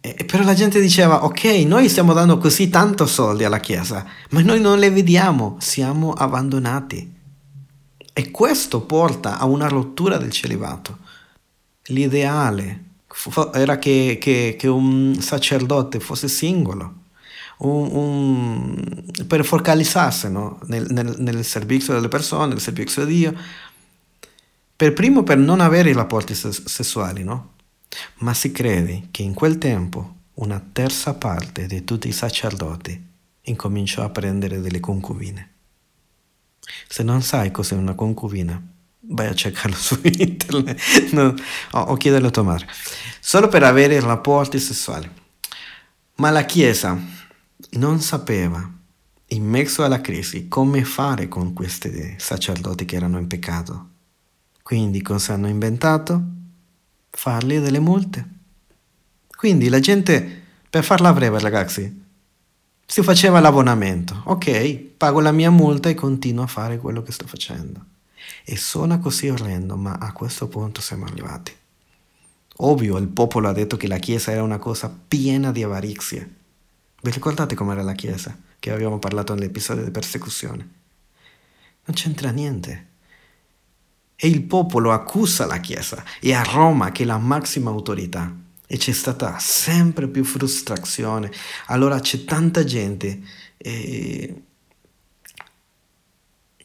E, 0.00 0.24
però 0.24 0.44
la 0.44 0.54
gente 0.54 0.80
diceva, 0.80 1.24
ok, 1.24 1.44
noi 1.66 1.88
stiamo 1.88 2.12
dando 2.12 2.38
così 2.38 2.68
tanto 2.68 3.06
soldi 3.06 3.44
alla 3.44 3.58
Chiesa, 3.58 4.04
ma 4.30 4.40
noi 4.42 4.60
non 4.60 4.78
le 4.78 4.90
vediamo, 4.90 5.56
siamo 5.58 6.12
abbandonati. 6.12 7.11
E 8.12 8.30
questo 8.30 8.82
porta 8.82 9.38
a 9.38 9.46
una 9.46 9.68
rottura 9.68 10.18
del 10.18 10.30
celibato. 10.30 10.98
L'ideale 11.86 12.90
era 13.54 13.78
che, 13.78 14.18
che, 14.20 14.56
che 14.58 14.68
un 14.68 15.16
sacerdote 15.18 16.00
fosse 16.00 16.28
singolo, 16.28 17.00
un, 17.58 17.88
un, 17.92 19.04
per 19.26 19.44
focalizzarsi 19.44 20.30
no? 20.30 20.58
nel, 20.66 20.86
nel, 20.90 21.14
nel, 21.18 21.44
servizio 21.44 21.94
delle 21.94 22.08
persone, 22.08 22.48
nel 22.48 22.60
servizio 22.60 23.04
di 23.04 23.14
Dio, 23.14 23.34
per 24.74 24.92
primo 24.92 25.22
per 25.22 25.38
non 25.38 25.60
avere 25.60 25.90
i 25.90 25.94
rapporti 25.94 26.34
sessuali, 26.34 27.22
no? 27.22 27.52
ma 28.18 28.34
si 28.34 28.50
crede 28.52 29.08
che 29.10 29.22
in 29.22 29.34
quel 29.34 29.58
tempo 29.58 30.16
una 30.34 30.62
terza 30.72 31.14
parte 31.14 31.66
di 31.66 31.84
tutti 31.84 32.08
i 32.08 32.12
sacerdoti 32.12 33.10
incominciò 33.42 34.02
a 34.02 34.10
prendere 34.10 34.60
delle 34.60 34.80
concubine. 34.80 35.51
Se 36.88 37.02
non 37.02 37.22
sai 37.22 37.50
cos'è 37.50 37.74
una 37.74 37.94
concubina, 37.94 38.60
vai 39.00 39.26
a 39.26 39.34
cercarlo 39.34 39.76
su 39.76 39.98
internet 40.02 41.10
no, 41.12 41.34
o, 41.72 41.80
o 41.80 41.96
chiederlo 41.96 42.28
a 42.28 42.30
tua 42.30 42.42
madre. 42.42 42.66
Solo 43.20 43.48
per 43.48 43.62
avere 43.62 44.00
rapporti 44.00 44.58
sessuali. 44.58 45.10
Ma 46.16 46.30
la 46.30 46.44
Chiesa 46.44 46.98
non 47.70 48.00
sapeva, 48.00 48.70
in 49.28 49.44
mezzo 49.44 49.82
alla 49.82 50.00
crisi, 50.00 50.46
come 50.48 50.84
fare 50.84 51.28
con 51.28 51.52
questi 51.52 52.14
sacerdoti 52.18 52.84
che 52.84 52.96
erano 52.96 53.18
in 53.18 53.26
peccato. 53.26 53.88
Quindi 54.62 55.02
cosa 55.02 55.34
hanno 55.34 55.48
inventato? 55.48 56.22
Fargli 57.10 57.58
delle 57.58 57.80
multe. 57.80 58.28
Quindi 59.34 59.68
la 59.68 59.80
gente, 59.80 60.42
per 60.68 60.84
farla 60.84 61.12
breve 61.12 61.38
ragazzi, 61.40 62.01
si 62.92 63.02
faceva 63.02 63.40
l'abbonamento. 63.40 64.20
Ok, 64.26 64.76
pago 64.98 65.20
la 65.20 65.32
mia 65.32 65.50
multa 65.50 65.88
e 65.88 65.94
continuo 65.94 66.44
a 66.44 66.46
fare 66.46 66.76
quello 66.76 67.02
che 67.02 67.10
sto 67.10 67.26
facendo. 67.26 67.82
E 68.44 68.54
suona 68.58 68.98
così 68.98 69.30
orrendo, 69.30 69.76
ma 69.76 69.94
a 69.94 70.12
questo 70.12 70.46
punto 70.46 70.82
siamo 70.82 71.06
arrivati. 71.06 71.56
Ovvio, 72.56 72.98
il 72.98 73.08
popolo 73.08 73.48
ha 73.48 73.54
detto 73.54 73.78
che 73.78 73.88
la 73.88 73.96
Chiesa 73.96 74.32
era 74.32 74.42
una 74.42 74.58
cosa 74.58 74.94
piena 75.08 75.52
di 75.52 75.62
avarizie. 75.62 76.34
Vi 77.00 77.10
ricordate 77.10 77.54
com'era 77.54 77.80
la 77.80 77.94
Chiesa? 77.94 78.38
Che 78.58 78.70
abbiamo 78.70 78.98
parlato 78.98 79.32
nell'episodio 79.32 79.84
di 79.84 79.90
persecuzione. 79.90 80.68
Non 81.86 81.96
c'entra 81.96 82.28
niente. 82.28 82.88
E 84.14 84.28
il 84.28 84.42
popolo 84.42 84.92
accusa 84.92 85.46
la 85.46 85.60
Chiesa 85.60 86.04
e 86.20 86.34
a 86.34 86.42
Roma, 86.42 86.92
che 86.92 87.04
è 87.04 87.06
la 87.06 87.16
massima 87.16 87.70
autorità, 87.70 88.30
e 88.72 88.78
c'è 88.78 88.92
stata 88.92 89.38
sempre 89.38 90.08
più 90.08 90.24
frustrazione. 90.24 91.30
Allora 91.66 92.00
c'è 92.00 92.24
tanta 92.24 92.64
gente 92.64 93.20
e, 93.58 94.42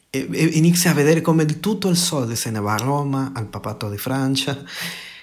e, 0.08 0.28
e 0.32 0.44
inizia 0.54 0.92
a 0.92 0.94
vedere 0.94 1.20
come 1.20 1.44
tutto 1.44 1.90
il 1.90 1.98
soldo 1.98 2.34
se 2.34 2.50
ne 2.50 2.60
va 2.60 2.72
a 2.72 2.78
Roma, 2.78 3.32
al 3.34 3.48
papato 3.48 3.90
di 3.90 3.98
Francia 3.98 4.58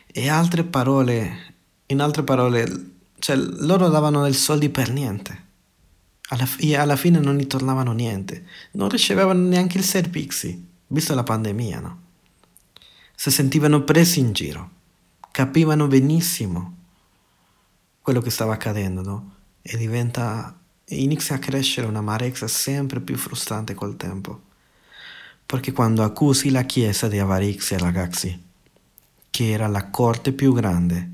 e 0.05 0.29
altre 0.29 0.63
parole, 0.63 1.55
in 1.87 2.01
altre 2.01 2.21
parole, 2.21 2.91
cioè 3.17 3.35
loro 3.35 3.89
davano 3.89 4.21
dei 4.21 4.33
soldi 4.33 4.69
per 4.69 4.91
niente. 4.91 5.43
Alla, 6.29 6.47
e 6.59 6.75
alla 6.75 6.95
fine 6.97 7.17
non 7.17 7.35
gli 7.35 7.47
tornavano 7.47 7.93
niente, 7.93 8.45
non 8.73 8.89
ricevevano 8.89 9.39
neanche 9.39 9.79
il 9.79 9.83
servizio, 9.83 10.55
visto 10.85 11.15
la 11.15 11.23
pandemia, 11.23 11.79
no? 11.79 12.01
Si 13.15 13.31
sentivano 13.31 13.81
presi 13.81 14.19
in 14.19 14.33
giro 14.33 14.69
capivano 15.35 15.87
benissimo 15.87 16.74
quello 18.05 18.21
che 18.21 18.29
stava 18.29 18.53
accadendo, 18.53 19.01
no? 19.01 19.35
E 19.63 19.77
diventa, 19.77 20.55
inizia 20.89 21.37
a 21.37 21.39
crescere 21.39 21.87
un'amarezza 21.87 22.47
sempre 22.47 23.01
più 23.01 23.17
frustrante 23.17 23.73
col 23.73 23.97
tempo. 23.97 24.41
Perché 25.43 25.71
quando 25.71 26.03
accusi 26.03 26.51
la 26.51 26.61
Chiesa 26.65 27.07
di 27.07 27.17
avarizia, 27.17 27.79
ragazzi, 27.79 28.43
che 29.31 29.49
era 29.49 29.65
la 29.65 29.89
corte 29.89 30.33
più 30.33 30.53
grande 30.53 31.09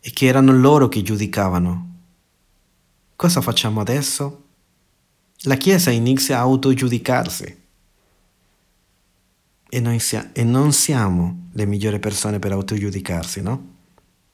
e 0.00 0.10
che 0.10 0.26
erano 0.26 0.50
loro 0.50 0.88
che 0.88 1.02
giudicavano, 1.02 1.98
cosa 3.14 3.40
facciamo 3.40 3.80
adesso? 3.80 4.46
La 5.42 5.54
Chiesa 5.54 5.92
inizia 5.92 6.38
a 6.38 6.40
autogiudicarsi 6.40 7.62
e, 9.68 9.80
noi 9.80 10.00
sia- 10.00 10.32
e 10.32 10.42
non 10.42 10.72
siamo 10.72 11.50
le 11.52 11.64
migliori 11.64 12.00
persone 12.00 12.40
per 12.40 12.50
autogiudicarsi, 12.50 13.40
no? 13.40 13.72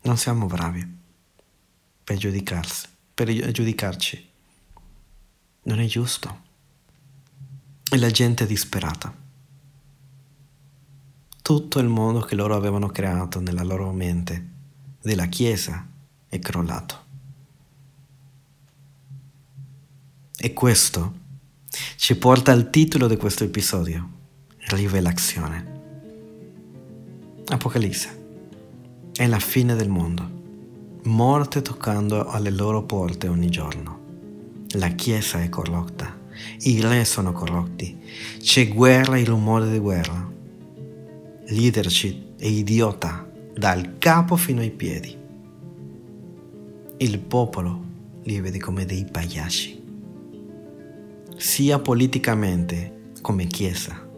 Non 0.00 0.16
siamo 0.16 0.46
bravi 0.46 0.96
per 2.02 2.16
giudicarsi, 2.16 2.86
per 3.14 3.50
giudicarci. 3.50 4.28
Non 5.62 5.80
è 5.80 5.86
giusto. 5.86 6.48
E 7.90 7.98
la 7.98 8.10
gente 8.10 8.44
è 8.44 8.46
disperata. 8.46 9.14
Tutto 11.42 11.78
il 11.78 11.88
mondo 11.88 12.20
che 12.20 12.34
loro 12.34 12.54
avevano 12.54 12.88
creato 12.88 13.40
nella 13.40 13.64
loro 13.64 13.90
mente 13.92 14.48
della 15.00 15.26
Chiesa 15.26 15.86
è 16.28 16.38
crollato. 16.38 17.04
E 20.36 20.52
questo 20.52 21.18
ci 21.96 22.16
porta 22.16 22.52
al 22.52 22.70
titolo 22.70 23.06
di 23.06 23.16
questo 23.16 23.44
episodio 23.44 24.18
rivelazione. 24.68 25.78
Apocalisse. 27.46 28.18
È 29.12 29.26
la 29.26 29.38
fine 29.38 29.74
del 29.74 29.88
mondo. 29.88 30.39
Morte 31.04 31.62
toccando 31.62 32.26
alle 32.26 32.50
loro 32.50 32.82
porte 32.82 33.26
ogni 33.26 33.48
giorno. 33.48 33.98
La 34.72 34.88
Chiesa 34.88 35.40
è 35.40 35.48
corrotta. 35.48 36.14
I 36.58 36.80
re 36.82 37.06
sono 37.06 37.32
corrotti. 37.32 37.98
C'è 38.38 38.68
guerra 38.68 39.16
e 39.16 39.24
rumore 39.24 39.70
di 39.70 39.78
guerra. 39.78 40.30
Leadership 41.46 42.38
è 42.38 42.46
idiota. 42.46 43.26
dal 43.54 43.98
capo 43.98 44.36
fino 44.36 44.60
ai 44.60 44.70
piedi. 44.70 45.16
Il 46.98 47.18
popolo 47.18 47.84
li 48.22 48.40
vede 48.40 48.58
come 48.58 48.86
dei 48.86 49.06
pagliacci, 49.10 49.82
sia 51.36 51.78
politicamente 51.78 53.12
come 53.20 53.46
chiesa. 53.46 54.08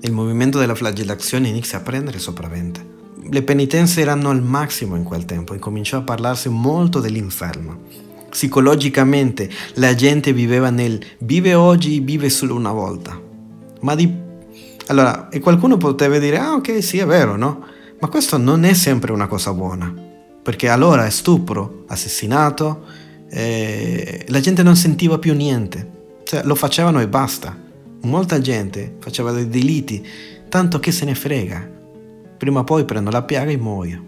Il 0.00 0.12
movimento 0.12 0.58
della 0.58 0.74
flagellazione 0.74 1.48
inizia 1.48 1.78
a 1.78 1.82
prendere 1.82 2.18
sopravvento. 2.18 2.91
Le 3.30 3.42
penitenze 3.42 4.00
erano 4.00 4.30
al 4.30 4.42
massimo 4.42 4.96
in 4.96 5.04
quel 5.04 5.24
tempo 5.24 5.54
e 5.54 5.58
cominciò 5.58 5.98
a 5.98 6.02
parlarsi 6.02 6.48
molto 6.48 7.00
dell'inferno. 7.00 7.80
Psicologicamente 8.28 9.50
la 9.74 9.94
gente 9.94 10.32
viveva 10.32 10.70
nel 10.70 11.00
vive 11.18 11.54
oggi, 11.54 12.00
vive 12.00 12.30
solo 12.30 12.54
una 12.54 12.72
volta. 12.72 13.20
Ma 13.80 13.94
di... 13.94 14.12
Allora, 14.86 15.28
e 15.28 15.38
qualcuno 15.38 15.76
potrebbe 15.76 16.18
dire, 16.18 16.38
ah 16.38 16.54
ok, 16.54 16.82
sì, 16.82 16.98
è 16.98 17.06
vero, 17.06 17.36
no? 17.36 17.64
Ma 18.00 18.08
questo 18.08 18.36
non 18.36 18.64
è 18.64 18.72
sempre 18.72 19.12
una 19.12 19.28
cosa 19.28 19.52
buona, 19.52 19.94
perché 20.42 20.68
allora 20.68 21.06
è 21.06 21.10
stupro, 21.10 21.84
assassinato, 21.86 22.84
eh, 23.30 24.24
la 24.28 24.40
gente 24.40 24.62
non 24.62 24.74
sentiva 24.74 25.18
più 25.18 25.34
niente, 25.34 25.90
cioè 26.24 26.42
lo 26.42 26.56
facevano 26.56 27.00
e 27.00 27.06
basta. 27.06 27.56
Molta 28.02 28.40
gente 28.40 28.96
faceva 28.98 29.30
dei 29.30 29.48
delitti, 29.48 30.04
tanto 30.48 30.80
che 30.80 30.90
se 30.90 31.04
ne 31.04 31.14
frega. 31.14 31.71
Prima 32.42 32.58
o 32.58 32.64
poi 32.64 32.84
prendo 32.84 33.10
la 33.10 33.22
piaga 33.22 33.52
e 33.52 33.56
muoio. 33.56 34.04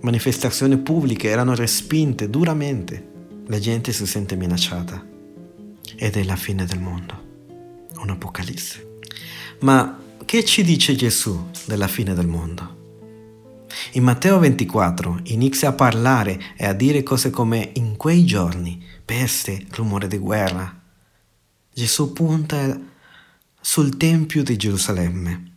Manifestazioni 0.00 0.78
pubbliche 0.78 1.28
erano 1.28 1.54
respinte 1.54 2.30
duramente 2.30 3.10
la 3.48 3.58
gente 3.58 3.92
si 3.92 4.06
sente 4.06 4.34
minacciata 4.34 5.06
ed 5.94 6.16
è 6.16 6.24
la 6.24 6.36
fine 6.36 6.64
del 6.64 6.80
mondo, 6.80 7.22
un'apocalisse. 7.98 8.96
Ma 9.60 9.94
che 10.24 10.42
ci 10.46 10.62
dice 10.62 10.94
Gesù 10.94 11.50
della 11.66 11.86
fine 11.86 12.14
del 12.14 12.26
mondo? 12.26 13.02
In 13.92 14.04
Matteo 14.04 14.38
24 14.38 15.20
inizia 15.24 15.68
a 15.68 15.72
parlare 15.74 16.40
e 16.56 16.64
a 16.64 16.72
dire 16.72 17.02
cose 17.02 17.28
come 17.28 17.72
in 17.74 17.98
quei 17.98 18.24
giorni, 18.24 18.82
peste, 19.04 19.66
rumore 19.72 20.08
di 20.08 20.16
guerra. 20.16 20.80
Gesù 21.74 22.10
punta 22.14 22.80
sul 23.60 23.98
Tempio 23.98 24.42
di 24.42 24.56
Gerusalemme, 24.56 25.52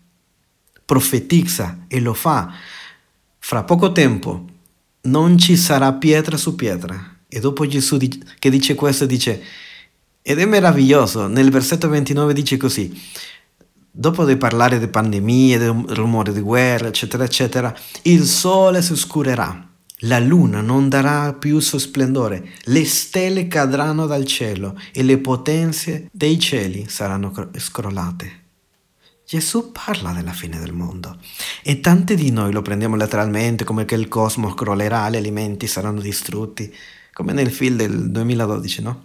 profetizza 0.88 1.80
e 1.90 2.00
lo 2.00 2.14
fa. 2.14 2.50
Fra 3.38 3.64
poco 3.64 3.92
tempo 3.92 4.46
non 5.02 5.38
ci 5.38 5.58
sarà 5.58 5.92
pietra 5.94 6.38
su 6.38 6.56
pietra 6.56 7.18
e 7.28 7.42
dopo 7.42 7.68
Gesù 7.68 7.98
che 8.40 8.50
dice 8.50 8.74
questo 8.74 9.06
dice, 9.06 9.44
ed 10.22 10.40
è 10.40 10.46
meraviglioso, 10.46 11.28
nel 11.28 11.52
versetto 11.52 11.90
29 11.90 12.32
dice 12.32 12.56
così, 12.56 13.02
dopo 13.92 14.24
di 14.24 14.38
parlare 14.38 14.80
di 14.80 14.88
pandemie, 14.88 15.58
del 15.58 15.84
rumore 15.90 16.32
di 16.32 16.40
guerra, 16.40 16.88
eccetera, 16.88 17.26
eccetera, 17.26 17.76
il 18.04 18.24
sole 18.24 18.82
si 18.82 18.94
oscurerà, 18.94 19.68
la 20.02 20.20
luna 20.20 20.62
non 20.62 20.88
darà 20.88 21.34
più 21.34 21.60
suo 21.60 21.80
splendore, 21.80 22.52
le 22.64 22.86
stelle 22.86 23.48
cadranno 23.48 24.06
dal 24.06 24.26
cielo 24.26 24.80
e 24.94 25.04
le 25.04 25.18
potenze 25.18 26.08
dei 26.14 26.40
cieli 26.40 26.86
saranno 26.88 27.34
scrollate. 27.58 28.46
Gesù 29.28 29.74
parla 29.74 30.14
della 30.14 30.32
fine 30.32 30.58
del 30.58 30.72
mondo 30.72 31.18
e 31.62 31.82
tanti 31.82 32.16
di 32.16 32.32
noi 32.32 32.54
lo 32.54 32.62
prendiamo 32.62 32.96
letteralmente 32.96 33.66
come 33.66 33.84
che 33.84 33.96
il 33.96 34.08
cosmo 34.08 34.54
crollerà, 34.54 35.10
gli 35.10 35.18
alimenti 35.18 35.68
saranno 35.68 36.00
distrutti 36.00 36.74
come 37.12 37.34
nel 37.34 37.52
film 37.52 37.76
del 37.76 38.10
2012, 38.10 38.82
no? 38.84 39.04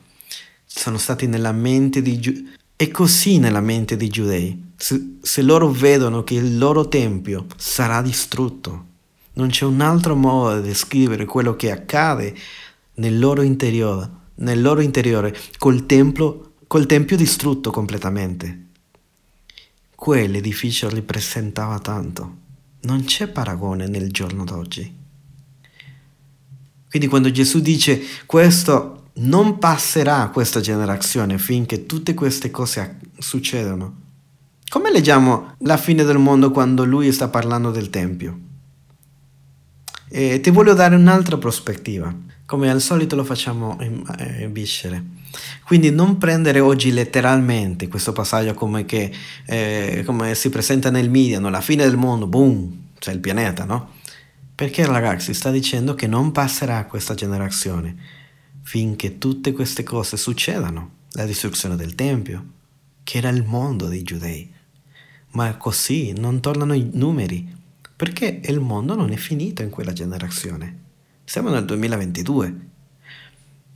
Sono 0.65 0.97
stati 0.99 1.27
nella 1.27 1.51
mente 1.51 2.03
di 2.03 2.21
Giudei. 2.21 2.55
E 2.77 2.91
così 2.93 3.39
nella 3.39 3.61
mente 3.61 3.97
dei 3.97 4.09
giudei. 4.11 4.75
Se, 4.77 5.17
se 5.21 5.43
loro 5.43 5.69
vedono 5.69 6.23
che 6.23 6.35
il 6.35 6.57
loro 6.57 6.87
tempio 6.87 7.47
sarà 7.57 8.01
distrutto, 8.01 8.85
non 9.33 9.49
c'è 9.49 9.65
un 9.65 9.81
altro 9.81 10.15
modo 10.15 10.61
di 10.61 10.69
descrivere 10.69 11.25
quello 11.25 11.57
che 11.57 11.73
accade 11.73 12.33
nel 12.95 13.19
loro 13.19 13.43
interiore, 13.43 14.09
nel 14.37 14.63
loro 14.63 14.83
interiore 14.83 15.37
col, 15.59 15.85
templo, 15.85 16.53
col 16.69 16.87
tempio 16.87 17.17
distrutto 17.17 17.73
completamente. 17.73 18.67
Quell'edificio 20.03 20.89
ripresentava 20.89 21.79
tanto. 21.79 22.39
Non 22.81 23.05
c'è 23.05 23.29
paragone 23.29 23.87
nel 23.87 24.11
giorno 24.11 24.43
d'oggi. 24.43 24.93
Quindi 26.91 27.07
quando 27.07 27.31
Gesù 27.31 27.61
dice 27.61 28.03
questo 28.27 29.11
non 29.19 29.61
passerà 29.61 30.23
a 30.23 30.31
questa 30.31 30.59
generazione 30.59 31.39
finché 31.39 31.87
tutte 31.87 32.15
queste 32.15 32.51
cose 32.51 32.99
succedono, 33.17 34.01
come 34.69 34.91
leggiamo 34.91 35.55
la 35.59 35.77
fine 35.77 36.03
del 36.03 36.19
mondo 36.19 36.51
quando 36.51 36.85
lui 36.85 37.13
sta 37.13 37.29
parlando 37.29 37.71
del 37.71 37.89
Tempio? 37.89 38.41
E 40.09 40.41
ti 40.41 40.51
voglio 40.51 40.75
dare 40.75 40.97
un'altra 40.97 41.39
prospettiva, 41.39 42.13
come 42.45 42.69
al 42.69 42.81
solito 42.81 43.15
lo 43.15 43.23
facciamo 43.23 43.79
in, 43.81 44.03
eh, 44.19 44.43
in 44.43 44.53
Biscere. 44.53 45.22
Quindi 45.65 45.91
non 45.91 46.19
prendere 46.19 46.61
oggi 46.61 46.93
letteralmente 46.93 47.89
questo 47.89 48.13
passaggio 48.13 48.55
come, 48.55 48.85
che, 48.85 49.13
eh, 49.47 50.03
come 50.05 50.35
si 50.35 50.51
presenta 50.51 50.91
nel 50.91 51.11
media, 51.11 51.39
no? 51.39 51.49
la 51.49 51.61
fine 51.61 51.85
del 51.85 51.97
mondo, 51.97 52.27
boom, 52.27 52.91
cioè 52.99 53.15
il 53.15 53.21
pianeta, 53.21 53.65
no? 53.65 53.91
Perché 54.55 54.87
ragazzi 54.87 55.35
sta 55.35 55.51
dicendo 55.51 55.95
che 55.95 56.07
non 56.07 56.31
passerà 56.31 56.85
questa 56.85 57.15
generazione 57.15 58.21
finché 58.63 59.19
tutte 59.19 59.53
queste 59.53 59.83
cose 59.83 60.17
succedano. 60.17 61.01
La 61.13 61.27
distruzione 61.27 61.77
del 61.77 61.95
Tempio, 61.95 62.47
che 63.03 63.19
era 63.19 63.29
il 63.29 63.45
mondo 63.45 63.87
dei 63.87 64.03
giudei. 64.03 64.51
Ma 65.33 65.57
così 65.57 66.13
non 66.13 66.41
tornano 66.41 66.73
i 66.73 66.89
numeri, 66.93 67.55
perché 67.95 68.41
il 68.45 68.61
mondo 68.61 68.95
non 68.95 69.11
è 69.11 69.17
finito 69.17 69.63
in 69.63 69.71
quella 69.71 69.93
generazione. 69.93 70.79
Siamo 71.25 71.51
nel 71.51 71.65
2022. 71.65 72.69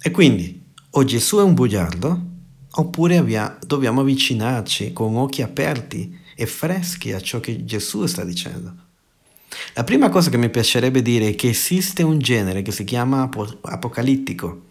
E 0.01 0.11
quindi 0.11 0.56
o 0.99 1.05
Gesù 1.05 1.37
è 1.37 1.43
un 1.43 1.53
bugiardo, 1.53 2.21
oppure 2.71 3.19
abbia, 3.19 3.59
dobbiamo 3.67 4.01
avvicinarci 4.01 4.95
con 4.95 5.17
occhi 5.17 5.43
aperti 5.43 6.19
e 6.35 6.47
freschi 6.47 7.13
a 7.13 7.21
ciò 7.21 7.39
che 7.39 7.67
Gesù 7.67 8.07
sta 8.07 8.25
dicendo. 8.25 8.73
La 9.75 9.85
prima 9.85 10.09
cosa 10.09 10.31
che 10.31 10.39
mi 10.39 10.49
piacerebbe 10.49 11.03
dire 11.03 11.29
è 11.29 11.35
che 11.35 11.51
esiste 11.51 12.03
un 12.03 12.19
genere 12.19 12.63
che 12.63 12.73
si 12.73 12.85
chiama 12.85 13.23
ap- 13.23 13.59
apocalittico. 13.61 14.63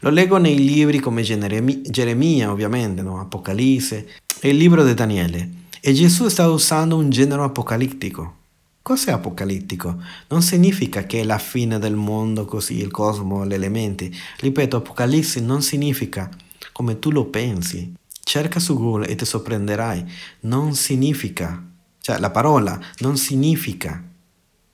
Lo 0.00 0.08
leggo 0.08 0.38
nei 0.38 0.56
libri 0.56 0.98
come 1.00 1.22
Geremia, 1.22 2.50
ovviamente, 2.50 3.02
no? 3.02 3.20
Apocalisse 3.20 4.08
e 4.40 4.48
il 4.48 4.56
libro 4.56 4.82
di 4.82 4.94
Daniele. 4.94 5.50
E 5.82 5.92
Gesù 5.92 6.28
sta 6.28 6.48
usando 6.48 6.96
un 6.96 7.10
genere 7.10 7.42
apocalittico. 7.42 8.40
Cos'è 8.82 9.12
apocalittico? 9.12 10.02
Non 10.28 10.42
significa 10.42 11.04
che 11.04 11.20
è 11.20 11.24
la 11.24 11.38
fine 11.38 11.78
del 11.78 11.94
mondo, 11.94 12.44
così 12.44 12.78
il 12.78 12.90
cosmo, 12.90 13.46
gli 13.46 13.54
elementi. 13.54 14.14
Ripeto, 14.38 14.76
apocalisse 14.76 15.40
non 15.40 15.62
significa 15.62 16.28
come 16.72 16.98
tu 16.98 17.10
lo 17.10 17.26
pensi. 17.26 17.94
Cerca 18.24 18.58
su 18.60 18.76
Google 18.76 19.06
e 19.06 19.14
ti 19.14 19.24
sorprenderai. 19.24 20.04
Non 20.40 20.74
significa 20.74 21.70
cioè 22.02 22.18
la 22.18 22.30
parola 22.30 22.78
non 22.98 23.16
significa 23.16 24.02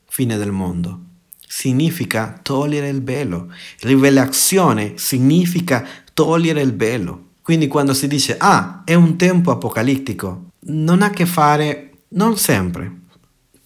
fine 0.08 0.38
del 0.38 0.50
mondo, 0.50 1.00
significa 1.46 2.40
togliere 2.42 2.88
il 2.88 3.02
velo. 3.02 3.52
Rivelazione 3.80 4.94
significa 4.96 5.86
togliere 6.14 6.62
il 6.62 6.74
velo. 6.74 7.26
Quindi 7.42 7.66
quando 7.66 7.92
si 7.92 8.08
dice, 8.08 8.38
ah, 8.38 8.80
è 8.84 8.94
un 8.94 9.18
tempo 9.18 9.50
apocalittico, 9.50 10.52
non 10.60 11.02
ha 11.02 11.06
a 11.06 11.10
che 11.10 11.26
fare, 11.26 11.98
non 12.10 12.38
sempre, 12.38 13.00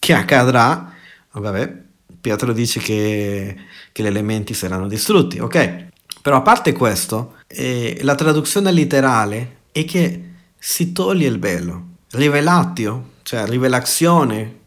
che 0.03 0.15
accadrà, 0.15 0.93
vabbè, 1.31 1.81
Pietro 2.21 2.53
dice 2.53 2.81
che, 2.81 3.57
che 3.93 4.03
gli 4.03 4.07
elementi 4.07 4.53
saranno 4.53 4.89
distrutti, 4.89 5.39
ok? 5.39 5.91
Però 6.21 6.39
a 6.39 6.43
parte 6.43 6.73
questo, 6.73 7.37
eh, 7.47 8.01
la 8.03 8.17
traduzione 8.17 8.73
letterale 8.73 9.59
è 9.71 9.85
che 9.85 10.31
si 10.59 10.93
toglie 10.93 11.29
il 11.29 11.39
velo. 11.39 11.91
Rivelatio 12.11 13.11
cioè 13.23 13.47
rivelazione, 13.47 14.59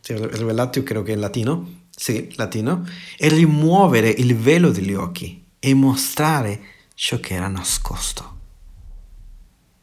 cioè, 0.00 0.18
rivelatio 0.18 0.82
credo 0.82 1.02
che 1.02 1.12
è 1.12 1.14
in 1.14 1.20
latino, 1.20 1.82
sì, 1.90 2.32
latino, 2.36 2.86
e 3.16 3.28
rimuovere 3.28 4.08
il 4.08 4.36
velo 4.36 4.70
degli 4.70 4.94
occhi 4.94 5.42
e 5.58 5.74
mostrare 5.74 6.60
ciò 6.94 7.18
che 7.20 7.34
era 7.34 7.48
nascosto. 7.48 8.38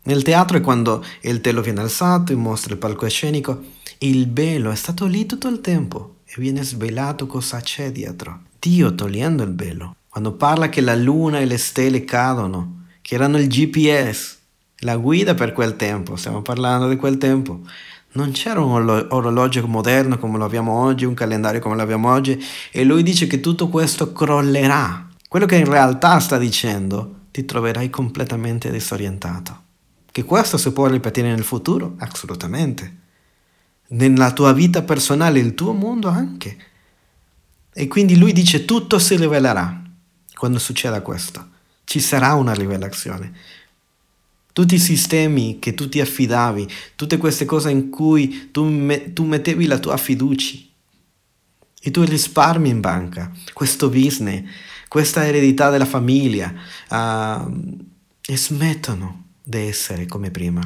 Nel 0.08 0.24
teatro 0.24 0.56
è 0.56 0.62
quando 0.62 1.04
il 1.24 1.42
telo 1.42 1.60
viene 1.60 1.82
alzato 1.82 2.32
e 2.32 2.36
mostra 2.36 2.72
il 2.72 2.80
palcoscenico, 2.80 3.62
il 3.98 4.32
velo 4.32 4.72
è 4.72 4.76
stato 4.76 5.06
lì 5.06 5.26
tutto 5.26 5.50
il 5.50 5.60
tempo 5.60 6.20
e 6.24 6.36
viene 6.38 6.64
svelato 6.64 7.28
cosa 7.28 7.60
c'è 7.60 7.92
dietro. 7.92 8.44
Dio 8.58 8.96
togliendo 8.96 9.44
il 9.44 9.54
velo, 9.54 9.98
quando 10.08 10.32
parla 10.32 10.70
che 10.70 10.80
la 10.80 10.96
luna 10.96 11.40
e 11.40 11.46
le 11.46 11.58
stelle 11.58 12.06
cadono, 12.06 12.86
che 13.02 13.16
erano 13.16 13.38
il 13.38 13.50
GPS, 13.50 14.38
la 14.80 14.96
guida 14.96 15.36
per 15.36 15.52
quel 15.52 15.76
tempo, 15.76 16.16
stiamo 16.16 16.42
parlando 16.42 16.88
di 16.88 16.96
quel 16.96 17.18
tempo, 17.18 17.60
non 18.14 18.32
c'era 18.32 18.62
un 18.62 19.08
orologio 19.10 19.68
moderno 19.68 20.18
come 20.18 20.38
lo 20.38 20.46
abbiamo 20.46 20.72
oggi, 20.72 21.04
un 21.04 21.16
calendario 21.16 21.60
come 21.60 21.76
lo 21.76 21.82
abbiamo 21.82 22.10
oggi, 22.10 22.42
e 22.72 22.86
lui 22.86 23.04
dice 23.04 23.28
che 23.28 23.42
tutto 23.42 23.68
questo 23.68 24.14
crollerà. 24.14 25.06
Quello 25.28 25.46
che 25.46 25.58
in 25.58 25.70
realtà 25.70 26.18
sta 26.22 26.38
dicendo, 26.38 27.16
ti 27.30 27.44
troverai 27.44 27.90
completamente 27.90 28.72
disorientato. 28.72 29.66
Che 30.18 30.24
questo 30.24 30.58
si 30.58 30.72
può 30.72 30.88
ripetere 30.88 31.30
nel 31.30 31.44
futuro? 31.44 31.94
Assolutamente. 32.00 32.96
nella 33.90 34.34
tua 34.34 34.52
vita 34.52 34.82
personale, 34.82 35.38
il 35.38 35.54
tuo 35.54 35.74
mondo 35.74 36.08
anche. 36.08 36.58
E 37.72 37.88
quindi 37.88 38.18
lui 38.18 38.34
dice 38.34 38.66
tutto 38.66 38.98
si 38.98 39.16
rivelerà 39.16 39.80
quando 40.34 40.58
succeda 40.58 41.02
questo. 41.02 41.48
Ci 41.84 42.00
sarà 42.00 42.34
una 42.34 42.56
rivelazione. 42.56 43.32
Tutti 44.54 44.74
i 44.74 44.80
sistemi 44.80 45.60
che 45.60 45.76
tu 45.76 45.88
ti 45.88 46.02
affidavi, 46.02 46.68
tutte 46.96 47.18
queste 47.18 47.46
cose 47.46 47.70
in 47.70 47.92
cui 47.92 48.50
tu, 48.50 48.64
me, 48.64 49.14
tu 49.14 49.24
mettevi 49.24 49.68
la 49.68 49.78
tua 49.78 49.98
fiducia, 49.98 50.58
i 51.82 51.92
tuoi 51.92 52.08
risparmi 52.08 52.70
in 52.70 52.80
banca, 52.80 53.32
questo 53.54 53.88
business, 53.90 54.50
questa 54.88 55.28
eredità 55.28 55.70
della 55.70 55.86
famiglia, 55.86 56.52
uh, 56.90 57.86
smettono 58.24 59.26
di 59.48 59.60
essere 59.60 60.06
come 60.06 60.30
prima 60.30 60.60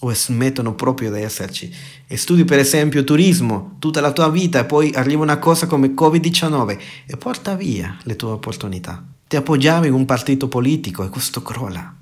o 0.00 0.14
smettono 0.14 0.74
proprio 0.76 1.12
di 1.12 1.20
esserci. 1.20 1.74
E 2.06 2.16
studi 2.16 2.44
per 2.44 2.60
esempio 2.60 3.02
turismo 3.02 3.76
tutta 3.80 4.00
la 4.00 4.12
tua 4.12 4.30
vita 4.30 4.60
e 4.60 4.64
poi 4.64 4.92
arriva 4.94 5.22
una 5.22 5.38
cosa 5.38 5.66
come 5.66 5.92
Covid-19 5.92 6.78
e 7.06 7.16
porta 7.16 7.54
via 7.54 7.96
le 8.04 8.14
tue 8.14 8.30
opportunità. 8.30 9.04
Ti 9.26 9.36
appoggiavi 9.36 9.88
in 9.88 9.92
un 9.92 10.04
partito 10.04 10.46
politico 10.46 11.04
e 11.04 11.08
questo 11.08 11.42
crolla. 11.42 11.94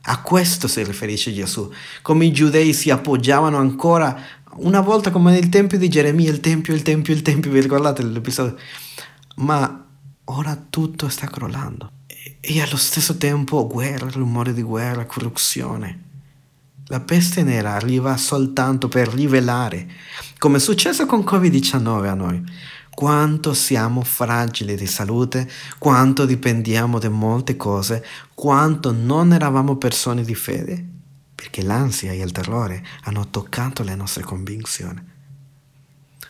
A 0.00 0.22
questo 0.22 0.68
si 0.68 0.82
riferisce 0.82 1.34
Gesù, 1.34 1.70
come 2.00 2.24
i 2.24 2.32
giudei 2.32 2.72
si 2.72 2.88
appoggiavano 2.88 3.58
ancora 3.58 4.18
una 4.56 4.80
volta 4.80 5.10
come 5.10 5.32
nel 5.32 5.50
tempio 5.50 5.76
di 5.76 5.90
Geremia, 5.90 6.30
il 6.30 6.40
tempio, 6.40 6.74
il 6.74 6.82
tempio, 6.82 7.12
il 7.12 7.20
tempio, 7.20 7.50
vi 7.50 7.60
ricordate 7.60 8.02
l'episodio? 8.02 8.56
Ma 9.36 9.86
ora 10.24 10.66
tutto 10.70 11.08
sta 11.10 11.26
crollando. 11.26 11.97
E 12.40 12.60
allo 12.60 12.76
stesso 12.76 13.16
tempo 13.16 13.66
guerra, 13.66 14.08
rumore 14.10 14.52
di 14.52 14.62
guerra, 14.62 15.06
corruzione. 15.06 16.06
La 16.86 17.00
peste 17.00 17.42
nera 17.42 17.74
arriva 17.74 18.16
soltanto 18.16 18.88
per 18.88 19.08
rivelare, 19.08 19.86
come 20.38 20.56
è 20.56 20.60
successo 20.60 21.04
con 21.04 21.20
Covid-19 21.20 22.06
a 22.06 22.14
noi, 22.14 22.42
quanto 22.90 23.52
siamo 23.52 24.02
fragili 24.02 24.74
di 24.74 24.86
salute, 24.86 25.48
quanto 25.78 26.24
dipendiamo 26.24 26.98
da 26.98 27.10
molte 27.10 27.56
cose, 27.56 28.04
quanto 28.34 28.90
non 28.90 29.32
eravamo 29.32 29.76
persone 29.76 30.24
di 30.24 30.34
fede, 30.34 30.84
perché 31.34 31.62
l'ansia 31.62 32.10
e 32.10 32.22
il 32.22 32.32
terrore 32.32 32.84
hanno 33.04 33.28
toccato 33.28 33.82
le 33.82 33.94
nostre 33.94 34.22
convinzioni. 34.22 35.00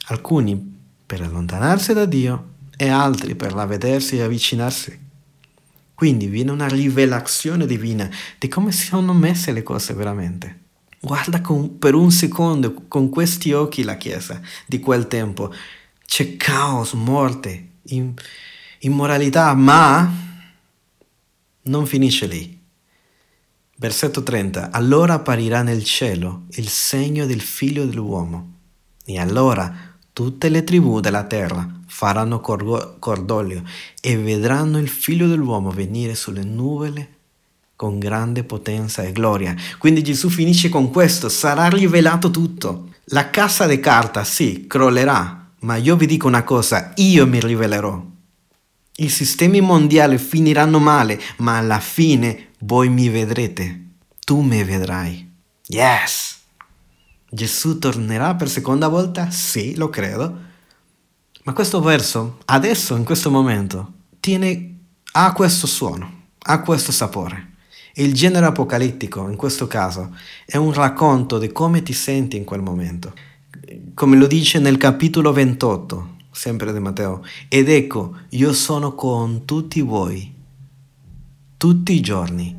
Alcuni 0.08 0.76
per 1.06 1.22
allontanarsi 1.22 1.94
da 1.94 2.04
Dio 2.04 2.56
e 2.76 2.88
altri 2.88 3.34
per 3.34 3.54
la 3.54 3.64
vedersi 3.64 4.18
e 4.18 4.22
avvicinarsi. 4.22 5.06
Quindi 5.98 6.28
viene 6.28 6.52
una 6.52 6.68
rivelazione 6.68 7.66
divina 7.66 8.08
di 8.38 8.46
come 8.46 8.70
sono 8.70 9.12
messe 9.12 9.50
le 9.50 9.64
cose 9.64 9.94
veramente. 9.94 10.60
Guarda 11.00 11.40
con, 11.40 11.76
per 11.76 11.94
un 11.94 12.12
secondo 12.12 12.72
con 12.86 13.08
questi 13.08 13.50
occhi 13.50 13.82
la 13.82 13.96
Chiesa 13.96 14.40
di 14.64 14.78
quel 14.78 15.08
tempo. 15.08 15.52
C'è 16.06 16.36
caos, 16.36 16.92
morte, 16.92 17.70
immoralità, 18.78 19.52
ma 19.54 20.08
non 21.62 21.84
finisce 21.84 22.26
lì. 22.26 22.56
Versetto 23.74 24.22
30. 24.22 24.70
Allora 24.70 25.14
apparirà 25.14 25.62
nel 25.62 25.82
cielo 25.82 26.44
il 26.50 26.68
segno 26.68 27.26
del 27.26 27.40
figlio 27.40 27.84
dell'uomo. 27.84 28.52
E 29.04 29.18
allora 29.18 29.96
tutte 30.12 30.48
le 30.48 30.62
tribù 30.62 31.00
della 31.00 31.24
terra 31.24 31.77
faranno 31.98 32.38
cordoglio 32.38 33.64
e 34.00 34.16
vedranno 34.16 34.78
il 34.78 34.88
figlio 34.88 35.26
dell'uomo 35.26 35.72
venire 35.72 36.14
sulle 36.14 36.44
nuvole 36.44 37.16
con 37.74 37.98
grande 37.98 38.44
potenza 38.44 39.02
e 39.02 39.10
gloria. 39.10 39.56
Quindi 39.78 40.04
Gesù 40.04 40.28
finisce 40.28 40.68
con 40.68 40.92
questo, 40.92 41.28
sarà 41.28 41.66
rivelato 41.66 42.30
tutto. 42.30 42.90
La 43.06 43.30
casa 43.30 43.66
di 43.66 43.80
carta 43.80 44.22
sì, 44.22 44.68
crollerà, 44.68 45.50
ma 45.62 45.74
io 45.74 45.96
vi 45.96 46.06
dico 46.06 46.28
una 46.28 46.44
cosa, 46.44 46.92
io 46.94 47.26
mi 47.26 47.40
rivelerò. 47.40 48.00
I 48.98 49.08
sistemi 49.08 49.60
mondiali 49.60 50.18
finiranno 50.18 50.78
male, 50.78 51.20
ma 51.38 51.56
alla 51.56 51.80
fine 51.80 52.50
voi 52.60 52.88
mi 52.90 53.08
vedrete. 53.08 53.86
Tu 54.24 54.40
mi 54.40 54.62
vedrai. 54.62 55.28
Yes! 55.66 56.36
Gesù 57.28 57.80
tornerà 57.80 58.36
per 58.36 58.48
seconda 58.48 58.86
volta? 58.86 59.30
Sì, 59.30 59.74
lo 59.74 59.88
credo 59.88 60.46
ma 61.48 61.54
questo 61.54 61.80
verso, 61.80 62.40
adesso, 62.44 62.94
in 62.94 63.04
questo 63.04 63.30
momento, 63.30 63.92
tiene, 64.20 64.80
ha 65.12 65.32
questo 65.32 65.66
suono, 65.66 66.24
ha 66.40 66.60
questo 66.60 66.92
sapore. 66.92 67.52
Il 67.94 68.12
genere 68.12 68.44
apocalittico, 68.44 69.26
in 69.30 69.36
questo 69.36 69.66
caso, 69.66 70.14
è 70.44 70.58
un 70.58 70.74
racconto 70.74 71.38
di 71.38 71.50
come 71.50 71.82
ti 71.82 71.94
senti 71.94 72.36
in 72.36 72.44
quel 72.44 72.60
momento. 72.60 73.14
Come 73.94 74.18
lo 74.18 74.26
dice 74.26 74.58
nel 74.58 74.76
capitolo 74.76 75.32
28, 75.32 76.16
sempre 76.30 76.70
di 76.70 76.80
Matteo. 76.80 77.24
Ed 77.48 77.70
ecco, 77.70 78.16
io 78.28 78.52
sono 78.52 78.94
con 78.94 79.46
tutti 79.46 79.80
voi, 79.80 80.30
tutti 81.56 81.94
i 81.94 82.00
giorni, 82.02 82.54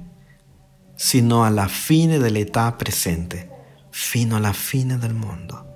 sino 0.96 1.46
alla 1.46 1.68
fine 1.68 2.18
dell'età 2.18 2.72
presente, 2.72 3.50
fino 3.92 4.36
alla 4.36 4.52
fine 4.52 4.98
del 4.98 5.14
mondo 5.14 5.68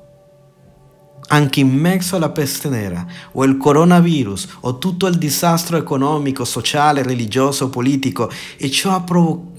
anche 1.28 1.60
in 1.60 1.70
mezzo 1.70 2.16
alla 2.16 2.30
peste 2.30 2.70
nera 2.70 3.06
o 3.34 3.44
il 3.44 3.58
coronavirus 3.58 4.58
o 4.62 4.78
tutto 4.78 5.08
il 5.08 5.16
disastro 5.16 5.78
economico, 5.78 6.46
sociale, 6.46 7.04
religioso, 7.04 7.70
politico 7.70 8.30
e 8.58 8.70
ciò 8.70 8.94
ha 8.94 9.02
provocato 9.02 9.52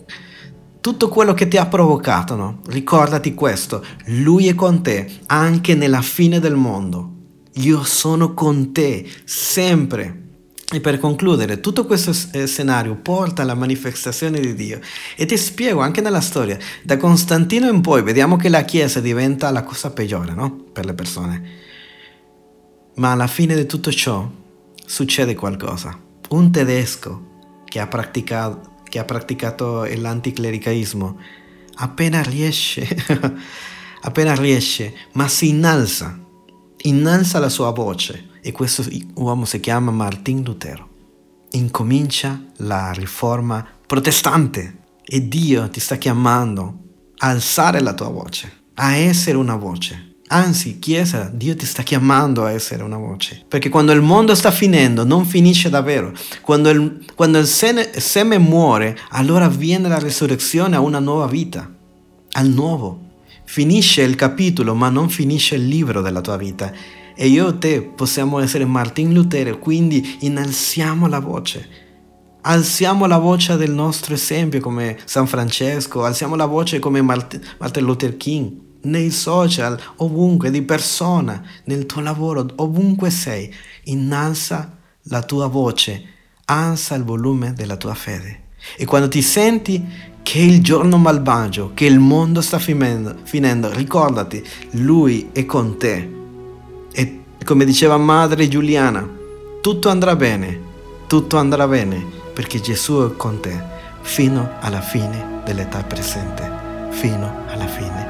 tutto 0.85 1.09
quello 1.09 1.33
che 1.33 1.49
ti 1.49 1.57
ha 1.57 1.65
provocato, 1.65 2.37
no? 2.37 2.61
Ricordati 2.67 3.33
questo, 3.33 3.83
lui 4.09 4.49
è 4.49 4.55
con 4.55 4.83
te 4.83 5.11
anche 5.29 5.75
nella 5.75 6.03
fine 6.03 6.41
del 6.41 6.57
mondo. 6.57 7.13
Io 7.55 7.83
sono 7.85 8.35
con 8.35 8.71
te 8.71 9.09
sempre. 9.25 10.24
E 10.73 10.81
per 10.81 10.99
concludere, 10.99 11.61
tutto 11.61 11.85
questo 11.85 12.13
eh, 12.33 12.47
scenario 12.47 12.97
porta 12.97 13.43
alla 13.43 13.55
manifestazione 13.55 14.41
di 14.41 14.55
Dio 14.55 14.81
e 15.15 15.27
ti 15.27 15.37
spiego 15.37 15.81
anche 15.81 16.01
nella 16.01 16.23
storia, 16.23 16.59
da 16.83 16.97
Costantino 16.97 17.69
in 17.69 17.83
poi 17.83 18.03
vediamo 18.03 18.37
che 18.37 18.49
la 18.49 18.63
Chiesa 18.63 19.01
diventa 19.01 19.51
la 19.51 19.63
cosa 19.63 19.91
peggiore 19.91 20.33
no? 20.33 20.51
per 20.73 20.87
le 20.87 20.95
persone. 20.95 21.43
Ma 22.97 23.13
alla 23.13 23.27
fine 23.27 23.55
di 23.55 23.67
tutto 23.67 23.93
ciò 23.93 24.29
succede 24.87 25.35
qualcosa. 25.35 25.99
Un 26.31 26.51
tedesco 26.51 27.33
che 27.67 27.79
ha 27.79 27.87
praticato, 27.87 28.77
che 28.89 28.99
ha 28.99 29.05
praticato 29.05 29.85
l'anticlericalismo 29.85 31.19
appena 31.75 32.23
riesce, 32.23 32.89
appena 34.01 34.35
riesce, 34.35 34.95
ma 35.13 35.29
si 35.29 35.51
innalza, 35.51 36.19
innalza 36.83 37.39
la 37.39 37.49
sua 37.51 37.71
voce 37.71 38.33
e 38.47 38.53
questo 38.53 38.85
uomo 39.15 39.47
si 39.47 39.59
chiama 39.59 39.91
Martin 39.91 40.43
Lutero. 40.43 40.89
Incomincia 41.53 42.45
la 42.59 42.93
riforma 42.93 43.67
protestante 43.87 44.83
e 45.03 45.27
Dio 45.27 45.69
ti 45.71 45.81
sta 45.81 45.97
chiamando 45.97 46.81
a 47.17 47.29
alzare 47.29 47.81
la 47.81 47.95
tua 47.95 48.09
voce, 48.09 48.65
a 48.75 48.97
essere 48.97 49.39
una 49.39 49.57
voce 49.57 50.13
Anzi, 50.29 50.79
Chiesa, 50.79 51.31
Dio 51.33 51.55
ti 51.55 51.67
sta 51.67 51.83
chiamando 51.83 52.45
a 52.45 52.51
essere 52.51 52.83
una 52.83 52.97
voce. 52.97 53.45
Perché 53.47 53.69
quando 53.69 53.93
il 53.93 54.01
mondo 54.01 54.35
sta 54.35 54.51
finendo, 54.51 55.05
non 55.05 55.27
finisce 55.27 55.69
davvero. 55.69 56.13
Quando 56.41 56.71
il, 56.71 57.05
quando 57.15 57.39
il 57.39 57.47
seme, 57.47 57.91
seme 58.01 58.39
muore, 58.39 58.97
allora 59.11 59.49
viene 59.49 59.87
la 59.87 59.99
risurrezione 59.99 60.77
a 60.77 60.81
una 60.81 60.99
nuova 60.99 61.27
vita, 61.27 61.71
al 62.33 62.49
nuovo. 62.49 63.01
Finisce 63.45 64.01
il 64.01 64.15
capitolo, 64.15 64.75
ma 64.75 64.89
non 64.89 65.11
finisce 65.11 65.57
il 65.57 65.69
libro 65.69 66.01
della 66.01 66.23
tua 66.23 66.39
vita. 66.39 66.73
E 67.17 67.29
io 67.29 67.57
te 67.59 67.81
possiamo 67.81 68.41
essere 68.41 68.65
Martin 68.65 69.13
Lutero, 69.13 69.59
quindi 69.59 70.19
innalziamo 70.21 71.07
la 71.07 71.21
voce. 71.21 71.69
Alziamo 72.43 73.07
la 73.07 73.19
voce 73.19 73.57
del 73.57 73.71
nostro 73.71 74.15
esempio 74.15 74.61
come 74.61 74.99
San 75.05 75.27
Francesco, 75.27 76.05
alziamo 76.05 76.35
la 76.35 76.47
voce 76.47 76.79
come 76.79 77.01
Martin 77.01 77.41
Luther 77.79 78.17
King 78.17 78.53
nei 78.83 79.11
social, 79.11 79.81
ovunque, 79.97 80.51
di 80.51 80.63
persona, 80.63 81.43
nel 81.65 81.87
tuo 81.87 82.03
lavoro, 82.03 82.47
ovunque 82.57 83.11
sei, 83.11 83.53
innalza 83.85 84.77
la 85.05 85.23
tua 85.23 85.47
voce, 85.47 86.05
alza 86.47 86.95
il 86.95 87.05
volume 87.05 87.53
della 87.53 87.77
tua 87.77 87.95
fede. 87.95 88.43
E 88.77 88.85
quando 88.85 89.09
ti 89.09 89.23
senti 89.23 89.83
che 90.23 90.39
il 90.39 90.63
giorno 90.63 90.99
malvagio, 90.99 91.73
che 91.75 91.87
il 91.87 91.99
mondo 91.99 92.41
sta 92.41 92.59
finendo, 92.59 93.17
finendo 93.23 93.71
ricordati, 93.73 94.43
Lui 94.73 95.29
è 95.33 95.47
con 95.47 95.79
te. 95.79 96.23
E 96.97 97.23
come 97.45 97.65
diceva 97.65 97.97
Madre 97.97 98.47
Giuliana, 98.47 99.05
tutto 99.61 99.89
andrà 99.89 100.15
bene, 100.15 100.61
tutto 101.09 101.37
andrà 101.37 101.67
bene, 101.67 102.07
perché 102.33 102.61
Gesù 102.61 103.11
è 103.11 103.17
con 103.17 103.41
te 103.41 103.61
fino 104.03 104.53
alla 104.61 104.81
fine 104.81 105.43
dell'età 105.45 105.83
presente, 105.83 106.89
fino 106.91 107.45
alla 107.49 107.67
fine 107.67 108.04